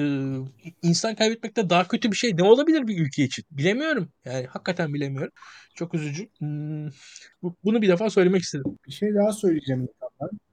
insan 0.82 1.16
kaybetmekte 1.16 1.70
daha 1.70 1.88
kötü 1.88 2.12
bir 2.12 2.18
şey 2.18 2.38
ne 2.38 2.44
olabilir 2.44 2.88
bir 2.88 3.00
ülke 3.06 3.24
için? 3.24 3.46
Bilemiyorum. 3.52 4.10
Yani 4.26 4.46
hakikaten 4.46 4.94
bilemiyorum. 4.94 5.32
Çok 5.76 5.94
üzücü. 5.94 6.30
Hmm, 6.38 6.90
bunu 7.64 7.82
bir 7.82 7.88
defa 7.88 8.10
söylemek 8.10 8.42
istedim. 8.42 8.78
Bir 8.88 8.92
şey 8.92 9.16
daha 9.16 9.32
söyleyeceğim. 9.32 9.88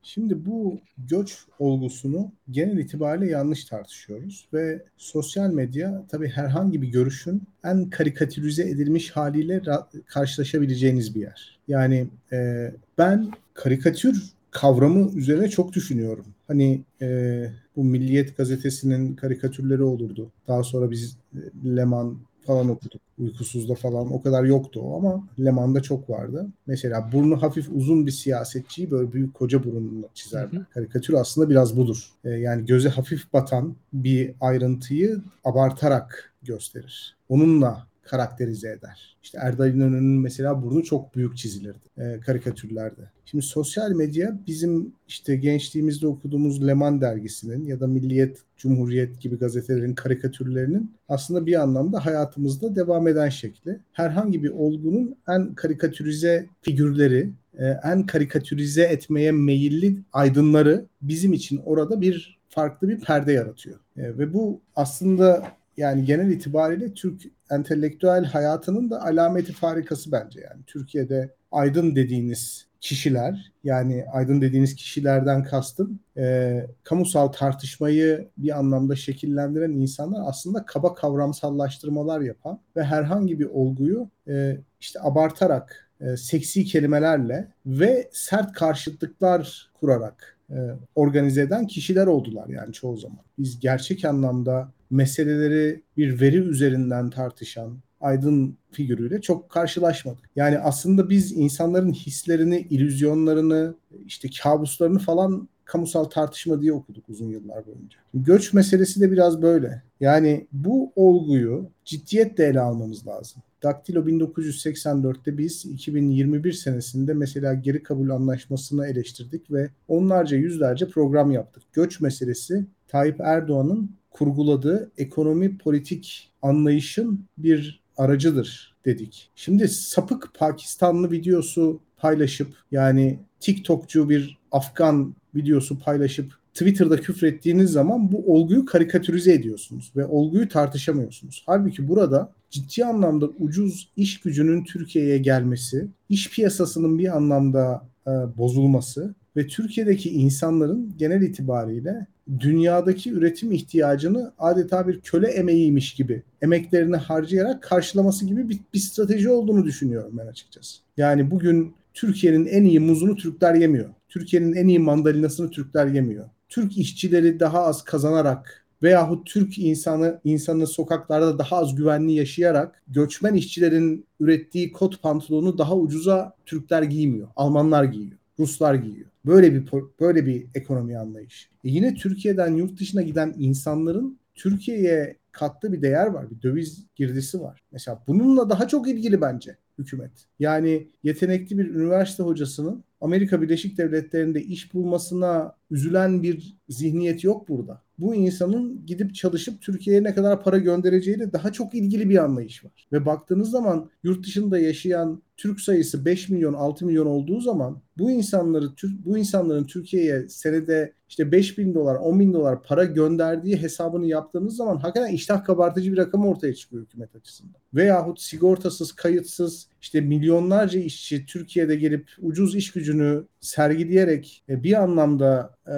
Şimdi 0.02 0.46
bu 0.46 0.80
göç 0.98 1.38
olgusunu 1.58 2.32
genel 2.50 2.78
itibariyle 2.78 3.32
yanlış 3.32 3.64
tartışıyoruz 3.64 4.48
ve 4.52 4.84
sosyal 4.96 5.50
medya 5.50 6.04
tabii 6.08 6.28
herhangi 6.28 6.82
bir 6.82 6.88
görüşün 6.88 7.42
en 7.64 7.90
karikatürize 7.90 8.62
edilmiş 8.62 9.10
haliyle 9.10 9.62
karşılaşabileceğiniz 10.06 11.14
bir 11.14 11.20
yer. 11.20 11.58
Yani 11.68 12.06
e, 12.32 12.70
ben 12.98 13.32
karikatür 13.54 14.34
kavramı 14.50 15.10
üzerine 15.18 15.48
çok 15.48 15.72
düşünüyorum. 15.72 16.24
Hani 16.46 16.80
e, 17.02 17.48
bu 17.76 17.84
Milliyet 17.84 18.36
gazetesinin 18.36 19.16
karikatürleri 19.16 19.82
olurdu. 19.82 20.30
Daha 20.48 20.62
sonra 20.62 20.90
biz 20.90 21.16
e, 21.34 21.76
Leman 21.76 22.18
falan 22.46 22.68
okuduk. 22.68 23.00
Uykusuzda 23.18 23.74
falan 23.74 24.12
o 24.12 24.22
kadar 24.22 24.44
yoktu 24.44 24.80
o 24.80 24.96
ama 24.96 25.28
Leman'da 25.40 25.82
çok 25.82 26.10
vardı. 26.10 26.46
Mesela 26.66 27.12
burnu 27.12 27.42
hafif 27.42 27.68
uzun 27.74 28.06
bir 28.06 28.10
siyasetçiyi 28.10 28.90
böyle 28.90 29.12
büyük 29.12 29.34
koca 29.34 29.64
burunla 29.64 30.06
çizerler. 30.14 30.62
Karikatür 30.74 31.14
aslında 31.14 31.50
biraz 31.50 31.76
budur. 31.76 32.10
Ee, 32.24 32.30
yani 32.30 32.66
göze 32.66 32.88
hafif 32.88 33.32
batan 33.32 33.76
bir 33.92 34.34
ayrıntıyı 34.40 35.20
abartarak 35.44 36.32
gösterir. 36.42 37.16
Onunla 37.28 37.86
karakterize 38.04 38.70
eder. 38.70 39.16
İşte 39.22 39.38
Erdal 39.40 39.74
İnönü'nün 39.74 40.20
mesela 40.20 40.62
burnu 40.62 40.84
çok 40.84 41.14
büyük 41.14 41.36
çizilirdi 41.36 41.84
e, 41.98 42.20
karikatürlerde. 42.20 43.00
Şimdi 43.24 43.44
sosyal 43.44 43.90
medya 43.90 44.38
bizim 44.46 44.92
işte 45.08 45.36
gençliğimizde 45.36 46.06
okuduğumuz 46.06 46.66
Leman 46.66 47.00
dergisinin 47.00 47.66
ya 47.66 47.80
da 47.80 47.86
Milliyet, 47.86 48.38
Cumhuriyet 48.56 49.20
gibi 49.20 49.38
gazetelerin 49.38 49.94
karikatürlerinin 49.94 50.94
aslında 51.08 51.46
bir 51.46 51.62
anlamda 51.62 52.06
hayatımızda 52.06 52.76
devam 52.76 53.08
eden 53.08 53.28
şekli. 53.28 53.78
Herhangi 53.92 54.42
bir 54.42 54.50
olgunun 54.50 55.16
en 55.28 55.54
karikatürize 55.54 56.46
figürleri, 56.62 57.30
e, 57.58 57.66
en 57.66 58.06
karikatürize 58.06 58.82
etmeye 58.82 59.32
meyilli 59.32 59.96
aydınları 60.12 60.84
bizim 61.02 61.32
için 61.32 61.60
orada 61.64 62.00
bir 62.00 62.38
farklı 62.48 62.88
bir 62.88 63.00
perde 63.00 63.32
yaratıyor. 63.32 63.78
E, 63.96 64.18
ve 64.18 64.32
bu 64.34 64.60
aslında 64.76 65.52
yani 65.76 66.04
genel 66.04 66.30
itibariyle 66.30 66.94
Türk 66.94 67.22
entelektüel 67.50 68.24
hayatının 68.24 68.90
da 68.90 69.02
alameti 69.02 69.52
farikası 69.52 70.12
bence 70.12 70.40
yani. 70.40 70.62
Türkiye'de 70.66 71.34
aydın 71.52 71.96
dediğiniz 71.96 72.66
kişiler 72.80 73.52
yani 73.64 74.04
aydın 74.12 74.40
dediğiniz 74.40 74.74
kişilerden 74.74 75.44
kastım 75.44 75.98
e, 76.16 76.66
kamusal 76.82 77.28
tartışmayı 77.28 78.28
bir 78.38 78.58
anlamda 78.58 78.96
şekillendiren 78.96 79.70
insanlar 79.70 80.20
aslında 80.28 80.66
kaba 80.66 80.94
kavramsallaştırmalar 80.94 82.20
yapan 82.20 82.60
ve 82.76 82.84
herhangi 82.84 83.38
bir 83.40 83.46
olguyu 83.46 84.08
e, 84.28 84.56
işte 84.80 85.00
abartarak 85.02 85.90
e, 86.00 86.16
seksi 86.16 86.64
kelimelerle 86.64 87.48
ve 87.66 88.08
sert 88.12 88.52
karşıtlıklar 88.52 89.70
kurarak 89.80 90.38
e, 90.50 90.56
organize 90.94 91.42
eden 91.42 91.66
kişiler 91.66 92.06
oldular 92.06 92.48
yani 92.48 92.72
çoğu 92.72 92.96
zaman. 92.96 93.24
Biz 93.38 93.60
gerçek 93.60 94.04
anlamda 94.04 94.68
meseleleri 94.94 95.82
bir 95.96 96.20
veri 96.20 96.36
üzerinden 96.36 97.10
tartışan 97.10 97.78
aydın 98.00 98.56
figürüyle 98.72 99.20
çok 99.20 99.50
karşılaşmadık. 99.50 100.30
Yani 100.36 100.58
aslında 100.58 101.10
biz 101.10 101.32
insanların 101.32 101.92
hislerini, 101.92 102.66
illüzyonlarını, 102.70 103.74
işte 104.06 104.28
kabuslarını 104.42 104.98
falan 104.98 105.48
kamusal 105.64 106.04
tartışma 106.04 106.60
diye 106.60 106.72
okuduk 106.72 107.08
uzun 107.08 107.28
yıllar 107.28 107.66
boyunca. 107.66 107.98
Göç 108.14 108.52
meselesi 108.52 109.00
de 109.00 109.12
biraz 109.12 109.42
böyle. 109.42 109.82
Yani 110.00 110.46
bu 110.52 110.92
olguyu 110.96 111.70
ciddiyetle 111.84 112.44
ele 112.44 112.60
almamız 112.60 113.06
lazım. 113.06 113.42
Daktilo 113.62 114.00
1984'te 114.00 115.38
biz 115.38 115.64
2021 115.64 116.52
senesinde 116.52 117.14
mesela 117.14 117.54
geri 117.54 117.82
kabul 117.82 118.10
anlaşmasını 118.10 118.86
eleştirdik 118.86 119.50
ve 119.50 119.70
onlarca 119.88 120.36
yüzlerce 120.36 120.88
program 120.88 121.30
yaptık. 121.30 121.62
Göç 121.72 122.00
meselesi 122.00 122.66
Tayyip 122.88 123.20
Erdoğan'ın 123.20 123.90
kurguladığı 124.14 124.92
ekonomi 124.98 125.58
politik 125.58 126.32
anlayışın 126.42 127.24
bir 127.38 127.82
aracıdır 127.96 128.74
dedik. 128.84 129.30
Şimdi 129.34 129.68
sapık 129.68 130.34
Pakistanlı 130.34 131.10
videosu 131.10 131.80
paylaşıp 131.96 132.54
yani 132.70 133.18
TikTokçu 133.40 134.08
bir 134.08 134.38
Afgan 134.52 135.14
videosu 135.34 135.78
paylaşıp 135.78 136.32
Twitter'da 136.54 136.96
küfrettiğiniz 136.96 137.70
zaman 137.70 138.12
bu 138.12 138.34
olguyu 138.34 138.64
karikatürize 138.64 139.32
ediyorsunuz 139.32 139.92
ve 139.96 140.06
olguyu 140.06 140.48
tartışamıyorsunuz. 140.48 141.42
Halbuki 141.46 141.88
burada 141.88 142.32
ciddi 142.50 142.84
anlamda 142.84 143.26
ucuz 143.26 143.92
iş 143.96 144.20
gücünün 144.20 144.64
Türkiye'ye 144.64 145.18
gelmesi, 145.18 145.88
iş 146.08 146.30
piyasasının 146.30 146.98
bir 146.98 147.16
anlamda 147.16 147.88
e, 148.06 148.10
bozulması 148.10 149.14
ve 149.36 149.46
Türkiye'deki 149.46 150.10
insanların 150.10 150.94
genel 150.98 151.22
itibariyle 151.22 152.06
dünyadaki 152.40 153.12
üretim 153.12 153.52
ihtiyacını 153.52 154.32
adeta 154.38 154.88
bir 154.88 155.00
köle 155.00 155.28
emeğiymiş 155.28 155.94
gibi 155.94 156.22
emeklerini 156.42 156.96
harcayarak 156.96 157.62
karşılaması 157.62 158.26
gibi 158.26 158.48
bir, 158.48 158.58
bir 158.74 158.78
strateji 158.78 159.30
olduğunu 159.30 159.64
düşünüyorum 159.64 160.12
ben 160.18 160.26
açıkçası. 160.26 160.78
Yani 160.96 161.30
bugün 161.30 161.74
Türkiye'nin 161.94 162.46
en 162.46 162.64
iyi 162.64 162.80
muzunu 162.80 163.16
Türkler 163.16 163.54
yemiyor. 163.54 163.88
Türkiye'nin 164.08 164.52
en 164.52 164.68
iyi 164.68 164.78
mandalinasını 164.78 165.50
Türkler 165.50 165.86
yemiyor. 165.86 166.28
Türk 166.48 166.78
işçileri 166.78 167.40
daha 167.40 167.64
az 167.64 167.84
kazanarak 167.84 168.64
veyahut 168.82 169.26
Türk 169.26 169.58
insanı 169.58 170.20
insanı 170.24 170.66
sokaklarda 170.66 171.38
daha 171.38 171.56
az 171.56 171.74
güvenli 171.74 172.12
yaşayarak 172.12 172.82
göçmen 172.88 173.34
işçilerin 173.34 174.06
ürettiği 174.20 174.72
kot 174.72 175.02
pantolonu 175.02 175.58
daha 175.58 175.76
ucuza 175.76 176.36
Türkler 176.46 176.82
giymiyor. 176.82 177.28
Almanlar 177.36 177.84
giyiyor. 177.84 178.18
Ruslar 178.38 178.74
giyiyor. 178.74 179.10
Böyle 179.26 179.54
bir 179.54 179.70
böyle 180.00 180.26
bir 180.26 180.46
ekonomi 180.54 180.98
anlayışı. 180.98 181.48
E 181.64 181.70
yine 181.70 181.94
Türkiye'den 181.94 182.54
yurt 182.54 182.80
dışına 182.80 183.02
giden 183.02 183.34
insanların 183.38 184.18
Türkiye'ye 184.34 185.16
kattığı 185.32 185.72
bir 185.72 185.82
değer 185.82 186.06
var. 186.06 186.30
Bir 186.30 186.42
döviz 186.42 186.86
girdisi 186.96 187.40
var. 187.40 187.62
Mesela 187.72 188.02
bununla 188.06 188.50
daha 188.50 188.68
çok 188.68 188.88
ilgili 188.88 189.20
bence 189.20 189.56
hükümet. 189.78 190.26
Yani 190.38 190.88
yetenekli 191.02 191.58
bir 191.58 191.74
üniversite 191.74 192.22
hocasının 192.22 192.84
Amerika 193.00 193.42
Birleşik 193.42 193.78
Devletleri'nde 193.78 194.42
iş 194.42 194.74
bulmasına 194.74 195.54
üzülen 195.70 196.22
bir 196.22 196.56
zihniyet 196.68 197.24
yok 197.24 197.48
burada. 197.48 197.82
Bu 197.98 198.14
insanın 198.14 198.86
gidip 198.86 199.14
çalışıp 199.14 199.62
Türkiye'ye 199.62 200.02
ne 200.02 200.14
kadar 200.14 200.42
para 200.42 200.58
göndereceğiyle 200.58 201.32
daha 201.32 201.52
çok 201.52 201.74
ilgili 201.74 202.08
bir 202.10 202.24
anlayış 202.24 202.64
var. 202.64 202.86
Ve 202.92 203.06
baktığınız 203.06 203.50
zaman 203.50 203.90
yurt 204.02 204.26
dışında 204.26 204.58
yaşayan 204.58 205.22
Türk 205.36 205.60
sayısı 205.60 206.04
5 206.04 206.28
milyon 206.28 206.54
6 206.54 206.86
milyon 206.86 207.06
olduğu 207.06 207.40
zaman 207.40 207.82
bu 207.98 208.10
insanları 208.10 208.66
bu 209.04 209.18
insanların 209.18 209.64
Türkiye'ye 209.64 210.28
senede 210.28 210.92
işte 211.08 211.32
5 211.32 211.58
bin 211.58 211.74
dolar 211.74 211.94
10 211.94 212.20
bin 212.20 212.32
dolar 212.32 212.62
para 212.62 212.84
gönderdiği 212.84 213.56
hesabını 213.56 214.06
yaptığınız 214.06 214.56
zaman 214.56 214.76
hakikaten 214.76 215.12
iştah 215.12 215.44
kabartıcı 215.44 215.92
bir 215.92 215.96
rakam 215.96 216.26
ortaya 216.26 216.54
çıkıyor 216.54 216.82
hükümet 216.82 217.16
açısından. 217.16 217.54
Veyahut 217.74 218.20
sigortasız, 218.20 218.92
kayıtsız 218.92 219.68
işte 219.80 220.00
milyonlarca 220.00 220.80
işçi 220.80 221.26
Türkiye'de 221.26 221.76
gelip 221.76 222.10
ucuz 222.22 222.56
iş 222.56 222.72
gücünü 222.72 223.24
sergileyerek 223.40 224.44
e, 224.48 224.62
bir 224.62 224.82
anlamda 224.82 225.54
e, 225.66 225.76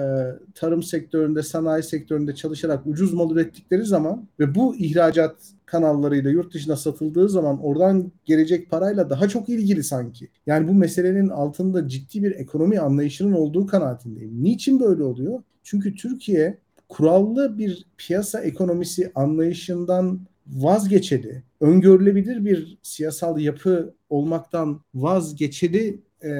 tarım 0.55 0.83
sektöründe, 0.83 1.43
sanayi 1.43 1.83
sektöründe 1.83 2.35
çalışarak 2.35 2.87
ucuz 2.87 3.13
mal 3.13 3.31
ürettikleri 3.31 3.85
zaman 3.85 4.27
ve 4.39 4.55
bu 4.55 4.75
ihracat 4.75 5.35
kanallarıyla 5.67 6.31
yurt 6.31 6.53
dışına 6.53 6.75
satıldığı 6.75 7.29
zaman 7.29 7.63
oradan 7.63 8.11
gelecek 8.25 8.69
parayla 8.69 9.09
daha 9.09 9.27
çok 9.27 9.49
ilgili 9.49 9.83
sanki. 9.83 10.29
Yani 10.45 10.67
bu 10.67 10.73
meselenin 10.73 11.29
altında 11.29 11.87
ciddi 11.87 12.23
bir 12.23 12.31
ekonomi 12.31 12.79
anlayışının 12.79 13.33
olduğu 13.33 13.67
kanaatindeyim. 13.67 14.43
Niçin 14.43 14.79
böyle 14.79 15.03
oluyor? 15.03 15.43
Çünkü 15.63 15.95
Türkiye 15.95 16.57
kurallı 16.89 17.57
bir 17.57 17.85
piyasa 17.97 18.41
ekonomisi 18.41 19.11
anlayışından 19.15 20.19
vazgeçeli, 20.47 21.43
öngörülebilir 21.59 22.45
bir 22.45 22.77
siyasal 22.81 23.39
yapı 23.39 23.95
olmaktan 24.09 24.81
vazgeçeli 24.95 26.01
e, 26.23 26.31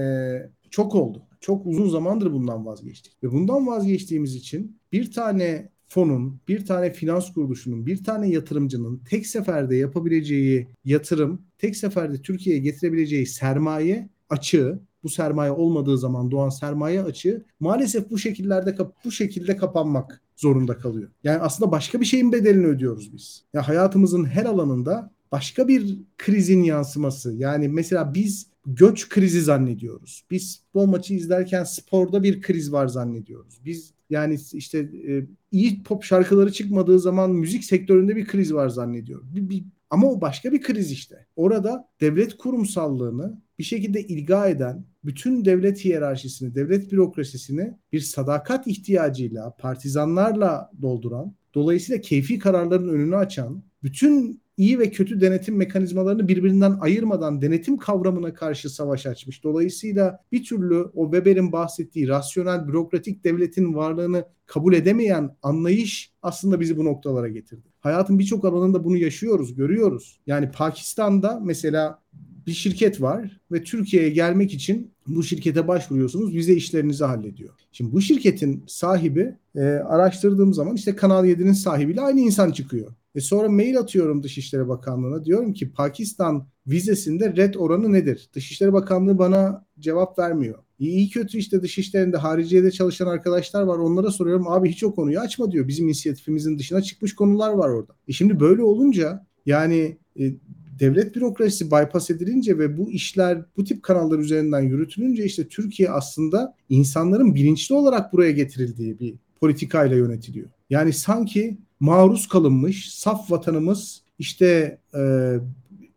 çok 0.69 0.95
oldu. 0.95 1.23
Çok 1.39 1.65
uzun 1.65 1.89
zamandır 1.89 2.33
bundan 2.33 2.65
vazgeçtik. 2.65 3.23
Ve 3.23 3.31
bundan 3.31 3.67
vazgeçtiğimiz 3.67 4.35
için 4.35 4.79
bir 4.91 5.11
tane 5.11 5.69
fonun, 5.87 6.39
bir 6.47 6.65
tane 6.65 6.93
finans 6.93 7.33
kuruluşunun, 7.33 7.85
bir 7.85 8.03
tane 8.03 8.29
yatırımcının 8.29 9.01
tek 9.09 9.27
seferde 9.27 9.75
yapabileceği 9.75 10.67
yatırım, 10.85 11.41
tek 11.57 11.75
seferde 11.75 12.21
Türkiye'ye 12.21 12.61
getirebileceği 12.61 13.25
sermaye 13.25 14.09
açığı, 14.29 14.79
bu 15.03 15.09
sermaye 15.09 15.51
olmadığı 15.51 15.97
zaman 15.97 16.31
doğan 16.31 16.49
sermaye 16.49 17.03
açığı 17.03 17.45
maalesef 17.59 18.09
bu 18.09 18.17
şekillerde 18.17 18.77
bu 19.05 19.11
şekilde 19.11 19.57
kapanmak 19.57 20.21
zorunda 20.35 20.77
kalıyor. 20.77 21.09
Yani 21.23 21.37
aslında 21.37 21.71
başka 21.71 22.01
bir 22.01 22.05
şeyin 22.05 22.31
bedelini 22.31 22.67
ödüyoruz 22.67 23.13
biz. 23.13 23.43
Ya 23.53 23.57
yani 23.57 23.65
hayatımızın 23.65 24.25
her 24.25 24.45
alanında 24.45 25.11
başka 25.31 25.67
bir 25.67 25.97
krizin 26.17 26.63
yansıması. 26.63 27.33
Yani 27.33 27.67
mesela 27.67 28.13
biz 28.13 28.47
göç 28.65 29.09
krizi 29.09 29.41
zannediyoruz. 29.41 30.25
Biz 30.31 30.59
futbol 30.59 30.85
maçı 30.85 31.13
izlerken 31.13 31.63
sporda 31.63 32.23
bir 32.23 32.41
kriz 32.41 32.71
var 32.71 32.87
zannediyoruz. 32.87 33.59
Biz 33.65 33.93
yani 34.09 34.37
işte 34.53 34.79
e, 35.07 35.27
iyi 35.51 35.83
pop 35.83 36.03
şarkıları 36.03 36.51
çıkmadığı 36.51 36.99
zaman 36.99 37.31
müzik 37.31 37.63
sektöründe 37.63 38.15
bir 38.15 38.27
kriz 38.27 38.53
var 38.53 38.69
zannediyor. 38.69 39.21
Bir, 39.35 39.49
bir, 39.49 39.63
ama 39.89 40.07
o 40.07 40.21
başka 40.21 40.53
bir 40.53 40.61
kriz 40.61 40.91
işte. 40.91 41.25
Orada 41.35 41.89
devlet 42.01 42.37
kurumsallığını 42.37 43.41
bir 43.59 43.63
şekilde 43.63 44.01
ilga 44.01 44.47
eden 44.47 44.85
bütün 45.03 45.45
devlet 45.45 45.85
hiyerarşisini, 45.85 46.55
devlet 46.55 46.91
bürokrasisini 46.91 47.73
bir 47.91 47.99
sadakat 47.99 48.67
ihtiyacıyla, 48.67 49.55
partizanlarla 49.59 50.71
dolduran, 50.81 51.35
dolayısıyla 51.55 52.01
keyfi 52.01 52.39
kararların 52.39 52.89
önünü 52.89 53.15
açan, 53.15 53.63
bütün 53.83 54.41
iyi 54.57 54.79
ve 54.79 54.91
kötü 54.91 55.21
denetim 55.21 55.55
mekanizmalarını 55.55 56.27
birbirinden 56.27 56.77
ayırmadan 56.81 57.41
denetim 57.41 57.77
kavramına 57.77 58.33
karşı 58.33 58.69
savaş 58.69 59.05
açmış. 59.05 59.43
Dolayısıyla 59.43 60.19
bir 60.31 60.43
türlü 60.43 60.81
o 60.93 61.11
Weber'in 61.11 61.51
bahsettiği 61.51 62.07
rasyonel 62.07 62.67
bürokratik 62.67 63.23
devletin 63.23 63.75
varlığını 63.75 64.25
kabul 64.45 64.73
edemeyen 64.73 65.35
anlayış 65.43 66.11
aslında 66.21 66.59
bizi 66.59 66.77
bu 66.77 66.85
noktalara 66.85 67.27
getirdi. 67.27 67.67
Hayatın 67.79 68.19
birçok 68.19 68.45
alanında 68.45 68.83
bunu 68.83 68.97
yaşıyoruz, 68.97 69.55
görüyoruz. 69.55 70.19
Yani 70.27 70.51
Pakistan'da 70.51 71.39
mesela 71.43 72.01
bir 72.47 72.53
şirket 72.53 73.01
var 73.01 73.39
ve 73.51 73.63
Türkiye'ye 73.63 74.09
gelmek 74.09 74.53
için 74.53 74.91
bu 75.07 75.23
şirkete 75.23 75.67
başvuruyorsunuz. 75.67 76.33
Vize 76.33 76.53
işlerinizi 76.53 77.03
hallediyor. 77.03 77.53
Şimdi 77.71 77.91
bu 77.91 78.01
şirketin 78.01 78.63
sahibi 78.67 79.35
e, 79.55 79.61
araştırdığım 79.63 80.53
zaman 80.53 80.75
işte 80.75 80.95
Kanal 80.95 81.25
7'nin 81.25 81.53
sahibiyle 81.53 82.01
aynı 82.01 82.19
insan 82.19 82.51
çıkıyor. 82.51 82.91
E 83.15 83.21
sonra 83.21 83.49
mail 83.49 83.79
atıyorum 83.79 84.23
Dışişleri 84.23 84.67
Bakanlığı'na. 84.67 85.25
Diyorum 85.25 85.53
ki 85.53 85.71
Pakistan 85.71 86.47
vizesinde 86.67 87.35
red 87.35 87.53
oranı 87.53 87.93
nedir? 87.93 88.29
Dışişleri 88.33 88.73
Bakanlığı 88.73 89.17
bana 89.17 89.65
cevap 89.79 90.19
vermiyor. 90.19 90.57
İyi 90.79 91.09
kötü 91.09 91.37
işte 91.37 91.61
dışişlerinde 91.61 92.17
hariciyede 92.17 92.71
çalışan 92.71 93.07
arkadaşlar 93.07 93.63
var. 93.63 93.77
Onlara 93.77 94.11
soruyorum 94.11 94.47
abi 94.47 94.69
hiç 94.69 94.83
o 94.83 94.95
konuyu 94.95 95.19
açma 95.19 95.51
diyor. 95.51 95.67
Bizim 95.67 95.87
inisiyatifimizin 95.87 96.59
dışına 96.59 96.81
çıkmış 96.81 97.15
konular 97.15 97.53
var 97.53 97.69
orada. 97.69 97.93
E 98.07 98.13
şimdi 98.13 98.39
böyle 98.39 98.63
olunca 98.63 99.25
yani 99.45 99.97
e, 100.19 100.23
devlet 100.79 101.15
bürokrasisi 101.15 101.71
bypass 101.71 102.09
edilince 102.09 102.57
ve 102.57 102.77
bu 102.77 102.91
işler 102.91 103.41
bu 103.57 103.63
tip 103.63 103.83
kanallar 103.83 104.19
üzerinden 104.19 104.61
yürütülünce 104.61 105.25
işte 105.25 105.47
Türkiye 105.47 105.89
aslında 105.89 106.55
insanların 106.69 107.35
bilinçli 107.35 107.75
olarak 107.75 108.13
buraya 108.13 108.31
getirildiği 108.31 108.99
bir 108.99 109.13
politikayla 109.39 109.97
yönetiliyor. 109.97 110.47
Yani 110.69 110.93
sanki 110.93 111.57
maruz 111.79 112.27
kalınmış 112.27 112.93
saf 112.93 113.31
vatanımız 113.31 114.01
işte 114.19 114.77
e, 114.95 115.33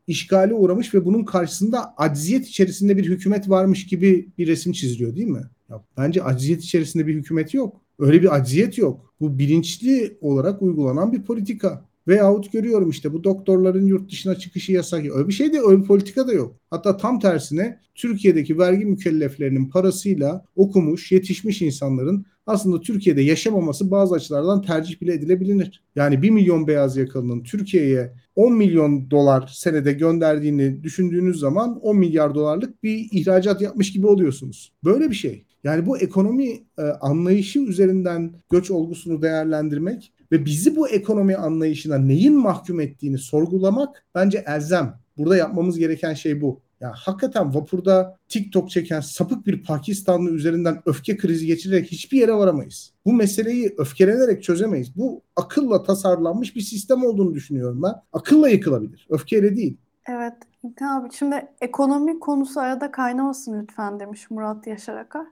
işgale 0.07 0.55
uğramış 0.55 0.95
ve 0.95 1.05
bunun 1.05 1.25
karşısında 1.25 1.95
acziyet 1.97 2.47
içerisinde 2.47 2.97
bir 2.97 3.05
hükümet 3.05 3.49
varmış 3.49 3.87
gibi 3.87 4.29
bir 4.39 4.47
resim 4.47 4.73
çiziliyor 4.73 5.17
değil 5.17 5.29
mi? 5.29 5.43
Ya, 5.71 5.85
bence 5.97 6.23
acziyet 6.23 6.63
içerisinde 6.63 7.07
bir 7.07 7.15
hükümet 7.15 7.55
yok. 7.55 7.81
Öyle 7.99 8.23
bir 8.23 8.35
acziyet 8.35 8.79
yok. 8.79 9.15
Bu 9.21 9.39
bilinçli 9.39 10.19
olarak 10.21 10.63
uygulanan 10.63 11.13
bir 11.13 11.23
politika. 11.23 11.85
Veyahut 12.09 12.53
görüyorum 12.53 12.91
işte 12.91 13.13
bu 13.13 13.25
doktorların 13.25 13.87
yurt 13.87 14.11
dışına 14.11 14.35
çıkışı 14.35 14.73
yasak. 14.73 15.05
Öyle 15.15 15.29
bir 15.29 15.33
şey 15.33 15.53
de 15.53 15.61
öyle 15.61 15.83
bir 15.83 15.87
politika 15.87 16.29
da 16.29 16.33
yok. 16.33 16.57
Hatta 16.71 16.97
tam 16.97 17.21
tersine 17.21 17.81
Türkiye'deki 17.95 18.59
vergi 18.59 18.85
mükelleflerinin 18.85 19.69
parasıyla 19.69 20.45
okumuş, 20.57 21.13
yetişmiş 21.13 21.63
insanların 21.63 22.27
aslında 22.47 22.81
Türkiye'de 22.81 23.23
yaşamaması 23.23 23.91
bazı 23.91 24.15
açılardan 24.15 24.63
tercih 24.63 25.01
bile 25.01 25.15
edilebilir. 25.15 25.83
Yani 25.97 26.23
1 26.23 26.31
milyon 26.31 26.67
beyaz 26.67 26.97
yakalının 26.97 27.43
Türkiye'ye 27.43 28.13
10 28.37 28.57
milyon 28.57 29.11
dolar 29.11 29.51
senede 29.55 29.93
gönderdiğini 29.93 30.83
düşündüğünüz 30.83 31.39
zaman 31.39 31.81
10 31.81 31.97
milyar 31.97 32.35
dolarlık 32.35 32.83
bir 32.83 33.09
ihracat 33.13 33.61
yapmış 33.61 33.93
gibi 33.93 34.07
oluyorsunuz. 34.07 34.73
Böyle 34.85 35.11
bir 35.11 35.15
şey. 35.15 35.45
Yani 35.65 35.87
bu 35.87 35.99
ekonomi 35.99 36.49
e, 36.79 36.83
anlayışı 36.83 37.61
üzerinden 37.61 38.33
göç 38.51 38.71
olgusunu 38.71 39.23
değerlendirmek 39.23 40.13
ve 40.33 40.45
bizi 40.45 40.77
bu 40.77 40.89
ekonomi 40.89 41.37
anlayışına 41.37 41.99
neyin 41.99 42.39
mahkum 42.39 42.81
ettiğini 42.81 43.19
sorgulamak 43.19 44.05
bence 44.15 44.45
elzem. 44.47 45.01
Burada 45.19 45.37
yapmamız 45.37 45.79
gereken 45.79 46.15
şey 46.15 46.41
bu. 46.41 46.61
Ya 46.81 46.93
hakikaten 46.97 47.55
vapurda 47.55 48.17
TikTok 48.29 48.71
çeken 48.71 49.01
sapık 49.01 49.47
bir 49.47 49.63
Pakistanlı 49.65 50.31
üzerinden 50.31 50.83
öfke 50.87 51.17
krizi 51.17 51.47
geçirerek 51.47 51.93
hiçbir 51.93 52.19
yere 52.19 52.33
varamayız. 52.33 52.93
Bu 53.07 53.13
meseleyi 53.13 53.75
öfkelenerek 53.79 54.43
çözemeyiz. 54.43 54.97
Bu 54.97 55.23
akılla 55.37 55.83
tasarlanmış 55.83 56.57
bir 56.57 56.61
sistem 56.61 57.05
olduğunu 57.05 57.35
düşünüyorum 57.35 57.83
ben. 57.83 57.95
Akılla 58.13 58.49
yıkılabilir. 58.49 59.07
Öfkeyle 59.11 59.57
değil. 59.57 59.77
Evet. 60.09 60.35
İlkan 60.65 61.01
abi 61.01 61.09
şimdi 61.13 61.49
ekonomi 61.61 62.19
konusu 62.21 62.61
arada 62.61 62.91
kaynamasın 62.91 63.63
lütfen 63.63 64.01
demiş 64.01 64.31
Murat 64.31 64.67
Yaşar 64.67 64.97
Akar. 64.97 65.27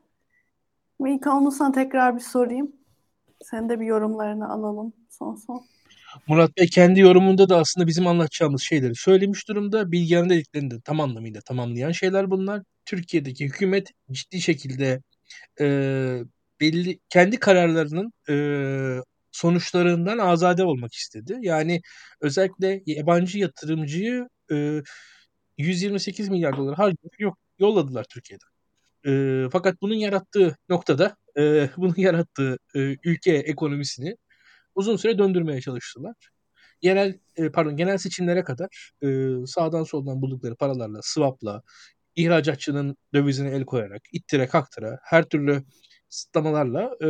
İlkan 1.07 1.43
onu 1.43 1.51
sana 1.51 1.73
tekrar 1.73 2.17
bir 2.17 2.21
sorayım. 2.21 2.73
Sen 3.45 3.69
de 3.69 3.81
bir 3.81 3.87
yorumlarını 3.87 4.53
alalım 4.53 4.93
son 5.11 5.35
son. 5.35 5.65
Murat 6.27 6.57
Bey 6.57 6.67
kendi 6.67 7.01
yorumunda 7.01 7.49
da 7.49 7.59
aslında 7.59 7.87
bizim 7.87 8.07
anlatacağımız 8.07 8.63
şeyleri 8.63 8.95
söylemiş 8.95 9.49
durumda. 9.49 9.93
Bilgehan'ın 9.93 10.31
dediklerini 10.31 10.71
de 10.71 10.81
tam 10.81 11.01
anlamıyla 11.01 11.41
tamamlayan 11.41 11.93
şeyler 11.93 12.31
bunlar. 12.31 12.63
Türkiye'deki 12.85 13.45
hükümet 13.45 13.93
ciddi 14.13 14.41
şekilde 14.41 15.03
e, 15.61 15.67
belli 16.61 16.99
kendi 17.09 17.39
kararlarının 17.39 18.13
e, 18.29 18.35
sonuçlarından 19.33 20.19
azade 20.19 20.65
olmak 20.65 20.95
istedi. 20.95 21.39
Yani 21.41 21.81
özellikle 22.21 22.83
yabancı 22.87 23.39
yatırımcıyı 23.39 24.29
e, 24.53 24.83
128 25.59 26.29
milyar 26.29 26.57
dolar 26.57 26.77
harcayıp 26.77 27.21
yok 27.21 27.39
yolladılar 27.59 28.05
Türkiye'den. 28.11 28.58
E, 29.07 29.45
fakat 29.53 29.83
bunun 29.83 29.95
yarattığı 29.95 30.57
noktada 30.69 31.17
e, 31.39 31.71
bunun 31.77 31.95
yarattığı 31.97 32.59
e, 32.75 32.79
ülke 33.05 33.33
ekonomisini 33.33 34.17
uzun 34.75 34.97
süre 34.97 35.19
döndürmeye 35.19 35.61
çalıştılar. 35.61 36.15
Yerel 36.83 37.19
e, 37.37 37.51
pardon 37.51 37.77
genel 37.77 37.99
seçimlere 37.99 38.45
kadar 38.45 38.93
e, 39.03 39.09
sağdan 39.47 39.85
soldan 39.85 40.23
buldukları 40.23 40.57
paralarla 40.57 41.01
swapla 41.03 41.63
ihracatçının 42.17 42.97
dövizine 43.15 43.51
el 43.51 43.65
koyarak 43.65 44.03
ittire 44.13 44.47
kaktıra 44.49 44.99
her 45.03 45.25
türlü 45.25 45.65
kısıtlamalarla 46.11 46.97
e, 47.03 47.09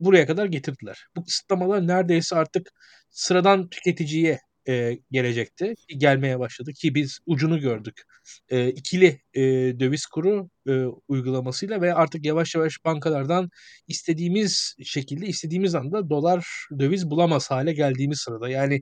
buraya 0.00 0.26
kadar 0.26 0.46
getirdiler. 0.46 1.06
Bu 1.16 1.24
kısıtlamalar 1.24 1.86
neredeyse 1.86 2.36
artık 2.36 2.70
sıradan 3.10 3.68
tüketiciye 3.68 4.40
e, 4.68 4.98
gelecekti. 5.10 5.74
Gelmeye 5.96 6.38
başladı 6.38 6.72
ki 6.72 6.94
biz 6.94 7.18
ucunu 7.26 7.60
gördük. 7.60 8.02
E, 8.48 8.68
ikili 8.68 9.20
e, 9.34 9.42
döviz 9.80 10.06
kuru 10.06 10.50
e, 10.68 10.84
uygulamasıyla 11.08 11.80
ve 11.80 11.94
artık 11.94 12.24
yavaş 12.24 12.54
yavaş 12.54 12.84
bankalardan 12.84 13.50
istediğimiz 13.88 14.76
şekilde 14.84 15.26
istediğimiz 15.26 15.74
anda 15.74 16.10
dolar 16.10 16.46
döviz 16.78 17.10
bulamaz 17.10 17.50
hale 17.50 17.72
geldiğimiz 17.72 18.18
sırada. 18.18 18.48
Yani 18.48 18.80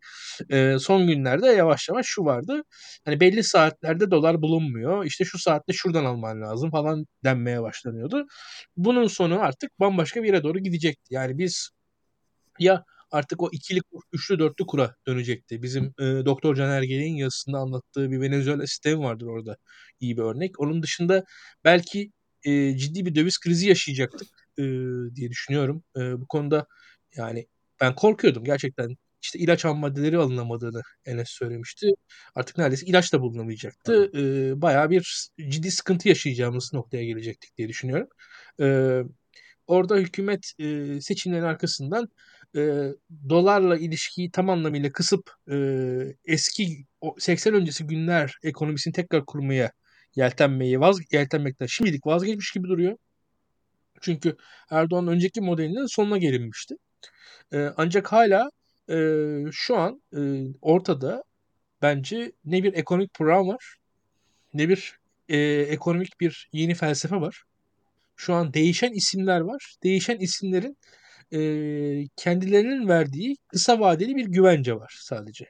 e, 0.50 0.76
son 0.80 1.06
günlerde 1.06 1.46
yavaş 1.46 1.88
yavaş 1.88 2.06
şu 2.06 2.24
vardı. 2.24 2.62
Hani 3.04 3.20
belli 3.20 3.44
saatlerde 3.44 4.10
dolar 4.10 4.42
bulunmuyor. 4.42 5.04
İşte 5.04 5.24
şu 5.24 5.38
saatte 5.38 5.72
şuradan 5.72 6.04
alman 6.04 6.42
lazım 6.42 6.70
falan 6.70 7.06
denmeye 7.24 7.62
başlanıyordu. 7.62 8.26
Bunun 8.76 9.06
sonu 9.06 9.40
artık 9.40 9.80
bambaşka 9.80 10.22
bir 10.22 10.28
yere 10.28 10.42
doğru 10.42 10.58
gidecekti. 10.58 11.14
Yani 11.14 11.38
biz 11.38 11.70
ya 12.58 12.84
artık 13.10 13.42
o 13.42 13.48
ikili 13.52 13.80
kur, 13.80 14.02
üçlü 14.12 14.38
dörtlü 14.38 14.66
kura 14.66 14.94
dönecekti. 15.06 15.62
Bizim 15.62 15.84
e, 15.84 16.04
Doktor 16.04 16.56
Can 16.56 16.70
Ergel'in 16.70 17.14
yazısında 17.14 17.58
anlattığı 17.58 18.10
bir 18.10 18.20
Venezuela 18.20 18.66
sistemi 18.66 19.00
vardır 19.02 19.26
orada 19.26 19.56
iyi 20.00 20.16
bir 20.16 20.22
örnek. 20.22 20.60
Onun 20.60 20.82
dışında 20.82 21.24
belki 21.64 22.12
e, 22.44 22.76
ciddi 22.76 23.06
bir 23.06 23.14
döviz 23.14 23.38
krizi 23.38 23.68
yaşayacaktık 23.68 24.28
e, 24.58 24.62
diye 25.16 25.30
düşünüyorum. 25.30 25.82
E, 25.96 26.00
bu 26.20 26.26
konuda 26.26 26.66
yani 27.16 27.46
ben 27.80 27.94
korkuyordum 27.94 28.44
gerçekten. 28.44 28.96
İşte 29.22 29.38
ilaç 29.38 29.64
ham 29.64 29.78
maddeleri 29.78 30.18
alınamadığını 30.18 30.82
Enes 31.06 31.28
söylemişti. 31.30 31.92
Artık 32.34 32.58
neredeyse 32.58 32.86
ilaç 32.86 33.12
da 33.12 33.20
bulunamayacaktı. 33.20 34.10
E, 34.16 34.62
bayağı 34.62 34.90
bir 34.90 35.30
ciddi 35.48 35.70
sıkıntı 35.70 36.08
yaşayacağımız 36.08 36.70
noktaya 36.72 37.04
gelecektik 37.04 37.58
diye 37.58 37.68
düşünüyorum. 37.68 38.08
E, 38.60 38.66
orada 39.66 39.96
hükümet 39.96 40.52
e, 40.58 41.00
seçimlerin 41.00 41.42
arkasından 41.42 42.08
e, 42.56 42.60
dolarla 43.28 43.76
ilişkiyi 43.78 44.30
tam 44.30 44.50
anlamıyla 44.50 44.92
kısıp 44.92 45.30
e, 45.50 45.56
eski 46.24 46.86
o 47.00 47.16
80 47.18 47.54
öncesi 47.54 47.86
günler 47.86 48.34
ekonomisini 48.42 48.92
tekrar 48.92 49.26
kurmaya 49.26 49.72
yeltenmeyi 50.16 50.80
vaz 50.80 50.98
yeltenmekten 51.12 51.66
şimdilik 51.66 52.06
vazgeçmiş 52.06 52.52
gibi 52.52 52.68
duruyor. 52.68 52.96
Çünkü 54.00 54.36
Erdoğan 54.70 55.08
önceki 55.08 55.40
modelinin 55.40 55.86
sonuna 55.86 56.18
gelinmişti. 56.18 56.74
E, 57.52 57.70
ancak 57.76 58.12
hala 58.12 58.50
e, 58.90 58.96
şu 59.52 59.76
an 59.76 60.02
e, 60.16 60.20
ortada 60.62 61.24
bence 61.82 62.32
ne 62.44 62.62
bir 62.62 62.74
ekonomik 62.74 63.14
program 63.14 63.48
var 63.48 63.80
ne 64.54 64.68
bir 64.68 64.98
e, 65.28 65.38
ekonomik 65.60 66.20
bir 66.20 66.48
yeni 66.52 66.74
felsefe 66.74 67.16
var. 67.16 67.42
Şu 68.16 68.34
an 68.34 68.54
değişen 68.54 68.92
isimler 68.92 69.40
var. 69.40 69.74
Değişen 69.82 70.18
isimlerin 70.18 70.76
e, 71.32 71.38
kendilerinin 72.16 72.88
verdiği 72.88 73.36
kısa 73.48 73.80
vadeli 73.80 74.16
bir 74.16 74.26
güvence 74.26 74.74
var 74.76 74.98
sadece. 75.00 75.46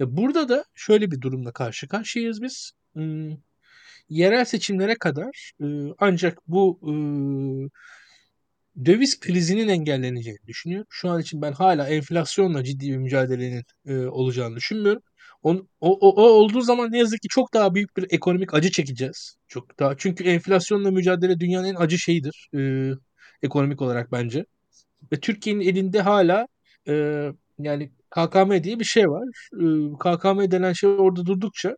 Ve 0.00 0.16
burada 0.16 0.48
da 0.48 0.64
şöyle 0.74 1.10
bir 1.10 1.20
durumla 1.20 1.52
karşı 1.52 1.88
karşıyayız 1.88 2.42
biz. 2.42 2.72
Hmm, 2.94 3.30
yerel 4.08 4.44
seçimlere 4.44 4.94
kadar 4.94 5.52
e, 5.60 5.66
ancak 5.98 6.38
bu 6.48 6.80
e, 6.82 6.92
döviz 8.84 9.20
krizinin 9.20 9.68
engelleneceğini 9.68 10.46
düşünüyorum. 10.46 10.86
Şu 10.90 11.10
an 11.10 11.20
için 11.20 11.42
ben 11.42 11.52
hala 11.52 11.88
enflasyonla 11.88 12.64
ciddi 12.64 12.90
bir 12.92 12.96
mücadelenin 12.96 13.64
e, 13.86 13.96
olacağını 14.06 14.56
düşünmüyorum. 14.56 15.02
O, 15.42 15.66
o, 15.80 16.10
o 16.10 16.22
olduğu 16.22 16.60
zaman 16.60 16.92
ne 16.92 16.98
yazık 16.98 17.22
ki 17.22 17.28
çok 17.28 17.54
daha 17.54 17.74
büyük 17.74 17.96
bir 17.96 18.06
ekonomik 18.10 18.54
acı 18.54 18.70
çekeceğiz. 18.70 19.36
Çok 19.48 19.78
daha 19.78 19.96
çünkü 19.96 20.24
enflasyonla 20.24 20.90
mücadele 20.90 21.40
dünyanın 21.40 21.68
en 21.68 21.74
acı 21.74 21.98
şeyidir 21.98 22.48
e, 22.56 22.90
ekonomik 23.42 23.82
olarak 23.82 24.12
bence. 24.12 24.44
Ve 25.12 25.20
Türkiye'nin 25.20 25.60
elinde 25.60 26.00
hala 26.00 26.48
e, 26.88 26.92
yani 27.58 27.90
KKM 28.10 28.64
diye 28.64 28.80
bir 28.80 28.84
şey 28.84 29.10
var. 29.10 29.48
E, 29.54 29.64
KKM 29.98 30.50
denen 30.50 30.72
şey 30.72 30.90
orada 30.90 31.26
durdukça 31.26 31.76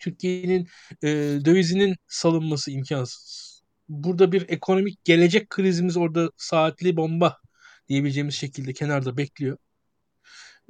Türkiye'nin 0.00 0.68
e, 1.02 1.08
dövizinin 1.44 1.96
salınması 2.06 2.70
imkansız. 2.70 3.50
Burada 3.88 4.32
bir 4.32 4.46
ekonomik 4.48 5.04
gelecek 5.04 5.50
krizimiz 5.50 5.96
orada 5.96 6.30
saatli 6.36 6.96
bomba 6.96 7.36
diyebileceğimiz 7.88 8.34
şekilde 8.34 8.72
kenarda 8.72 9.16
bekliyor. 9.16 9.58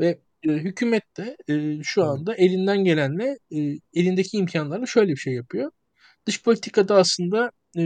Ve 0.01 0.21
e, 0.49 0.49
hükümet 0.53 1.17
de 1.17 1.37
e, 1.49 1.83
şu 1.83 2.05
anda 2.05 2.35
elinden 2.35 2.85
gelenle 2.85 3.39
e, 3.53 3.59
elindeki 3.95 4.37
imkanlarla 4.37 4.87
şöyle 4.87 5.13
bir 5.13 5.17
şey 5.17 5.35
yapıyor. 5.35 5.71
Dış 6.27 6.43
politikada 6.43 6.97
aslında 6.97 7.51
e, 7.79 7.83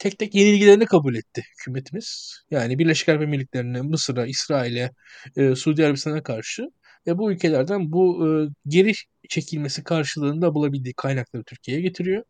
tek 0.00 0.18
tek 0.18 0.34
yenilgilerini 0.34 0.86
kabul 0.86 1.14
etti 1.14 1.42
hükümetimiz. 1.52 2.40
Yani 2.50 2.78
Birleşik 2.78 3.08
Arap 3.08 3.22
Emirlikleri'ne, 3.22 3.80
Mısır'a, 3.80 4.26
İsrail'e, 4.26 4.90
e, 5.36 5.54
Suudi 5.54 5.84
Arabistan'a 5.84 6.22
karşı 6.22 6.62
ve 7.06 7.18
bu 7.18 7.32
ülkelerden 7.32 7.92
bu 7.92 8.28
e, 8.28 8.28
geri 8.66 8.92
çekilmesi 9.28 9.84
karşılığında 9.84 10.54
bulabildiği 10.54 10.94
kaynakları 10.94 11.44
Türkiye'ye 11.44 11.82
getiriyor. 11.82 12.24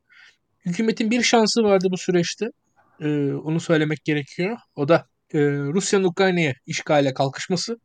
Hükümetin 0.66 1.10
bir 1.10 1.22
şansı 1.22 1.62
vardı 1.62 1.86
bu 1.90 1.98
süreçte. 1.98 2.46
E, 3.00 3.32
onu 3.32 3.60
söylemek 3.60 4.04
gerekiyor. 4.04 4.56
O 4.76 4.88
da 4.88 5.06
e, 5.34 5.38
Rusya'nın 5.48 6.04
Ukrayna'ya 6.04 6.54
işgale 6.66 7.14
kalkışması. 7.14 7.76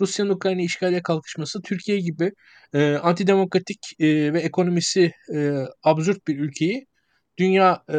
Rusya'nın 0.00 0.30
Ukrayna 0.30 0.62
işgale 0.62 1.02
kalkışması 1.02 1.62
Türkiye 1.62 2.00
gibi 2.00 2.32
e, 2.74 2.94
antidemokratik 2.94 3.78
e, 3.98 4.32
ve 4.32 4.40
ekonomisi 4.40 5.12
e, 5.34 5.52
absürt 5.82 6.28
bir 6.28 6.38
ülkeyi 6.38 6.86
dünya 7.38 7.82
e, 7.88 7.96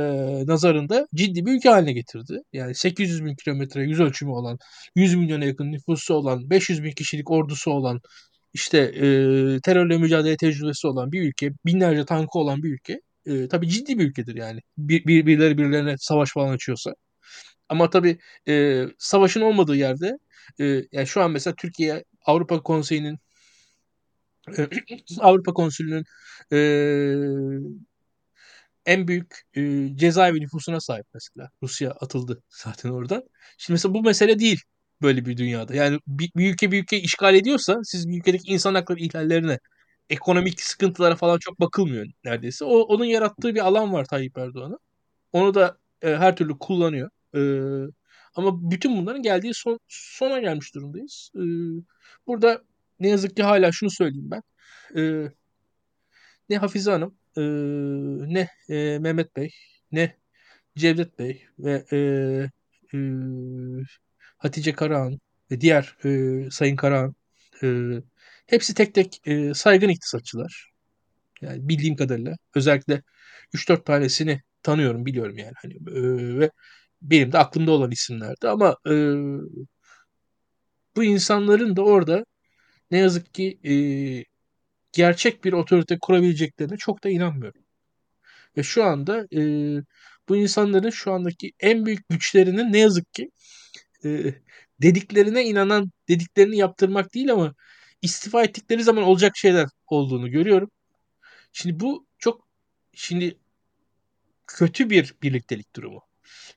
nazarında 0.47 1.07
ciddi 1.15 1.45
bir 1.45 1.51
ülke 1.57 1.69
haline 1.69 1.93
getirdi. 1.93 2.41
Yani 2.53 2.75
800 2.75 3.25
bin 3.25 3.35
kilometre 3.35 3.83
yüz 3.83 3.99
ölçümü 3.99 4.31
olan, 4.31 4.57
100 4.95 5.15
milyona 5.15 5.45
yakın 5.45 5.71
nüfusu 5.71 6.13
olan, 6.13 6.49
500 6.49 6.83
bin 6.83 6.91
kişilik 6.91 7.31
ordusu 7.31 7.71
olan, 7.71 7.99
işte 8.53 8.77
e, 8.77 9.01
terörle 9.63 9.97
mücadele 9.97 10.37
tecrübesi 10.37 10.87
olan 10.87 11.11
bir 11.11 11.21
ülke, 11.29 11.51
binlerce 11.65 12.05
tankı 12.05 12.39
olan 12.39 12.63
bir 12.63 12.73
ülke. 12.73 13.01
E, 13.25 13.47
tabii 13.47 13.69
ciddi 13.69 13.99
bir 13.99 14.09
ülkedir 14.09 14.35
yani. 14.35 14.59
Bir, 14.77 15.05
bir, 15.05 15.25
birileri 15.25 15.57
birilerine 15.57 15.95
savaş 15.99 16.31
falan 16.33 16.53
açıyorsa. 16.53 16.93
Ama 17.69 17.89
tabii 17.89 18.19
e, 18.47 18.85
savaşın 18.99 19.41
olmadığı 19.41 19.75
yerde 19.75 20.17
e, 20.61 20.65
yani 20.91 21.07
şu 21.07 21.21
an 21.21 21.31
mesela 21.31 21.55
Türkiye 21.57 22.03
Avrupa 22.25 22.63
Konseyi'nin 22.63 23.17
e, 24.57 24.67
Avrupa 25.19 25.53
Konsülü'nün 25.53 26.03
e, 26.53 26.57
en 28.85 29.07
büyük 29.07 29.41
e, 29.53 29.89
cezaevi 29.95 30.41
nüfusuna 30.41 30.79
sahip 30.79 31.05
mesela. 31.13 31.49
Rusya 31.63 31.91
atıldı 31.91 32.43
zaten 32.49 32.89
oradan. 32.89 33.23
Şimdi 33.57 33.73
mesela 33.73 33.93
bu 33.93 34.03
mesele 34.03 34.39
değil 34.39 34.61
böyle 35.01 35.25
bir 35.25 35.37
dünyada. 35.37 35.75
Yani 35.75 35.99
bir, 36.07 36.31
bir 36.35 36.53
ülke 36.53 36.71
bir 36.71 36.83
ülke 36.83 36.99
işgal 36.99 37.35
ediyorsa 37.35 37.79
siz 37.83 38.09
bir 38.09 38.17
ülkedeki 38.19 38.51
insan 38.53 38.75
hakları 38.75 38.99
ihlallerine, 38.99 39.59
ekonomik 40.09 40.61
sıkıntılara 40.61 41.15
falan 41.15 41.37
çok 41.39 41.59
bakılmıyor 41.59 42.05
neredeyse. 42.25 42.65
O 42.65 42.79
onun 42.79 43.05
yarattığı 43.05 43.55
bir 43.55 43.65
alan 43.67 43.93
var 43.93 44.05
Tayyip 44.05 44.37
Erdoğan'a. 44.37 44.77
Onu 45.33 45.53
da 45.53 45.77
e, 46.01 46.15
her 46.15 46.35
türlü 46.35 46.59
kullanıyor. 46.59 47.09
E, 47.35 47.41
ama 48.35 48.71
bütün 48.71 48.97
bunların 48.97 49.21
geldiği 49.21 49.53
son 49.53 49.79
sona 49.87 50.39
gelmiş 50.39 50.75
durumdayız. 50.75 51.31
E, 51.35 51.41
burada 52.27 52.61
ne 52.99 53.09
yazık 53.09 53.35
ki 53.35 53.43
hala 53.43 53.71
şunu 53.71 53.89
söyleyeyim 53.91 54.31
ben. 54.31 54.43
E, 55.01 55.31
ne 56.49 56.57
Hafize 56.57 56.91
Hanım, 56.91 57.15
e, 57.39 57.43
ne 58.33 58.49
e, 58.69 58.99
Mehmet 58.99 59.35
Bey, 59.35 59.49
ne 59.91 60.17
Cevdet 60.77 61.19
Bey 61.19 61.45
ve 61.59 61.85
e, 61.91 61.97
e, 62.93 62.99
Hatice 64.37 64.73
Karahan 64.73 65.19
ve 65.51 65.61
diğer 65.61 65.97
e, 66.05 66.51
Sayın 66.51 66.75
Karahan 66.75 67.15
e, 67.63 67.67
hepsi 68.47 68.73
tek 68.73 68.93
tek 68.93 69.27
e, 69.27 69.53
saygın 69.53 69.89
iktisatçılar. 69.89 70.71
Yani 71.41 71.69
bildiğim 71.69 71.95
kadarıyla 71.95 72.35
özellikle 72.55 73.03
3-4 73.53 73.85
tanesini 73.85 74.41
tanıyorum, 74.63 75.05
biliyorum 75.05 75.37
yani. 75.37 75.53
Hani, 75.61 75.73
e, 75.73 76.39
ve 76.39 76.51
benim 77.01 77.31
de 77.31 77.37
aklımda 77.37 77.71
olan 77.71 77.91
isimlerdi 77.91 78.47
ama 78.49 78.77
e, 78.87 78.93
bu 80.95 81.03
insanların 81.03 81.75
da 81.75 81.81
orada 81.83 82.25
ne 82.91 82.97
yazık 82.97 83.33
ki 83.33 83.59
e, 83.63 83.73
gerçek 84.91 85.43
bir 85.43 85.53
otorite 85.53 85.97
kurabileceklerine 86.01 86.77
çok 86.77 87.03
da 87.03 87.09
inanmıyorum. 87.09 87.61
Ve 88.57 88.63
şu 88.63 88.83
anda 88.83 89.27
e, 89.35 89.41
bu 90.29 90.37
insanların 90.37 90.89
şu 90.89 91.11
andaki 91.13 91.51
en 91.59 91.85
büyük 91.85 92.09
güçlerinin 92.09 92.73
ne 92.73 92.79
yazık 92.79 93.13
ki 93.13 93.31
e, 94.05 94.33
dediklerine 94.81 95.45
inanan, 95.45 95.91
dediklerini 96.09 96.57
yaptırmak 96.57 97.13
değil 97.13 97.31
ama 97.31 97.55
istifa 98.01 98.43
ettikleri 98.43 98.83
zaman 98.83 99.03
olacak 99.03 99.37
şeyler 99.37 99.67
olduğunu 99.87 100.31
görüyorum. 100.31 100.71
Şimdi 101.53 101.79
bu 101.79 102.07
çok 102.19 102.47
şimdi 102.93 103.37
kötü 104.47 104.89
bir 104.89 105.15
birliktelik 105.23 105.75
durumu. 105.75 106.01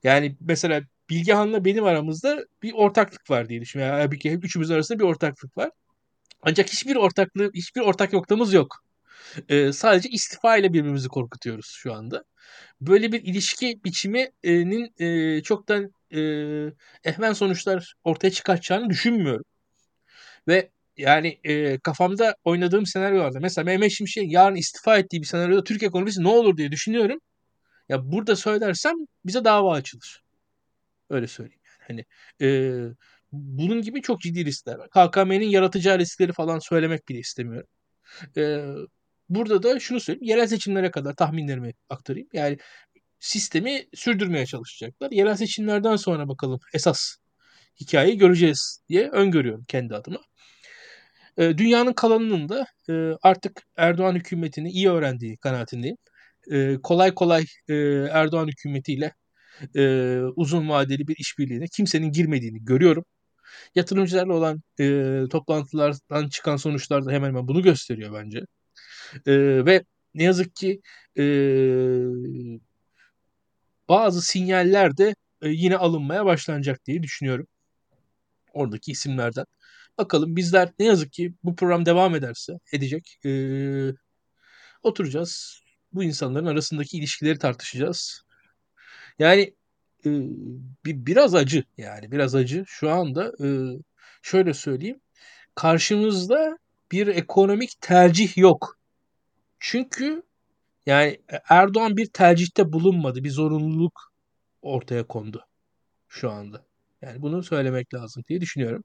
Yani 0.03 0.37
mesela 0.41 0.83
Bilgehan'la 1.11 1.65
benim 1.65 1.85
aramızda 1.85 2.45
bir 2.63 2.73
ortaklık 2.73 3.31
var 3.31 3.49
diye 3.49 3.61
düşünüyorum. 3.61 3.99
Yani 3.99 4.11
bir 4.11 4.43
üçümüz 4.43 4.71
arasında 4.71 4.99
bir 4.99 5.05
ortaklık 5.05 5.57
var. 5.59 5.71
Ancak 6.43 6.69
hiçbir 6.69 6.97
ortaklığı, 6.97 7.51
hiçbir 7.55 7.81
ortak 7.81 8.13
noktamız 8.13 8.53
yok. 8.53 8.85
Ee, 9.49 9.73
sadece 9.73 10.09
istifa 10.09 10.57
ile 10.57 10.73
birbirimizi 10.73 11.09
korkutuyoruz 11.09 11.67
şu 11.77 11.95
anda. 11.95 12.25
Böyle 12.81 13.13
bir 13.13 13.23
ilişki 13.23 13.81
biçiminin 13.85 14.93
e, 14.99 15.43
çoktan 15.43 15.93
e, 16.15 16.21
ehmen 17.05 17.33
sonuçlar 17.33 17.95
ortaya 18.05 18.31
çıkartacağını 18.31 18.91
düşünmüyorum. 18.91 19.45
Ve 20.49 20.71
yani 20.97 21.41
e, 21.45 21.79
kafamda 21.79 22.35
oynadığım 22.45 22.87
senaryolarda 22.87 23.39
mesela 23.41 23.65
Mehmet 23.65 23.93
Şimşek'in 23.93 24.31
yarın 24.31 24.57
istifa 24.57 24.99
ettiği 24.99 25.21
bir 25.23 25.27
senaryoda 25.27 25.65
Türk 25.65 25.83
ekonomisi 25.83 26.23
ne 26.23 26.29
olur 26.29 26.57
diye 26.57 26.73
düşünüyorum. 26.73 27.19
Ya 27.89 28.13
burada 28.13 28.37
söylersem 28.37 28.95
bize 29.25 29.45
dava 29.45 29.73
açılır. 29.75 30.23
Öyle 31.11 31.27
söyleyeyim. 31.27 31.61
Yani. 31.89 32.05
Hani 32.41 32.51
e, 32.51 32.51
bunun 33.33 33.83
gibi 33.83 34.03
çok 34.03 34.21
ciddi 34.21 34.45
riskler 34.45 34.77
var. 34.79 34.89
KKM'nin 34.91 35.49
yaratacağı 35.49 35.99
riskleri 35.99 36.33
falan 36.33 36.59
söylemek 36.59 37.09
bile 37.09 37.19
istemiyorum. 37.19 37.69
E, 38.37 38.65
burada 39.29 39.63
da 39.63 39.81
şunu 39.81 40.01
söyleyeyim. 40.01 40.25
Yerel 40.25 40.47
seçimlere 40.47 40.91
kadar 40.91 41.17
tahminlerimi 41.17 41.73
aktarayım. 41.89 42.29
Yani 42.33 42.59
sistemi 43.21 43.85
sürdürmeye 43.95 44.47
çalışacaklar. 44.47 45.11
Yerel 45.11 45.37
seçimlerden 45.37 45.97
sonra 45.97 46.29
bakalım 46.29 46.61
esas 46.75 47.17
hikayeyi 47.81 48.19
göreceğiz 48.19 48.81
diye 48.89 49.09
öngörüyorum 49.11 49.65
kendi 49.69 49.95
adıma. 49.95 50.21
E, 51.39 51.59
dünyanın 51.59 51.93
kalanının 51.93 52.49
da 52.49 52.67
e, 52.91 52.93
artık 53.23 53.63
Erdoğan 53.77 54.15
hükümetini 54.15 54.71
iyi 54.71 54.91
öğrendiği 54.91 55.37
kanaatindeyim. 55.37 55.97
E, 56.51 56.77
kolay 56.83 57.15
kolay 57.15 57.45
e, 57.69 57.75
Erdoğan 58.13 58.49
hükümetiyle 58.49 59.13
e, 59.77 60.19
uzun 60.37 60.69
vadeli 60.69 61.09
bir 61.09 61.17
işbirliğine 61.19 61.65
kimsenin 61.77 62.13
girmediğini 62.13 62.65
görüyorum. 62.65 63.05
Yatırımcılarla 63.75 64.35
olan 64.35 64.63
e, 64.81 65.25
toplantılardan 65.31 66.29
çıkan 66.29 66.57
sonuçlar 66.57 67.07
da 67.07 67.11
hemen 67.13 67.29
hemen 67.29 67.49
bunu 67.49 67.63
gösteriyor 67.63 68.15
bence. 68.15 68.39
E, 69.27 69.67
ve 69.67 69.85
ne 70.15 70.25
yazık 70.25 70.57
ki 70.57 70.81
e, 71.19 71.23
bazı 73.89 74.23
sinyaller 74.23 74.97
de 74.97 75.15
e, 75.43 75.49
yine 75.49 75.77
alınmaya 75.77 76.25
başlanacak 76.27 76.87
diye 76.87 77.03
düşünüyorum. 77.03 77.47
Oradaki 78.53 78.93
isimlerden. 78.93 79.45
Bakalım 79.99 80.37
bizler 80.37 80.71
ne 80.79 80.87
yazık 80.87 81.13
ki 81.13 81.35
bu 81.45 81.57
program 81.57 81.87
devam 81.87 82.15
ederse 82.15 82.53
edecek. 82.73 83.19
E, 83.27 83.31
oturacağız. 84.83 85.63
Bu 85.93 86.05
insanların 86.05 86.47
arasındaki 86.47 86.99
ilişkileri 86.99 87.39
tartışacağız. 87.39 88.23
Yani 89.19 89.55
e, 90.07 90.11
bir 90.85 91.07
biraz 91.07 91.35
acı 91.35 91.65
yani 91.79 92.13
biraz 92.13 92.35
acı. 92.35 92.65
Şu 92.67 92.91
anda 92.91 93.33
e, 93.45 93.49
şöyle 94.23 94.55
söyleyeyim. 94.55 95.01
Karşımızda 95.55 96.59
bir 96.93 97.07
ekonomik 97.07 97.81
tercih 97.81 98.37
yok. 98.37 98.79
Çünkü 99.61 100.23
yani 100.87 101.21
Erdoğan 101.49 101.97
bir 101.97 102.07
tercihte 102.07 102.73
bulunmadı. 102.73 103.25
Bir 103.25 103.31
zorunluluk 103.31 104.13
ortaya 104.63 105.07
kondu 105.07 105.47
şu 106.09 106.31
anda. 106.31 106.65
Yani 107.03 107.23
bunu 107.23 107.43
söylemek 107.43 107.95
lazım 107.95 108.25
diye 108.29 108.41
düşünüyorum. 108.41 108.85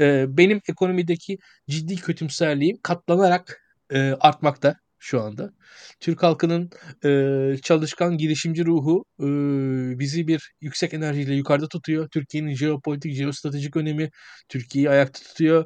Ee, 0.00 0.26
benim 0.28 0.60
ekonomideki 0.68 1.38
ciddi 1.68 1.96
kötümserliğim 1.96 2.78
katlanarak 2.82 3.62
e, 3.90 3.98
artmakta 4.20 4.76
şu 5.00 5.22
anda. 5.22 5.52
Türk 6.00 6.22
halkının 6.22 6.70
e, 7.04 7.56
çalışkan 7.62 8.16
girişimci 8.18 8.66
ruhu 8.66 9.04
e, 9.20 9.26
bizi 9.98 10.28
bir 10.28 10.52
yüksek 10.60 10.94
enerjiyle 10.94 11.34
yukarıda 11.34 11.68
tutuyor. 11.68 12.08
Türkiye'nin 12.08 12.54
jeopolitik, 12.54 13.14
jeostratejik 13.14 13.76
önemi 13.76 14.10
Türkiye'yi 14.48 14.90
ayakta 14.90 15.20
tutuyor. 15.22 15.64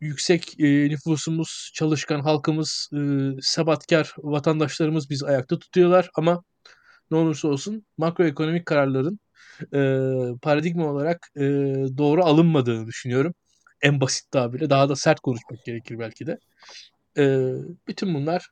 Yüksek 0.00 0.60
e, 0.60 0.88
nüfusumuz, 0.88 1.70
çalışkan 1.74 2.20
halkımız, 2.20 2.88
e, 2.94 2.98
sebatkar 3.40 4.14
vatandaşlarımız 4.18 5.10
bizi 5.10 5.26
ayakta 5.26 5.58
tutuyorlar 5.58 6.10
ama 6.14 6.42
ne 7.10 7.16
olursa 7.16 7.48
olsun 7.48 7.86
makroekonomik 7.98 8.66
kararların 8.66 9.20
e, 9.74 9.80
paradigma 10.42 10.86
olarak 10.86 11.28
e, 11.36 11.42
doğru 11.98 12.24
alınmadığını 12.24 12.86
düşünüyorum. 12.86 13.34
En 13.82 14.00
basit 14.00 14.30
tabirle 14.30 14.70
daha 14.70 14.88
da 14.88 14.96
sert 14.96 15.20
konuşmak 15.20 15.64
gerekir 15.64 15.98
belki 15.98 16.26
de. 16.26 16.38
E, 17.20 17.54
bütün 17.88 18.14
bunlar 18.14 18.50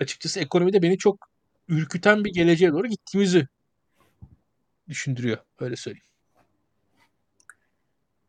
açıkçası 0.00 0.40
ekonomide 0.40 0.82
beni 0.82 0.98
çok 0.98 1.28
ürküten 1.68 2.24
bir 2.24 2.32
geleceğe 2.32 2.72
doğru 2.72 2.86
gittiğimizi 2.86 3.46
düşündürüyor. 4.88 5.38
Öyle 5.60 5.76
söyleyeyim. 5.76 6.04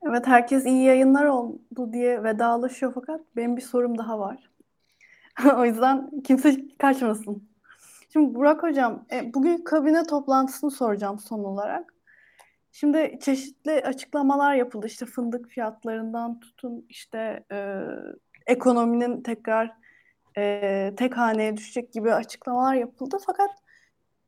Evet 0.08 0.28
herkes 0.28 0.66
iyi 0.66 0.84
yayınlar 0.84 1.26
oldu 1.26 1.94
diye 1.94 2.24
vedalaşıyor 2.24 2.92
fakat 2.96 3.22
benim 3.36 3.58
bir 3.58 3.62
sorum 3.62 3.98
daha 3.98 4.20
var. 4.20 4.50
o 5.58 5.66
yüzden 5.66 6.22
kimse 6.22 6.66
kaçmasın. 6.78 7.50
Şimdi 8.14 8.36
Burak 8.36 8.64
Hocam, 8.64 9.06
e, 9.12 9.34
bugün 9.34 9.64
kabine 9.64 10.04
toplantısını 10.04 10.72
soracağım 10.72 11.20
son 11.20 11.40
olarak. 11.40 11.94
Şimdi 12.72 13.20
çeşitli 13.22 13.72
açıklamalar 13.72 14.56
yapıldı. 14.56 14.88
İşte 14.88 15.06
fındık 15.06 15.48
fiyatlarından 15.50 16.40
tutun 16.40 16.86
işte 16.90 17.44
e, 17.52 17.84
ekonominin 18.48 19.22
tekrar 19.22 19.74
e, 20.38 20.94
tek 20.98 21.18
haneye 21.18 21.58
düşecek 21.58 21.94
gibi 21.94 22.14
açıklamalar 22.14 22.74
yapıldı. 22.74 23.18
Fakat 23.26 23.50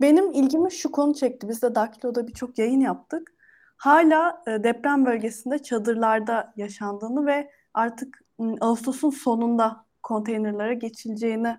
benim 0.01 0.31
ilgimi 0.31 0.71
şu 0.71 0.91
konu 0.91 1.13
çekti. 1.13 1.49
Biz 1.49 1.61
de 1.61 1.75
Daktilo'da 1.75 2.27
birçok 2.27 2.57
yayın 2.57 2.79
yaptık. 2.79 3.33
Hala 3.77 4.43
e, 4.47 4.63
deprem 4.63 5.05
bölgesinde 5.05 5.59
çadırlarda 5.59 6.53
yaşandığını 6.55 7.25
ve 7.25 7.51
artık 7.73 8.19
Ağustos'un 8.61 9.09
sonunda 9.09 9.85
konteynerlara 10.03 10.73
geçileceğini 10.73 11.57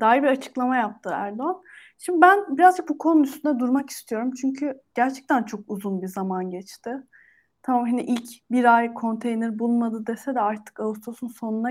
dair 0.00 0.22
bir 0.22 0.28
açıklama 0.28 0.76
yaptı 0.76 1.10
Erdoğan. 1.12 1.62
Şimdi 1.98 2.20
ben 2.20 2.56
birazcık 2.58 2.88
bu 2.88 2.98
konunun 2.98 3.24
üstünde 3.24 3.58
durmak 3.58 3.90
istiyorum. 3.90 4.30
Çünkü 4.40 4.80
gerçekten 4.94 5.42
çok 5.42 5.60
uzun 5.68 6.02
bir 6.02 6.08
zaman 6.08 6.50
geçti. 6.50 6.90
Tamam 7.62 7.84
hani 7.86 8.02
ilk 8.02 8.50
bir 8.50 8.76
ay 8.76 8.94
konteyner 8.94 9.58
bulunmadı 9.58 10.06
dese 10.06 10.34
de 10.34 10.40
artık 10.40 10.80
Ağustos'un 10.80 11.28
sonuna 11.28 11.70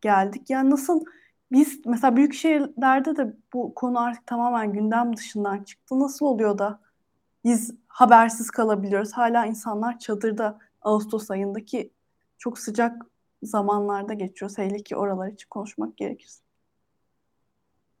geldik. 0.00 0.50
Yani 0.50 0.70
nasıl 0.70 1.04
biz 1.52 1.86
mesela 1.86 2.16
büyük 2.16 2.34
şehirlerde 2.34 3.16
de 3.16 3.36
bu 3.52 3.74
konu 3.74 4.00
artık 4.00 4.26
tamamen 4.26 4.72
gündem 4.72 5.16
dışından 5.16 5.64
çıktı. 5.64 6.00
Nasıl 6.00 6.26
oluyor 6.26 6.58
da 6.58 6.80
biz 7.44 7.74
habersiz 7.88 8.50
kalabiliyoruz? 8.50 9.12
Hala 9.12 9.46
insanlar 9.46 9.98
çadırda 9.98 10.58
Ağustos 10.82 11.30
ayındaki 11.30 11.90
çok 12.38 12.58
sıcak 12.58 13.06
zamanlarda 13.42 14.14
geçiyor. 14.14 14.50
Hele 14.56 14.78
ki 14.82 14.96
oralar 14.96 15.28
için 15.28 15.48
konuşmak 15.50 15.96
gerekirse. 15.96 16.45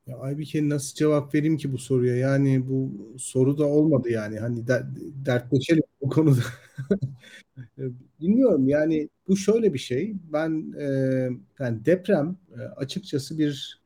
Ya 0.06 0.16
Aybike 0.18 0.68
nasıl 0.68 0.94
cevap 0.96 1.34
vereyim 1.34 1.56
ki 1.56 1.72
bu 1.72 1.78
soruya? 1.78 2.16
Yani 2.16 2.68
bu 2.68 2.92
soru 3.18 3.58
da 3.58 3.66
olmadı 3.66 4.08
yani. 4.10 4.38
Hani 4.38 4.66
der, 4.66 4.82
dertleşelim 5.26 5.82
bu 6.00 6.08
konuda. 6.08 6.40
Bilmiyorum 8.20 8.68
yani 8.68 9.08
bu 9.28 9.36
şöyle 9.36 9.74
bir 9.74 9.78
şey. 9.78 10.14
Ben 10.32 10.72
e, 10.80 10.84
yani 11.58 11.84
deprem 11.84 12.36
e, 12.58 12.60
açıkçası 12.60 13.38
bir 13.38 13.80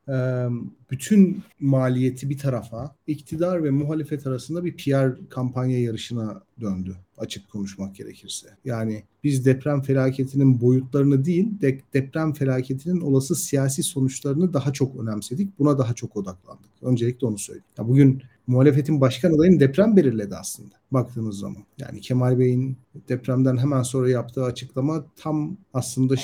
bütün 0.91 1.43
maliyeti 1.59 2.29
bir 2.29 2.37
tarafa 2.37 2.95
iktidar 3.07 3.63
ve 3.63 3.71
muhalefet 3.71 4.27
arasında 4.27 4.65
bir 4.65 4.77
PR 4.77 5.29
kampanya 5.29 5.79
yarışına 5.79 6.41
döndü 6.61 6.95
açık 7.17 7.49
konuşmak 7.49 7.95
gerekirse. 7.95 8.47
Yani 8.65 9.03
biz 9.23 9.45
deprem 9.45 9.81
felaketinin 9.81 10.61
boyutlarını 10.61 11.25
değil 11.25 11.61
de 11.61 11.79
deprem 11.93 12.33
felaketinin 12.33 13.01
olası 13.01 13.35
siyasi 13.35 13.83
sonuçlarını 13.83 14.53
daha 14.53 14.73
çok 14.73 14.95
önemsedik. 14.95 15.59
Buna 15.59 15.79
daha 15.79 15.93
çok 15.93 16.17
odaklandık. 16.17 16.69
Öncelikle 16.81 17.27
onu 17.27 17.37
söyleyeyim. 17.37 17.65
Ya 17.77 17.87
bugün 17.87 18.21
muhalefetin 18.47 19.01
başkan 19.01 19.33
adayını 19.33 19.59
deprem 19.59 19.97
belirledi 19.97 20.35
aslında 20.35 20.75
baktığınız 20.91 21.39
zaman. 21.39 21.63
Yani 21.77 22.01
Kemal 22.01 22.39
Bey'in 22.39 22.77
depremden 23.09 23.57
hemen 23.57 23.83
sonra 23.83 24.09
yaptığı 24.09 24.43
açıklama 24.43 25.05
tam 25.15 25.57
aslında 25.73 26.15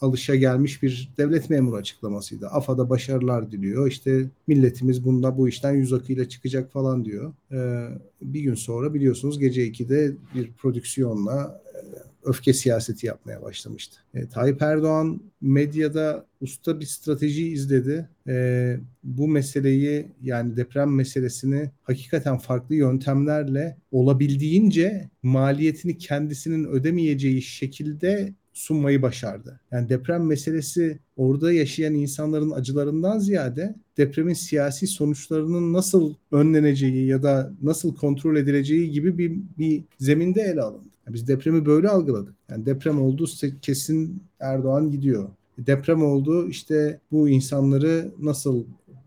alışa 0.00 0.34
gelmiş 0.34 0.82
bir 0.82 1.12
devlet 1.18 1.50
memuru 1.50 1.76
açıklamasıydı. 1.76 2.46
AFA'da 2.46 2.90
başarılar 2.90 3.52
diliyor. 3.52 3.88
İşte 3.88 4.30
milletimiz 4.46 5.04
bunda 5.04 5.38
bu 5.38 5.48
işten 5.48 5.72
yüz 5.72 5.92
akıyla 5.92 6.28
çıkacak 6.28 6.72
falan 6.72 7.04
diyor. 7.04 7.32
Ee, 7.52 7.88
bir 8.22 8.40
gün 8.40 8.54
sonra 8.54 8.94
biliyorsunuz 8.94 9.38
gece 9.38 9.68
2'de 9.68 10.16
bir 10.34 10.52
prodüksiyonla 10.52 11.62
e, 11.74 11.78
öfke 12.24 12.52
siyaseti 12.52 13.06
yapmaya 13.06 13.42
başlamıştı. 13.42 13.96
E, 14.14 14.28
Tayyip 14.28 14.62
Erdoğan 14.62 15.20
medyada 15.40 16.26
usta 16.40 16.80
bir 16.80 16.86
strateji 16.86 17.48
izledi. 17.48 18.08
E, 18.28 18.76
bu 19.04 19.28
meseleyi 19.28 20.06
yani 20.22 20.56
deprem 20.56 20.94
meselesini 20.94 21.70
hakikaten 21.82 22.38
farklı 22.38 22.74
yöntemlerle 22.74 23.76
olabildiğince 23.92 25.10
maliyetini 25.22 25.98
kendisinin 25.98 26.64
ödemeyeceği 26.64 27.42
şekilde 27.42 28.34
sunmayı 28.54 29.02
başardı. 29.02 29.60
Yani 29.72 29.88
deprem 29.88 30.26
meselesi 30.26 30.98
orada 31.16 31.52
yaşayan 31.52 31.94
insanların 31.94 32.50
acılarından 32.50 33.18
ziyade 33.18 33.74
depremin 33.96 34.34
siyasi 34.34 34.86
sonuçlarının 34.86 35.72
nasıl 35.72 36.14
önleneceği 36.32 37.06
ya 37.06 37.22
da 37.22 37.52
nasıl 37.62 37.96
kontrol 37.96 38.36
edileceği 38.36 38.90
gibi 38.90 39.18
bir, 39.18 39.32
bir 39.58 39.84
zeminde 39.98 40.42
ele 40.42 40.62
alındı. 40.62 40.88
Yani 41.06 41.14
biz 41.14 41.28
depremi 41.28 41.66
böyle 41.66 41.88
algıladık. 41.88 42.34
Yani 42.50 42.66
deprem 42.66 43.02
oldu 43.02 43.26
kesin 43.62 44.22
Erdoğan 44.40 44.90
gidiyor. 44.90 45.28
Deprem 45.58 46.02
oldu 46.02 46.48
işte 46.48 47.00
bu 47.12 47.28
insanları 47.28 48.12
nasıl 48.20 48.64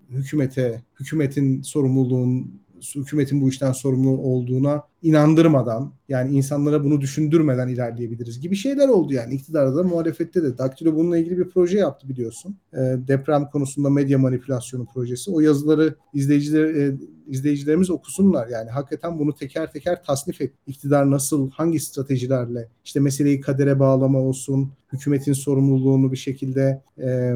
hükümete, 0.09 0.81
hükümetin 0.99 1.61
sorumluluğun 1.61 2.51
hükümetin 2.95 3.41
bu 3.41 3.49
işten 3.49 3.71
sorumlu 3.71 4.09
olduğuna 4.09 4.83
inandırmadan 5.07 5.93
yani 6.09 6.35
insanlara 6.35 6.83
bunu 6.83 7.01
düşündürmeden 7.01 7.67
ilerleyebiliriz 7.67 8.39
gibi 8.39 8.55
şeyler 8.55 8.87
oldu 8.87 9.13
yani 9.13 9.33
iktidarda 9.33 9.75
da 9.75 9.83
muhalefette 9.83 10.43
de. 10.43 10.57
Daktilo 10.57 10.95
bununla 10.95 11.17
ilgili 11.17 11.37
bir 11.37 11.49
proje 11.49 11.77
yaptı 11.77 12.09
biliyorsun. 12.09 12.57
E, 12.73 12.77
deprem 13.07 13.49
konusunda 13.49 13.89
medya 13.89 14.17
manipülasyonu 14.17 14.85
projesi. 14.85 15.31
O 15.31 15.39
yazıları 15.39 15.95
izleyiciler 16.13 16.75
e, 16.75 16.95
izleyicilerimiz 17.27 17.89
okusunlar. 17.89 18.47
Yani 18.47 18.69
hakikaten 18.69 19.19
bunu 19.19 19.35
teker 19.35 19.71
teker 19.71 20.03
tasnif 20.03 20.41
et. 20.41 20.53
İktidar 20.67 21.11
nasıl, 21.11 21.51
hangi 21.51 21.79
stratejilerle 21.79 22.67
işte 22.85 22.99
meseleyi 22.99 23.41
kadere 23.41 23.79
bağlama 23.79 24.19
olsun, 24.19 24.71
hükümetin 24.93 25.33
sorumluluğunu 25.33 26.11
bir 26.11 26.17
şekilde 26.17 26.81
e, 26.99 27.33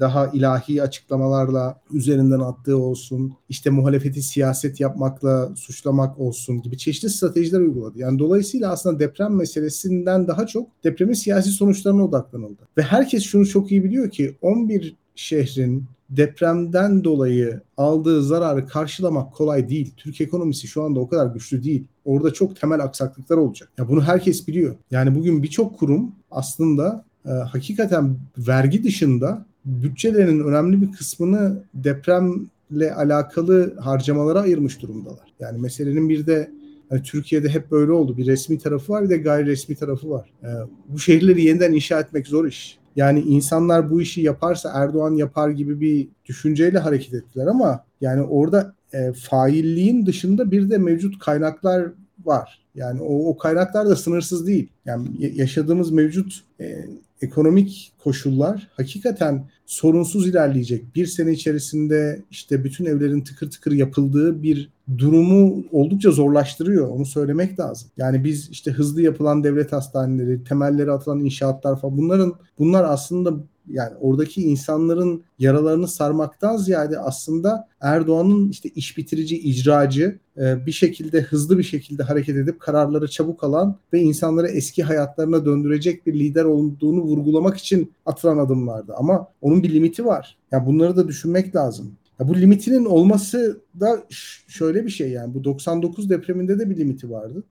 daha 0.00 0.26
ilahi 0.26 0.82
açıklamalarla 0.82 1.80
üzerinden 1.92 2.40
attığı 2.40 2.76
olsun, 2.76 3.32
işte 3.48 3.70
muhalefeti 3.70 4.22
siyaset 4.22 4.80
yapmakla 4.80 5.56
suçlamak 5.56 6.18
olsun 6.18 6.62
gibi 6.62 6.78
çeşitli 6.78 7.09
stratejiler 7.10 7.60
uyguladı. 7.60 7.98
Yani 7.98 8.18
dolayısıyla 8.18 8.72
aslında 8.72 8.98
deprem 8.98 9.36
meselesinden 9.36 10.28
daha 10.28 10.46
çok 10.46 10.68
depremin 10.84 11.14
siyasi 11.14 11.50
sonuçlarına 11.50 12.04
odaklanıldı. 12.04 12.62
Ve 12.78 12.82
herkes 12.82 13.22
şunu 13.22 13.46
çok 13.46 13.72
iyi 13.72 13.84
biliyor 13.84 14.10
ki 14.10 14.36
11 14.42 14.96
şehrin 15.14 15.84
depremden 16.10 17.04
dolayı 17.04 17.60
aldığı 17.76 18.22
zararı 18.22 18.66
karşılamak 18.66 19.32
kolay 19.34 19.68
değil. 19.68 19.94
Türk 19.96 20.20
ekonomisi 20.20 20.66
şu 20.66 20.82
anda 20.82 21.00
o 21.00 21.08
kadar 21.08 21.26
güçlü 21.26 21.64
değil. 21.64 21.84
Orada 22.04 22.32
çok 22.32 22.60
temel 22.60 22.80
aksaklıklar 22.80 23.36
olacak. 23.36 23.68
Ya 23.78 23.88
bunu 23.88 24.02
herkes 24.02 24.48
biliyor. 24.48 24.76
Yani 24.90 25.14
bugün 25.14 25.42
birçok 25.42 25.78
kurum 25.78 26.12
aslında 26.30 27.04
e, 27.26 27.30
hakikaten 27.30 28.16
vergi 28.38 28.84
dışında 28.84 29.46
bütçelerinin 29.64 30.44
önemli 30.44 30.82
bir 30.82 30.92
kısmını 30.92 31.62
depremle 31.74 32.94
alakalı 32.94 33.76
harcamalara 33.80 34.40
ayırmış 34.40 34.82
durumdalar. 34.82 35.32
Yani 35.40 35.60
meselenin 35.60 36.08
bir 36.08 36.26
de 36.26 36.50
Türkiye'de 36.98 37.48
hep 37.48 37.70
böyle 37.70 37.92
oldu. 37.92 38.16
Bir 38.16 38.26
resmi 38.26 38.58
tarafı 38.58 38.92
var 38.92 39.04
bir 39.04 39.10
de 39.10 39.16
gayri 39.16 39.46
resmi 39.46 39.74
tarafı 39.74 40.10
var. 40.10 40.32
Ee, 40.42 40.46
bu 40.88 40.98
şehirleri 40.98 41.42
yeniden 41.42 41.72
inşa 41.72 42.00
etmek 42.00 42.26
zor 42.26 42.46
iş. 42.46 42.78
Yani 42.96 43.20
insanlar 43.20 43.90
bu 43.90 44.02
işi 44.02 44.20
yaparsa 44.20 44.72
Erdoğan 44.74 45.14
yapar 45.14 45.50
gibi 45.50 45.80
bir 45.80 46.08
düşünceyle 46.24 46.78
hareket 46.78 47.14
ettiler 47.14 47.46
ama 47.46 47.84
yani 48.00 48.22
orada 48.22 48.74
e, 48.92 49.12
failliğin 49.12 50.06
dışında 50.06 50.50
bir 50.50 50.70
de 50.70 50.78
mevcut 50.78 51.18
kaynaklar 51.18 51.86
var. 52.24 52.66
Yani 52.74 53.02
o, 53.02 53.28
o 53.28 53.36
kaynaklar 53.36 53.88
da 53.88 53.96
sınırsız 53.96 54.46
değil. 54.46 54.68
Yani 54.84 55.08
yaşadığımız 55.34 55.90
mevcut 55.90 56.40
e, 56.60 56.86
ekonomik 57.22 57.92
koşullar 57.98 58.68
hakikaten 58.76 59.48
sorunsuz 59.66 60.28
ilerleyecek. 60.28 60.94
Bir 60.94 61.06
sene 61.06 61.32
içerisinde 61.32 62.22
işte 62.30 62.64
bütün 62.64 62.84
evlerin 62.84 63.20
tıkır 63.20 63.50
tıkır 63.50 63.72
yapıldığı 63.72 64.42
bir 64.42 64.70
durumu 64.98 65.64
oldukça 65.72 66.10
zorlaştırıyor. 66.10 66.88
Onu 66.88 67.06
söylemek 67.06 67.60
lazım. 67.60 67.88
Yani 67.96 68.24
biz 68.24 68.50
işte 68.50 68.70
hızlı 68.70 69.02
yapılan 69.02 69.44
devlet 69.44 69.72
hastaneleri, 69.72 70.44
temelleri 70.44 70.92
atılan 70.92 71.20
inşaatlar 71.20 71.80
falan 71.80 71.98
bunların 71.98 72.34
bunlar 72.58 72.84
aslında 72.84 73.34
yani 73.72 73.92
oradaki 74.00 74.42
insanların 74.42 75.24
yaralarını 75.38 75.88
sarmaktan 75.88 76.56
ziyade 76.56 76.98
aslında 76.98 77.68
Erdoğan'ın 77.80 78.48
işte 78.48 78.68
iş 78.68 78.98
bitirici, 78.98 79.38
icracı 79.38 80.18
e, 80.36 80.66
bir 80.66 80.72
şekilde 80.72 81.20
hızlı 81.20 81.58
bir 81.58 81.62
şekilde 81.62 82.02
hareket 82.02 82.36
edip 82.36 82.60
kararları 82.60 83.08
çabuk 83.08 83.44
alan 83.44 83.76
ve 83.92 84.00
insanları 84.00 84.48
eski 84.48 84.82
hayatlarına 84.82 85.44
döndürecek 85.44 86.06
bir 86.06 86.14
lider 86.14 86.44
olduğunu 86.44 87.00
vurgulamak 87.00 87.56
için 87.56 87.92
atılan 88.06 88.38
adımlardı. 88.38 88.94
Ama 88.96 89.28
onun 89.40 89.62
bir 89.62 89.74
limiti 89.74 90.04
var. 90.04 90.36
Ya 90.52 90.58
yani 90.58 90.66
bunları 90.66 90.96
da 90.96 91.08
düşünmek 91.08 91.56
lazım. 91.56 91.92
Ya 92.20 92.28
bu 92.28 92.36
limitinin 92.36 92.84
olması 92.84 93.60
da 93.80 94.06
şöyle 94.48 94.84
bir 94.84 94.90
şey 94.90 95.10
yani 95.10 95.34
bu 95.34 95.44
99 95.44 96.10
depreminde 96.10 96.58
de 96.58 96.70
bir 96.70 96.76
limiti 96.76 97.10
vardı. 97.10 97.44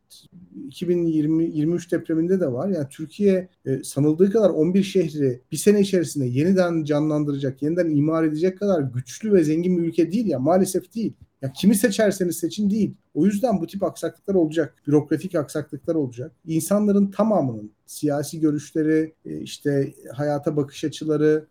2020 0.68 1.46
23 1.46 1.92
depreminde 1.92 2.40
de 2.40 2.52
var. 2.52 2.70
Yani 2.70 2.88
Türkiye 2.90 3.50
e, 3.66 3.84
sanıldığı 3.84 4.32
kadar 4.32 4.50
11 4.50 4.84
şehri 4.84 5.42
bir 5.52 5.58
sene 5.58 5.82
içerisinde 5.82 6.26
yeniden 6.26 6.84
canlandıracak, 6.84 7.62
yeniden 7.62 7.90
imar 7.90 8.24
edecek 8.24 8.60
kadar 8.60 8.82
güçlü 8.82 9.34
ve 9.34 9.44
zengin 9.44 9.78
bir 9.78 9.84
ülke 9.84 10.12
değil 10.12 10.28
ya 10.28 10.40
maalesef 10.40 10.96
değil. 10.96 11.14
Ya 11.42 11.52
kimi 11.54 11.76
seçerseniz 11.76 12.38
seçin 12.38 12.70
değil. 12.70 12.94
O 13.14 13.26
yüzden 13.26 13.62
bu 13.62 13.68
tip 13.68 13.84
aksaklıklar 13.84 14.36
olacak. 14.36 14.76
Bürokratik 14.88 15.36
aksaklıklar 15.36 15.96
olacak. 15.96 16.32
İnsanların 16.46 17.12
tamamının 17.12 17.72
siyasi 17.86 18.40
görüşleri, 18.40 19.14
e, 19.26 19.38
işte 19.38 19.94
hayata 20.14 20.58
bakış 20.58 20.84
açıları, 20.84 21.46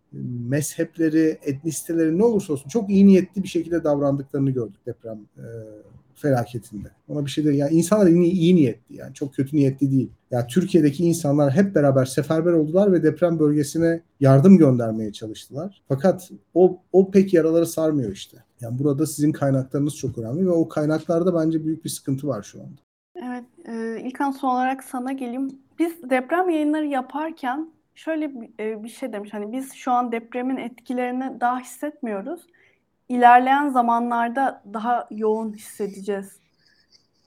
mezhepleri, 0.49 1.39
etnisiteleri 1.43 2.19
ne 2.19 2.25
olursa 2.25 2.53
olsun 2.53 2.69
çok 2.69 2.91
iyi 2.91 3.07
niyetli 3.07 3.43
bir 3.43 3.49
şekilde 3.49 3.85
davrandıklarını 3.85 4.51
gördük 4.51 4.87
deprem 4.87 5.19
e, 5.37 5.47
felaketinde. 6.19 6.89
Ona 7.09 7.27
bir 7.27 7.31
şey 7.31 7.45
değil. 7.45 7.59
Yani 7.59 7.73
insanlar 7.73 8.07
iyi, 8.07 8.33
iyi 8.33 8.57
niyetli 8.57 8.97
yani 8.97 9.15
çok 9.15 9.35
kötü 9.35 9.57
niyetli 9.57 9.91
değil. 9.91 10.11
Yani 10.31 10.47
Türkiye'deki 10.47 11.05
insanlar 11.05 11.53
hep 11.53 11.75
beraber 11.75 12.05
seferber 12.05 12.53
oldular 12.53 12.93
ve 12.93 13.03
deprem 13.03 13.39
bölgesine 13.39 14.01
yardım 14.21 14.59
göndermeye 14.59 15.13
çalıştılar. 15.13 15.83
Fakat 15.89 16.31
o 16.55 16.81
o 16.93 17.11
pek 17.11 17.35
yaraları 17.35 17.67
sarmıyor 17.67 18.13
işte. 18.13 18.37
Yani 18.61 18.79
burada 18.79 19.07
sizin 19.07 19.33
kaynaklarınız 19.33 19.97
çok 19.97 20.19
önemli 20.19 20.47
ve 20.47 20.51
o 20.51 20.69
kaynaklarda 20.69 21.35
bence 21.35 21.65
büyük 21.65 21.85
bir 21.85 21.91
sıkıntı 21.91 22.29
var 22.29 22.43
şu 22.43 22.61
anda. 22.61 22.81
Evet, 23.17 23.45
e, 23.69 24.01
İlkan 24.01 24.31
son 24.31 24.49
olarak 24.49 24.85
sana 24.85 25.13
geleyim. 25.13 25.59
Biz 25.79 26.11
deprem 26.11 26.51
yayınları 26.51 26.87
yaparken 26.87 27.71
şöyle 27.95 28.31
bir, 28.35 28.85
e, 28.85 28.89
şey 28.89 29.13
demiş. 29.13 29.35
Hani 29.35 29.53
biz 29.53 29.73
şu 29.73 29.93
an 29.93 30.13
depremin 30.13 30.57
etkilerini 30.57 31.41
daha 31.41 31.61
hissetmiyoruz 31.61 32.47
ilerleyen 33.09 33.69
zamanlarda 33.69 34.63
daha 34.73 35.09
yoğun 35.11 35.53
hissedeceğiz 35.53 36.41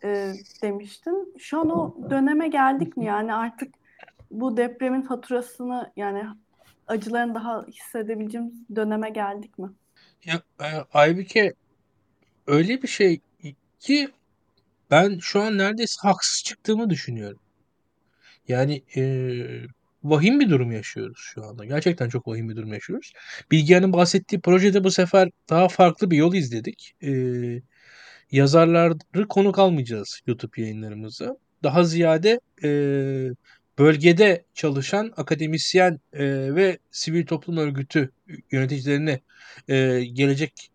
e, 0.03 0.33
demiştin. 0.61 1.33
Şu 1.39 1.59
an 1.59 1.69
o 1.69 2.09
döneme 2.09 2.47
geldik 2.47 2.97
mi? 2.97 3.05
Yani 3.05 3.33
artık 3.33 3.75
bu 4.31 4.57
depremin 4.57 5.01
faturasını 5.01 5.91
yani 5.95 6.23
acılarını 6.87 7.35
daha 7.35 7.65
hissedebileceğimiz 7.65 8.53
döneme 8.75 9.09
geldik 9.09 9.59
mi? 9.59 9.69
Ya 10.25 10.41
e, 10.61 10.67
Aybike 10.93 11.53
öyle 12.47 12.81
bir 12.81 12.87
şey 12.87 13.21
ki 13.79 14.09
ben 14.91 15.17
şu 15.21 15.41
an 15.41 15.57
neredeyse 15.57 16.07
haksız 16.07 16.43
çıktığımı 16.43 16.89
düşünüyorum. 16.89 17.39
Yani 18.47 18.83
e, 18.95 19.03
vahim 20.03 20.39
bir 20.39 20.49
durum 20.49 20.71
yaşıyoruz 20.71 21.19
şu 21.21 21.45
anda. 21.45 21.65
Gerçekten 21.65 22.09
çok 22.09 22.27
vahim 22.27 22.49
bir 22.49 22.55
durum 22.55 22.73
yaşıyoruz. 22.73 23.13
Bilgehan'ın 23.51 23.93
bahsettiği 23.93 24.41
projede 24.41 24.83
bu 24.83 24.91
sefer 24.91 25.29
daha 25.49 25.67
farklı 25.67 26.11
bir 26.11 26.17
yol 26.17 26.33
izledik. 26.33 26.93
Ee, 27.03 27.61
yazarları 28.31 29.27
konuk 29.29 29.59
almayacağız 29.59 30.21
YouTube 30.27 30.61
yayınlarımıza. 30.61 31.37
Daha 31.63 31.83
ziyade 31.83 32.39
e, 32.63 32.69
bölgede 33.79 34.45
çalışan 34.53 35.13
akademisyen 35.17 35.99
e, 36.13 36.55
ve 36.55 36.77
sivil 36.91 37.25
toplum 37.25 37.57
örgütü 37.57 38.11
yöneticilerine 38.51 39.19
e, 39.67 40.03
gelecek 40.13 40.71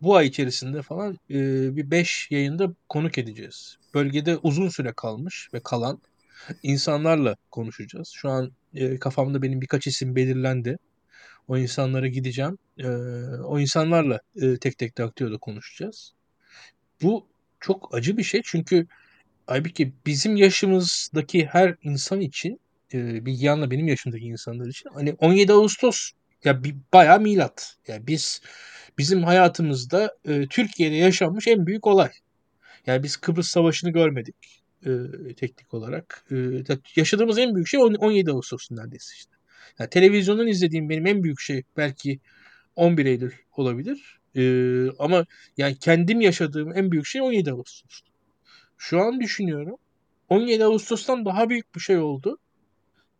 bu 0.00 0.16
ay 0.16 0.26
içerisinde 0.26 0.82
falan 0.82 1.18
e, 1.30 1.36
bir 1.76 1.90
5 1.90 2.30
yayında 2.30 2.74
konuk 2.88 3.18
edeceğiz. 3.18 3.78
Bölgede 3.94 4.36
uzun 4.36 4.68
süre 4.68 4.92
kalmış 4.96 5.48
ve 5.54 5.60
kalan 5.60 6.00
insanlarla 6.62 7.36
konuşacağız. 7.50 8.08
Şu 8.08 8.28
an 8.28 8.52
e, 8.74 8.98
kafamda 8.98 9.42
benim 9.42 9.60
birkaç 9.60 9.86
isim 9.86 10.16
belirlendi. 10.16 10.78
O 11.48 11.58
insanlara 11.58 12.08
gideceğim. 12.08 12.58
E, 12.78 12.88
o 13.44 13.58
insanlarla 13.60 14.20
e, 14.42 14.56
tek 14.56 14.78
tek 14.78 14.98
Daktio'da 14.98 15.38
konuşacağız. 15.38 16.14
Bu 17.02 17.26
çok 17.60 17.94
acı 17.94 18.16
bir 18.16 18.22
şey 18.22 18.42
çünkü 18.44 18.86
Aybüke 19.48 19.92
bizim 20.06 20.36
yaşımızdaki 20.36 21.46
her 21.46 21.74
insan 21.82 22.20
için 22.20 22.60
e, 22.94 23.26
Bilgehan'la 23.26 23.70
benim 23.70 23.88
yaşımdaki 23.88 24.24
insanlar 24.24 24.66
için 24.66 24.90
hani 24.94 25.12
17 25.18 25.52
Ağustos 25.52 26.10
ya 26.44 26.64
bir 26.64 26.76
bayağı 26.92 27.20
milat. 27.20 27.76
Yani 27.88 28.06
biz 28.06 28.42
bizim 28.98 29.22
hayatımızda 29.22 30.16
e, 30.24 30.46
Türkiye'de 30.46 30.94
yaşanmış 30.94 31.48
en 31.48 31.66
büyük 31.66 31.86
olay. 31.86 32.10
Yani 32.86 33.02
biz 33.02 33.16
Kıbrıs 33.16 33.48
Savaşı'nı 33.48 33.90
görmedik 33.90 34.57
e, 34.86 34.90
teknik 35.34 35.74
olarak. 35.74 36.24
E, 36.30 36.36
yaşadığımız 36.96 37.38
en 37.38 37.54
büyük 37.54 37.68
şey 37.68 37.80
17 37.80 38.30
Ağustos 38.30 38.70
neredeyse 38.70 39.14
işte. 39.16 39.32
Yani 39.78 39.90
televizyondan 39.90 40.46
izlediğim 40.46 40.88
benim 40.88 41.06
en 41.06 41.22
büyük 41.22 41.40
şey 41.40 41.62
belki 41.76 42.20
11 42.76 43.06
Eylül 43.06 43.32
olabilir. 43.56 44.18
E, 44.36 44.42
ama 44.98 45.26
yani 45.56 45.78
kendim 45.78 46.20
yaşadığım 46.20 46.72
en 46.76 46.90
büyük 46.92 47.06
şey 47.06 47.20
17 47.20 47.50
Ağustos. 47.52 48.00
Şu 48.78 49.00
an 49.00 49.20
düşünüyorum. 49.20 49.76
17 50.28 50.64
Ağustos'tan 50.64 51.24
daha 51.24 51.50
büyük 51.50 51.74
bir 51.74 51.80
şey 51.80 51.98
oldu. 51.98 52.38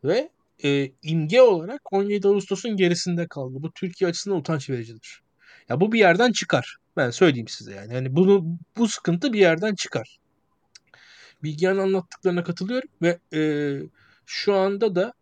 Ve 0.04 0.30
e, 0.64 0.92
imge 1.02 1.40
olarak 1.40 1.92
17 1.92 2.28
Ağustos'un 2.28 2.76
gerisinde 2.76 3.26
kaldı. 3.26 3.56
Bu 3.60 3.72
Türkiye 3.72 4.10
açısından 4.10 4.38
utanç 4.38 4.70
vericidir. 4.70 5.22
Ya 5.68 5.80
bu 5.80 5.92
bir 5.92 5.98
yerden 5.98 6.32
çıkar. 6.32 6.76
Ben 6.96 7.10
söyleyeyim 7.10 7.48
size 7.48 7.74
yani. 7.74 7.94
Yani 7.94 8.16
bunu 8.16 8.58
bu 8.76 8.88
sıkıntı 8.88 9.32
bir 9.32 9.38
yerden 9.38 9.74
çıkar. 9.74 10.18
Bilgehan'ın 11.42 11.78
anlattıklarına 11.78 12.44
katılıyorum 12.44 12.88
ve 13.02 13.18
e, 13.34 13.40
şu 14.26 14.54
anda 14.54 14.94
da 14.94 15.12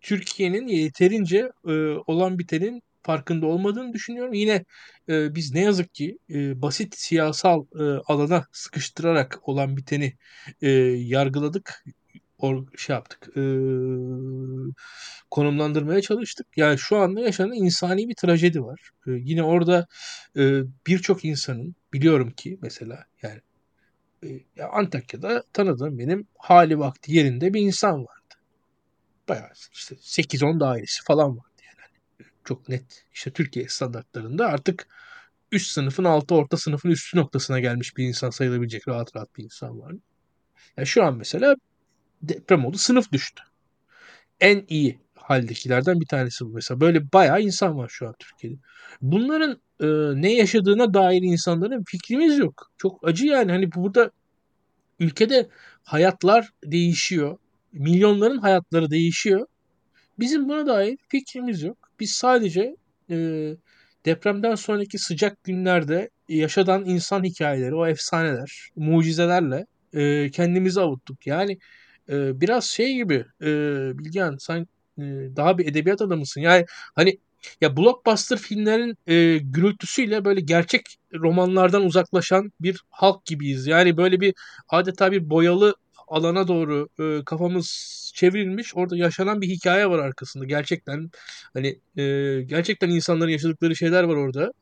Türkiye'nin 0.00 0.66
yeterince 0.66 1.52
e, 1.66 1.72
olan 2.06 2.38
bitenin 2.38 2.82
farkında 3.02 3.46
olmadığını 3.46 3.92
düşünüyorum. 3.92 4.32
Yine 4.32 4.64
e, 5.08 5.34
biz 5.34 5.54
ne 5.54 5.60
yazık 5.60 5.94
ki 5.94 6.18
e, 6.30 6.62
basit 6.62 6.94
siyasal 6.98 7.64
e, 7.78 7.82
alana 7.82 8.46
sıkıştırarak 8.52 9.48
olan 9.48 9.76
biteni 9.76 10.16
e, 10.62 10.70
yargıladık, 10.70 11.84
or, 12.38 12.66
şey 12.76 12.94
yaptık, 12.94 13.28
e, 13.36 13.42
konumlandırmaya 15.30 16.00
çalıştık. 16.00 16.46
Yani 16.56 16.78
şu 16.78 16.96
anda 16.96 17.20
yaşanan 17.20 17.52
insani 17.52 18.08
bir 18.08 18.14
trajedi 18.14 18.62
var. 18.62 18.90
E, 19.06 19.10
yine 19.10 19.42
orada 19.42 19.86
e, 20.36 20.62
birçok 20.86 21.24
insanın 21.24 21.74
biliyorum 21.92 22.30
ki 22.30 22.58
mesela 22.62 23.04
yani 23.22 23.40
e, 24.22 24.62
Antakya'da 24.62 25.44
tanıdığım 25.52 25.98
benim 25.98 26.26
hali 26.38 26.78
vakti 26.78 27.12
yerinde 27.12 27.54
bir 27.54 27.60
insan 27.60 27.94
vardı. 27.94 28.34
Bayağı 29.28 29.50
işte 29.72 29.94
8-10 29.94 30.60
dairesi 30.60 31.04
falan 31.04 31.30
vardı 31.38 31.62
yani. 31.64 32.28
Çok 32.44 32.68
net 32.68 33.04
işte 33.12 33.30
Türkiye 33.30 33.68
standartlarında 33.68 34.46
artık 34.46 34.88
üst 35.52 35.70
sınıfın 35.70 36.04
altı 36.04 36.34
orta 36.34 36.56
sınıfın 36.56 36.90
üstü 36.90 37.18
noktasına 37.18 37.60
gelmiş 37.60 37.96
bir 37.96 38.04
insan 38.04 38.30
sayılabilecek 38.30 38.88
rahat 38.88 39.16
rahat 39.16 39.36
bir 39.36 39.44
insan 39.44 39.80
var. 39.80 39.94
Yani 40.76 40.86
şu 40.86 41.04
an 41.04 41.16
mesela 41.16 41.54
deprem 42.22 42.64
oldu 42.64 42.78
sınıf 42.78 43.12
düştü. 43.12 43.42
En 44.40 44.64
iyi 44.68 45.00
haldekilerden 45.14 46.00
bir 46.00 46.06
tanesi 46.06 46.44
bu 46.44 46.48
mesela. 46.48 46.80
Böyle 46.80 47.12
bayağı 47.12 47.42
insan 47.42 47.78
var 47.78 47.88
şu 47.88 48.08
an 48.08 48.14
Türkiye'de. 48.18 48.56
Bunların 49.00 49.60
e, 49.82 49.86
ne 50.22 50.34
yaşadığına 50.34 50.94
dair 50.94 51.22
insanların 51.22 51.84
fikrimiz 51.86 52.38
yok. 52.38 52.70
Çok 52.78 53.08
acı 53.08 53.26
yani. 53.26 53.52
Hani 53.52 53.72
burada 53.72 54.10
ülkede 55.00 55.48
hayatlar 55.84 56.50
değişiyor. 56.64 57.38
Milyonların 57.72 58.38
hayatları 58.38 58.90
değişiyor. 58.90 59.46
Bizim 60.18 60.48
buna 60.48 60.66
dair 60.66 60.98
fikrimiz 61.08 61.62
yok. 61.62 61.78
Biz 62.00 62.10
sadece 62.10 62.76
e, 63.10 63.16
depremden 64.04 64.54
sonraki 64.54 64.98
sıcak 64.98 65.44
günlerde 65.44 66.10
yaşadan 66.28 66.84
insan 66.84 67.24
hikayeleri, 67.24 67.74
o 67.74 67.86
efsaneler, 67.86 68.70
mucizelerle 68.76 69.66
e, 69.94 70.30
kendimizi 70.30 70.80
avuttuk. 70.80 71.26
Yani 71.26 71.58
e, 72.08 72.40
biraz 72.40 72.64
şey 72.64 72.94
gibi 72.94 73.24
e, 73.42 73.48
Bilgehan 73.98 74.36
sen 74.36 74.66
e, 74.98 75.02
daha 75.36 75.58
bir 75.58 75.66
edebiyat 75.66 76.02
adamısın. 76.02 76.40
Yani 76.40 76.66
hani 76.94 77.18
ya 77.60 77.76
blockbuster 77.76 78.38
filmlerin 78.38 78.96
e, 79.06 79.38
gürültüsüyle 79.38 80.24
böyle 80.24 80.40
gerçek 80.40 80.82
romanlardan 81.14 81.84
uzaklaşan 81.84 82.52
bir 82.60 82.80
halk 82.90 83.24
gibiyiz. 83.24 83.66
Yani 83.66 83.96
böyle 83.96 84.20
bir 84.20 84.34
adeta 84.68 85.12
bir 85.12 85.30
boyalı 85.30 85.74
alana 86.08 86.48
doğru 86.48 86.88
e, 87.00 87.24
kafamız 87.24 87.92
çevrilmiş. 88.14 88.76
Orada 88.76 88.96
yaşanan 88.96 89.40
bir 89.40 89.48
hikaye 89.48 89.90
var 89.90 89.98
arkasında. 89.98 90.44
Gerçekten 90.44 91.10
hani 91.54 91.78
e, 91.96 92.02
gerçekten 92.42 92.88
insanların 92.90 93.30
yaşadıkları 93.30 93.76
şeyler 93.76 94.04
var 94.04 94.16
orada. 94.16 94.52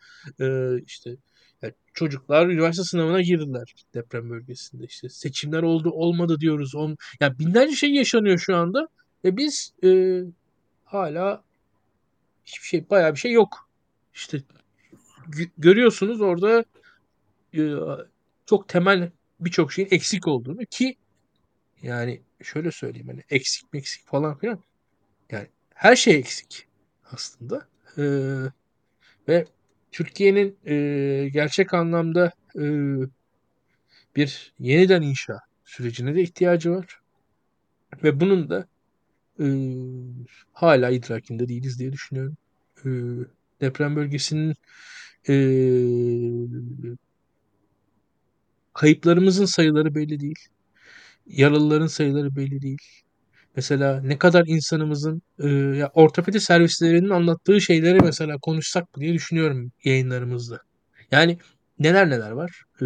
E, 0.41 0.47
işte 0.87 1.16
yani 1.62 1.74
çocuklar 1.95 2.47
üniversite 2.47 2.85
sınavına 2.85 3.20
girdiler 3.20 3.74
deprem 3.95 4.31
bölgesinde. 4.31 4.85
İşte 4.85 5.09
seçimler 5.09 5.62
oldu 5.62 5.91
olmadı 5.91 6.41
diyoruz. 6.41 6.74
On, 6.74 6.97
yani 7.20 7.39
binlerce 7.39 7.76
şey 7.76 7.91
yaşanıyor 7.95 8.39
şu 8.39 8.57
anda. 8.57 8.89
Ve 9.24 9.37
biz 9.37 9.72
e, 9.85 10.20
hala 10.85 11.43
hiçbir 12.45 12.66
şey 12.66 12.91
bayağı 12.91 13.14
bir 13.14 13.18
şey 13.18 13.32
yok. 13.32 13.68
İşte 14.14 14.43
görüyorsunuz 15.59 16.20
orada 16.20 16.64
e, 17.55 17.61
çok 18.47 18.68
temel 18.68 19.11
birçok 19.41 19.72
şeyin 19.72 19.88
eksik 19.91 20.28
olduğunu 20.28 20.64
ki 20.70 20.97
yani 21.82 22.22
şöyle 22.43 22.70
söyleyeyim 22.70 23.09
hani 23.09 23.22
eksik 23.30 23.66
eksik 23.74 24.07
falan 24.07 24.38
filan 24.38 24.61
yani 25.30 25.47
her 25.74 25.97
şey 25.97 26.14
eksik 26.14 26.66
aslında 27.12 27.68
ee, 27.99 28.03
ve 29.28 29.45
Türkiye'nin 29.93 30.59
e, 30.66 31.28
gerçek 31.28 31.74
anlamda 31.74 32.32
e, 32.57 32.62
bir 34.16 34.55
yeniden 34.59 35.03
inşa 35.03 35.41
sürecine 35.64 36.14
de 36.14 36.22
ihtiyacı 36.22 36.70
var 36.70 37.01
ve 38.05 38.20
bunun 38.20 38.51
da 38.51 38.66
e, 39.41 39.47
hala 40.53 40.91
idrakinde 40.91 41.49
değiliz 41.49 41.78
diye 41.78 41.93
düşünüyorum. 41.93 42.36
E, 42.84 42.88
deprem 43.61 43.97
bölgesinin 43.97 44.55
e, 45.28 45.34
kayıplarımızın 48.74 49.45
sayıları 49.45 49.95
belli 49.95 50.20
değil. 50.20 50.38
Yaralıların 51.26 51.86
sayıları 51.86 52.36
belli 52.36 52.62
değil. 52.62 52.78
Mesela 53.57 54.01
ne 54.03 54.18
kadar 54.18 54.45
insanımızın 54.47 55.22
e, 55.38 55.49
ya 55.49 55.91
ortopedi 55.95 56.41
servislerinin 56.41 57.11
anlattığı 57.11 57.61
şeyleri 57.61 58.01
mesela 58.01 58.38
konuşsak 58.38 58.84
diye 59.01 59.14
düşünüyorum 59.14 59.72
yayınlarımızda. 59.84 60.59
Yani 61.11 61.38
neler 61.78 62.11
neler 62.11 62.30
var. 62.30 62.62
E, 62.82 62.84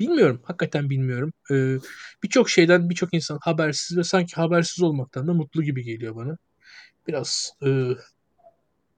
bilmiyorum. 0.00 0.40
Hakikaten 0.44 0.90
bilmiyorum. 0.90 1.32
E, 1.50 1.76
birçok 2.22 2.50
şeyden 2.50 2.90
birçok 2.90 3.14
insan 3.14 3.38
habersiz 3.42 3.98
ve 3.98 4.04
sanki 4.04 4.34
habersiz 4.34 4.82
olmaktan 4.82 5.26
da 5.26 5.34
mutlu 5.34 5.62
gibi 5.62 5.82
geliyor 5.82 6.16
bana. 6.16 6.36
Biraz 7.08 7.52
e, 7.66 7.68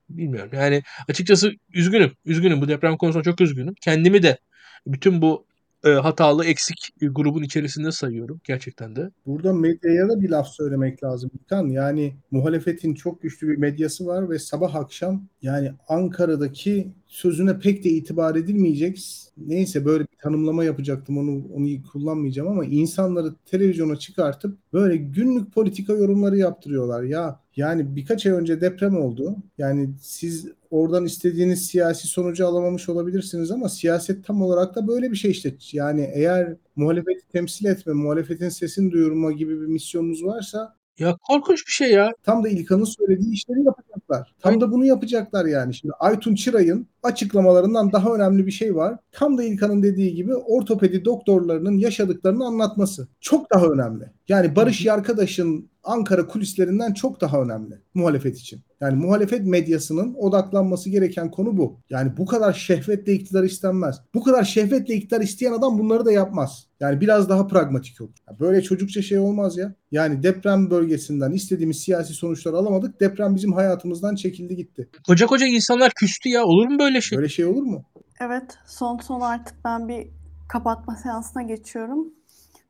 bilmiyorum. 0.09 0.51
Yani 0.53 0.83
açıkçası 1.09 1.53
üzgünüm. 1.75 2.13
Üzgünüm. 2.25 2.61
Bu 2.61 2.69
deprem 2.69 2.97
konusunda 2.97 3.25
çok 3.25 3.41
üzgünüm. 3.41 3.75
Kendimi 3.81 4.23
de 4.23 4.39
bütün 4.87 5.23
bu 5.23 5.47
e, 5.85 5.91
hatalı 5.91 6.45
eksik 6.45 6.95
grubun 7.01 7.43
içerisinde 7.43 7.93
sayıyorum 7.93 8.41
gerçekten 8.45 8.97
de. 8.97 9.11
Burada 9.27 9.53
medyaya 9.53 10.09
da 10.09 10.21
bir 10.21 10.31
laf 10.31 10.49
söylemek 10.49 11.05
lazım. 11.05 11.31
Kan 11.49 11.69
yani 11.69 12.15
muhalefetin 12.31 12.95
çok 12.95 13.23
güçlü 13.23 13.49
bir 13.49 13.57
medyası 13.57 14.07
var 14.07 14.31
ve 14.31 14.39
sabah 14.39 14.75
akşam 14.75 15.29
yani 15.43 15.73
Ankara'daki 15.89 16.89
sözüne 17.07 17.59
pek 17.59 17.85
de 17.85 17.91
itibar 17.91 18.37
edilmeyecek. 18.37 19.01
Neyse 19.37 19.85
böyle 19.85 20.07
tanımlama 20.23 20.65
yapacaktım 20.65 21.19
onu 21.19 21.45
onu 21.55 21.83
kullanmayacağım 21.93 22.49
ama 22.49 22.65
insanları 22.65 23.35
televizyona 23.47 23.97
çıkartıp 23.97 24.59
böyle 24.73 24.97
günlük 24.97 25.53
politika 25.53 25.93
yorumları 25.93 26.39
yaptırıyorlar. 26.39 27.03
Ya 27.03 27.41
yani 27.57 27.97
birkaç 27.97 28.27
ay 28.27 28.33
önce 28.33 28.61
deprem 28.61 28.97
oldu. 28.97 29.37
Yani 29.59 29.91
siz 30.01 30.49
oradan 30.71 31.05
istediğiniz 31.05 31.67
siyasi 31.67 32.09
sonucu 32.09 32.47
alamamış 32.47 32.89
olabilirsiniz 32.89 33.51
ama 33.51 33.69
siyaset 33.69 34.25
tam 34.25 34.43
olarak 34.43 34.75
da 34.75 34.89
böyle 34.89 35.11
bir 35.11 35.17
şey 35.17 35.31
işte. 35.31 35.55
Yani 35.73 36.11
eğer 36.15 36.57
muhalefeti 36.77 37.29
temsil 37.33 37.67
etme, 37.67 37.93
muhalefetin 37.93 38.49
sesini 38.49 38.93
duyurma 38.93 39.33
gibi 39.33 39.61
bir 39.61 39.67
misyonunuz 39.67 40.25
varsa 40.25 40.77
ya 40.99 41.17
korkunç 41.29 41.67
bir 41.67 41.73
şey 41.73 41.93
ya. 41.93 42.13
Tam 42.23 42.45
da 42.45 42.49
İlkan'ın 42.49 42.85
söylediği 42.85 43.33
işleri 43.33 43.65
yapacaklar. 43.65 44.35
Tam 44.41 44.61
da 44.61 44.73
bunu 44.73 44.85
yapacaklar 44.85 45.47
yani. 45.47 45.75
Şimdi 45.75 45.95
Aytun 46.01 46.35
Çıray'ın 46.35 46.87
açıklamalarından 47.03 47.93
daha 47.93 48.15
önemli 48.15 48.47
bir 48.47 48.53
şey 48.53 48.77
var. 48.77 48.99
Tam 49.13 49.39
da 49.39 49.45
İlkan'ın 49.45 49.83
dediği 49.83 50.15
gibi 50.15 50.35
ortopedi 50.35 51.05
doktorlarının 51.05 51.79
yaşadıklarını 51.79 52.47
anlatması. 52.47 53.09
Çok 53.21 53.53
daha 53.55 53.67
önemli. 53.67 54.05
Yani 54.33 54.57
Barış 54.57 54.85
Yarkadaş'ın 54.87 55.71
Ankara 55.85 56.27
kulislerinden 56.27 56.93
çok 56.93 57.21
daha 57.21 57.43
önemli 57.43 57.79
muhalefet 57.95 58.39
için. 58.39 58.61
Yani 58.81 58.97
muhalefet 58.97 59.47
medyasının 59.47 60.15
odaklanması 60.15 60.91
gereken 60.91 61.31
konu 61.31 61.57
bu. 61.57 61.81
Yani 61.91 62.17
bu 62.17 62.27
kadar 62.27 62.53
şehvetle 62.53 63.13
iktidar 63.13 63.45
istenmez. 63.45 64.01
Bu 64.15 64.23
kadar 64.23 64.45
şehvetle 64.45 64.95
iktidar 64.95 65.21
isteyen 65.21 65.53
adam 65.53 65.79
bunları 65.79 66.05
da 66.05 66.13
yapmaz. 66.13 66.67
Yani 66.81 67.01
biraz 67.01 67.29
daha 67.29 67.47
pragmatik 67.47 68.01
olur. 68.01 68.15
Böyle 68.41 68.63
çocukça 68.63 69.03
şey 69.03 69.19
olmaz 69.19 69.57
ya. 69.57 69.75
Yani 69.91 70.23
deprem 70.23 70.71
bölgesinden 70.71 71.31
istediğimiz 71.31 71.81
siyasi 71.81 72.15
sonuçları 72.15 72.57
alamadık. 72.57 73.01
Deprem 73.01 73.35
bizim 73.35 73.53
hayatımızdan 73.53 74.15
çekildi 74.15 74.57
gitti. 74.57 74.89
Koca 75.07 75.27
koca 75.27 75.47
insanlar 75.47 75.93
küstü 75.97 76.29
ya. 76.29 76.45
Olur 76.45 76.67
mu 76.69 76.79
böyle 76.79 77.01
şey? 77.01 77.19
Böyle 77.19 77.29
şey 77.29 77.45
olur 77.45 77.63
mu? 77.63 77.85
Evet. 78.21 78.59
Son 78.67 78.99
son 78.99 79.21
artık 79.21 79.57
ben 79.65 79.89
bir 79.89 80.07
kapatma 80.49 80.97
seansına 80.97 81.43
geçiyorum. 81.43 82.13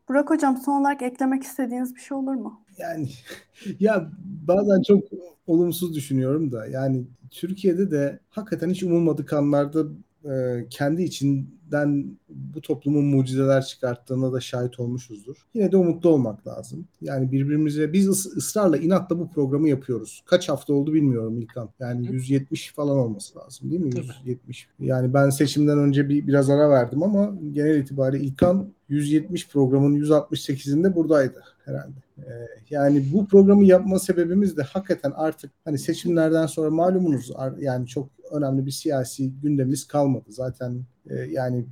Burak 0.08 0.30
Hocam 0.30 0.56
son 0.56 0.80
olarak 0.80 1.02
eklemek 1.02 1.42
istediğiniz 1.42 1.94
bir 1.94 2.00
şey 2.00 2.16
olur 2.16 2.34
mu? 2.34 2.64
Yani 2.78 3.10
ya 3.80 4.10
bazen 4.24 4.82
çok 4.82 5.04
olumsuz 5.46 5.94
düşünüyorum 5.94 6.52
da 6.52 6.66
yani 6.66 7.04
Türkiye'de 7.30 7.90
de 7.90 8.20
hakikaten 8.30 8.70
hiç 8.70 8.82
umulmadık 8.82 9.32
anlarda 9.32 9.84
e, 10.24 10.66
kendi 10.70 11.02
içinden 11.02 12.18
bu 12.28 12.60
toplumun 12.60 13.04
mucizeler 13.04 13.64
çıkarttığına 13.64 14.32
da 14.32 14.40
şahit 14.40 14.80
olmuşuzdur. 14.80 15.36
Yine 15.54 15.72
de 15.72 15.76
umutlu 15.76 16.10
olmak 16.10 16.46
lazım. 16.46 16.88
Yani 17.00 17.32
birbirimize 17.32 17.92
biz 17.92 18.08
ısrarla 18.26 18.76
inatla 18.76 19.18
bu 19.18 19.30
programı 19.30 19.68
yapıyoruz. 19.68 20.22
Kaç 20.26 20.48
hafta 20.48 20.72
oldu 20.74 20.94
bilmiyorum 20.94 21.38
İlkan. 21.38 21.68
Yani 21.80 22.06
170 22.12 22.72
falan 22.72 22.98
olması 22.98 23.38
lazım 23.38 23.70
değil 23.70 23.82
mi? 23.82 23.90
Tabii. 23.90 24.06
170. 24.24 24.68
Yani 24.80 25.14
ben 25.14 25.30
seçimden 25.30 25.78
önce 25.78 26.08
bir 26.08 26.26
biraz 26.26 26.50
ara 26.50 26.70
verdim 26.70 27.02
ama 27.02 27.34
genel 27.52 27.78
itibariyle 27.78 28.24
İlkan 28.24 28.68
170 28.88 29.48
programın 29.48 30.00
168'inde 30.00 30.94
buradaydı 30.94 31.42
herhalde. 31.64 32.02
Ee, 32.18 32.48
yani 32.70 33.04
bu 33.12 33.26
programı 33.26 33.64
yapma 33.64 33.98
sebebimiz 33.98 34.56
de 34.56 34.62
hakikaten 34.62 35.12
artık 35.16 35.50
hani 35.64 35.78
seçimlerden 35.78 36.46
sonra 36.46 36.70
malumunuz 36.70 37.32
yani 37.58 37.86
çok 37.86 38.08
önemli 38.32 38.66
bir 38.66 38.70
siyasi 38.70 39.32
gündemimiz 39.42 39.86
kalmadı. 39.86 40.24
Zaten 40.28 40.80
e, 41.10 41.14
yani 41.14 41.64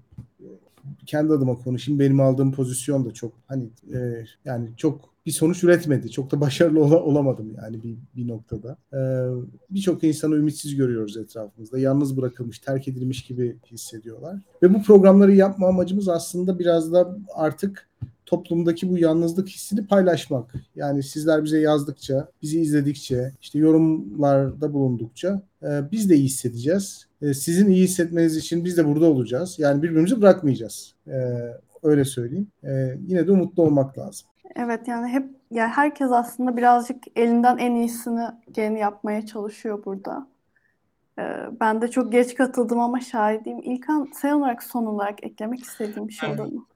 kendi 1.06 1.32
adıma 1.32 1.54
konuşayım 1.54 2.00
benim 2.00 2.20
aldığım 2.20 2.52
pozisyon 2.52 3.04
da 3.04 3.10
çok 3.14 3.32
hani 3.46 3.64
e, 3.94 4.24
yani 4.44 4.68
çok 4.76 5.10
bir 5.26 5.30
sonuç 5.30 5.64
üretmedi. 5.64 6.10
Çok 6.10 6.30
da 6.30 6.40
başarılı 6.40 6.80
ol- 6.84 6.92
olamadım 6.92 7.54
yani 7.62 7.82
bir, 7.82 7.96
bir 8.16 8.28
noktada. 8.28 8.76
Ee, 8.92 8.98
Birçok 9.70 10.04
insanı 10.04 10.34
ümitsiz 10.34 10.76
görüyoruz 10.76 11.16
etrafımızda. 11.16 11.78
Yalnız 11.78 12.16
bırakılmış, 12.16 12.58
terk 12.58 12.88
edilmiş 12.88 13.22
gibi 13.22 13.56
hissediyorlar. 13.70 14.38
Ve 14.62 14.74
bu 14.74 14.82
programları 14.82 15.34
yapma 15.34 15.68
amacımız 15.68 16.08
aslında 16.08 16.58
biraz 16.58 16.92
da 16.92 17.16
artık 17.34 17.88
toplumdaki 18.30 18.90
bu 18.90 18.98
yalnızlık 18.98 19.48
hissini 19.48 19.86
paylaşmak. 19.86 20.54
Yani 20.76 21.02
sizler 21.02 21.44
bize 21.44 21.60
yazdıkça, 21.60 22.28
bizi 22.42 22.60
izledikçe, 22.60 23.32
işte 23.40 23.58
yorumlarda 23.58 24.72
bulundukça 24.72 25.42
e, 25.62 25.90
biz 25.92 26.10
de 26.10 26.14
iyi 26.14 26.24
hissedeceğiz. 26.24 27.06
E, 27.22 27.34
sizin 27.34 27.70
iyi 27.70 27.84
hissetmeniz 27.84 28.36
için 28.36 28.64
biz 28.64 28.76
de 28.76 28.86
burada 28.86 29.06
olacağız. 29.06 29.58
Yani 29.58 29.82
birbirimizi 29.82 30.20
bırakmayacağız. 30.22 30.94
E, 31.06 31.16
öyle 31.82 32.04
söyleyeyim. 32.04 32.48
E, 32.64 32.96
yine 33.06 33.26
de 33.26 33.32
umutlu 33.32 33.62
olmak 33.62 33.98
lazım. 33.98 34.28
Evet 34.56 34.88
yani 34.88 35.08
hep 35.08 35.26
yani 35.50 35.68
herkes 35.68 36.10
aslında 36.10 36.56
birazcık 36.56 37.04
elinden 37.16 37.58
en 37.58 37.74
iyisini 37.74 38.26
geleni 38.52 38.78
yapmaya 38.78 39.26
çalışıyor 39.26 39.84
burada. 39.84 40.26
Ee, 41.18 41.46
ben 41.60 41.82
de 41.82 41.88
çok 41.88 42.12
geç 42.12 42.34
katıldım 42.34 42.80
ama 42.80 43.00
şahidiyim. 43.00 43.62
İlkan 43.62 44.08
sen 44.14 44.32
olarak 44.32 44.62
son 44.62 44.86
olarak 44.86 45.24
eklemek 45.24 45.62
istediğim 45.62 46.08
bir 46.08 46.12
şey 46.12 46.30
olur 46.30 46.52
mu? 46.52 46.66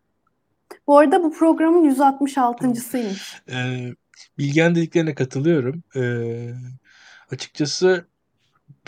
Bu 0.86 0.98
arada 0.98 1.22
bu 1.22 1.32
programın 1.32 1.90
166.sıymış. 1.94 3.42
Ee, 3.50 3.94
Bilgen 4.38 4.74
dediklerine 4.74 5.14
katılıyorum. 5.14 5.82
Ee, 5.96 6.54
açıkçası 7.30 8.06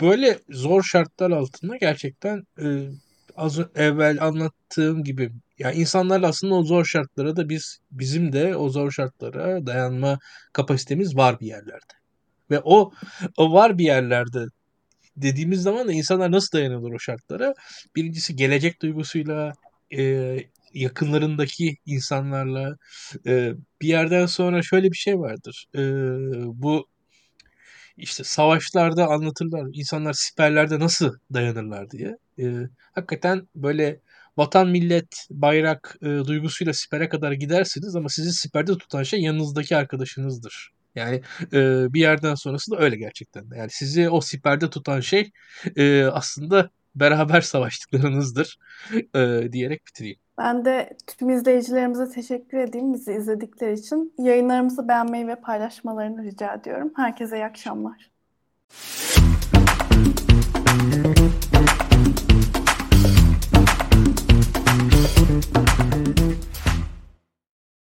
böyle 0.01 0.39
zor 0.49 0.83
şartlar 0.83 1.31
altında 1.31 1.77
gerçekten 1.77 2.43
e, 2.61 2.65
az 3.35 3.59
evvel 3.75 4.21
anlattığım 4.21 5.03
gibi 5.03 5.31
yani 5.59 5.75
insanlarla 5.75 6.27
aslında 6.27 6.55
o 6.55 6.63
zor 6.63 6.85
şartlara 6.85 7.35
da 7.35 7.49
biz 7.49 7.79
bizim 7.91 8.33
de 8.33 8.55
o 8.55 8.69
zor 8.69 8.91
şartlara 8.91 9.65
dayanma 9.65 10.19
kapasitemiz 10.53 11.17
var 11.17 11.39
bir 11.39 11.47
yerlerde. 11.47 11.93
Ve 12.51 12.61
o 12.63 12.91
o 13.37 13.53
var 13.53 13.77
bir 13.77 13.83
yerlerde 13.83 14.45
dediğimiz 15.17 15.61
zaman 15.61 15.87
da 15.87 15.93
insanlar 15.93 16.31
nasıl 16.31 16.57
dayanırlar 16.57 16.91
o 16.91 16.99
şartlara? 16.99 17.53
Birincisi 17.95 18.35
gelecek 18.35 18.81
duygusuyla, 18.81 19.53
e, 19.97 20.37
yakınlarındaki 20.79 21.77
insanlarla 21.85 22.75
e, 23.27 23.53
bir 23.81 23.87
yerden 23.87 24.25
sonra 24.25 24.61
şöyle 24.61 24.91
bir 24.91 24.97
şey 24.97 25.19
vardır. 25.19 25.65
E, 25.75 25.81
bu 26.61 26.87
işte 27.97 28.23
savaşlarda 28.23 29.07
anlatırlar 29.07 29.67
insanlar 29.73 30.13
siperlerde 30.13 30.79
nasıl 30.79 31.13
dayanırlar 31.33 31.89
diye. 31.91 32.17
E, 32.39 32.43
hakikaten 32.93 33.47
böyle 33.55 34.01
vatan 34.37 34.67
millet 34.67 35.27
bayrak 35.29 35.95
e, 36.01 36.05
duygusuyla 36.05 36.73
sipere 36.73 37.09
kadar 37.09 37.31
gidersiniz 37.31 37.95
ama 37.95 38.09
sizi 38.09 38.33
siperde 38.33 38.77
tutan 38.77 39.03
şey 39.03 39.21
yanınızdaki 39.21 39.77
arkadaşınızdır. 39.77 40.71
Yani 40.95 41.21
e, 41.53 41.93
bir 41.93 41.99
yerden 41.99 42.35
sonrası 42.35 42.71
da 42.71 42.77
öyle 42.77 42.97
gerçekten. 42.97 43.45
Yani 43.55 43.69
sizi 43.71 44.09
o 44.09 44.21
siperde 44.21 44.69
tutan 44.69 44.99
şey 44.99 45.31
e, 45.77 46.03
aslında 46.03 46.69
beraber 46.99 47.41
savaştıklarınızdır 47.41 48.59
e, 49.15 49.51
diyerek 49.51 49.87
bitireyim. 49.87 50.17
Ben 50.37 50.65
de 50.65 50.97
tüm 51.07 51.29
izleyicilerimize 51.29 52.09
teşekkür 52.09 52.57
edeyim 52.57 52.93
bizi 52.93 53.13
izledikleri 53.13 53.73
için. 53.73 54.13
Yayınlarımızı 54.17 54.87
beğenmeyi 54.87 55.27
ve 55.27 55.35
paylaşmalarını 55.35 56.23
rica 56.23 56.53
ediyorum. 56.53 56.91
Herkese 56.95 57.37
iyi 57.37 57.45
akşamlar. 57.45 58.11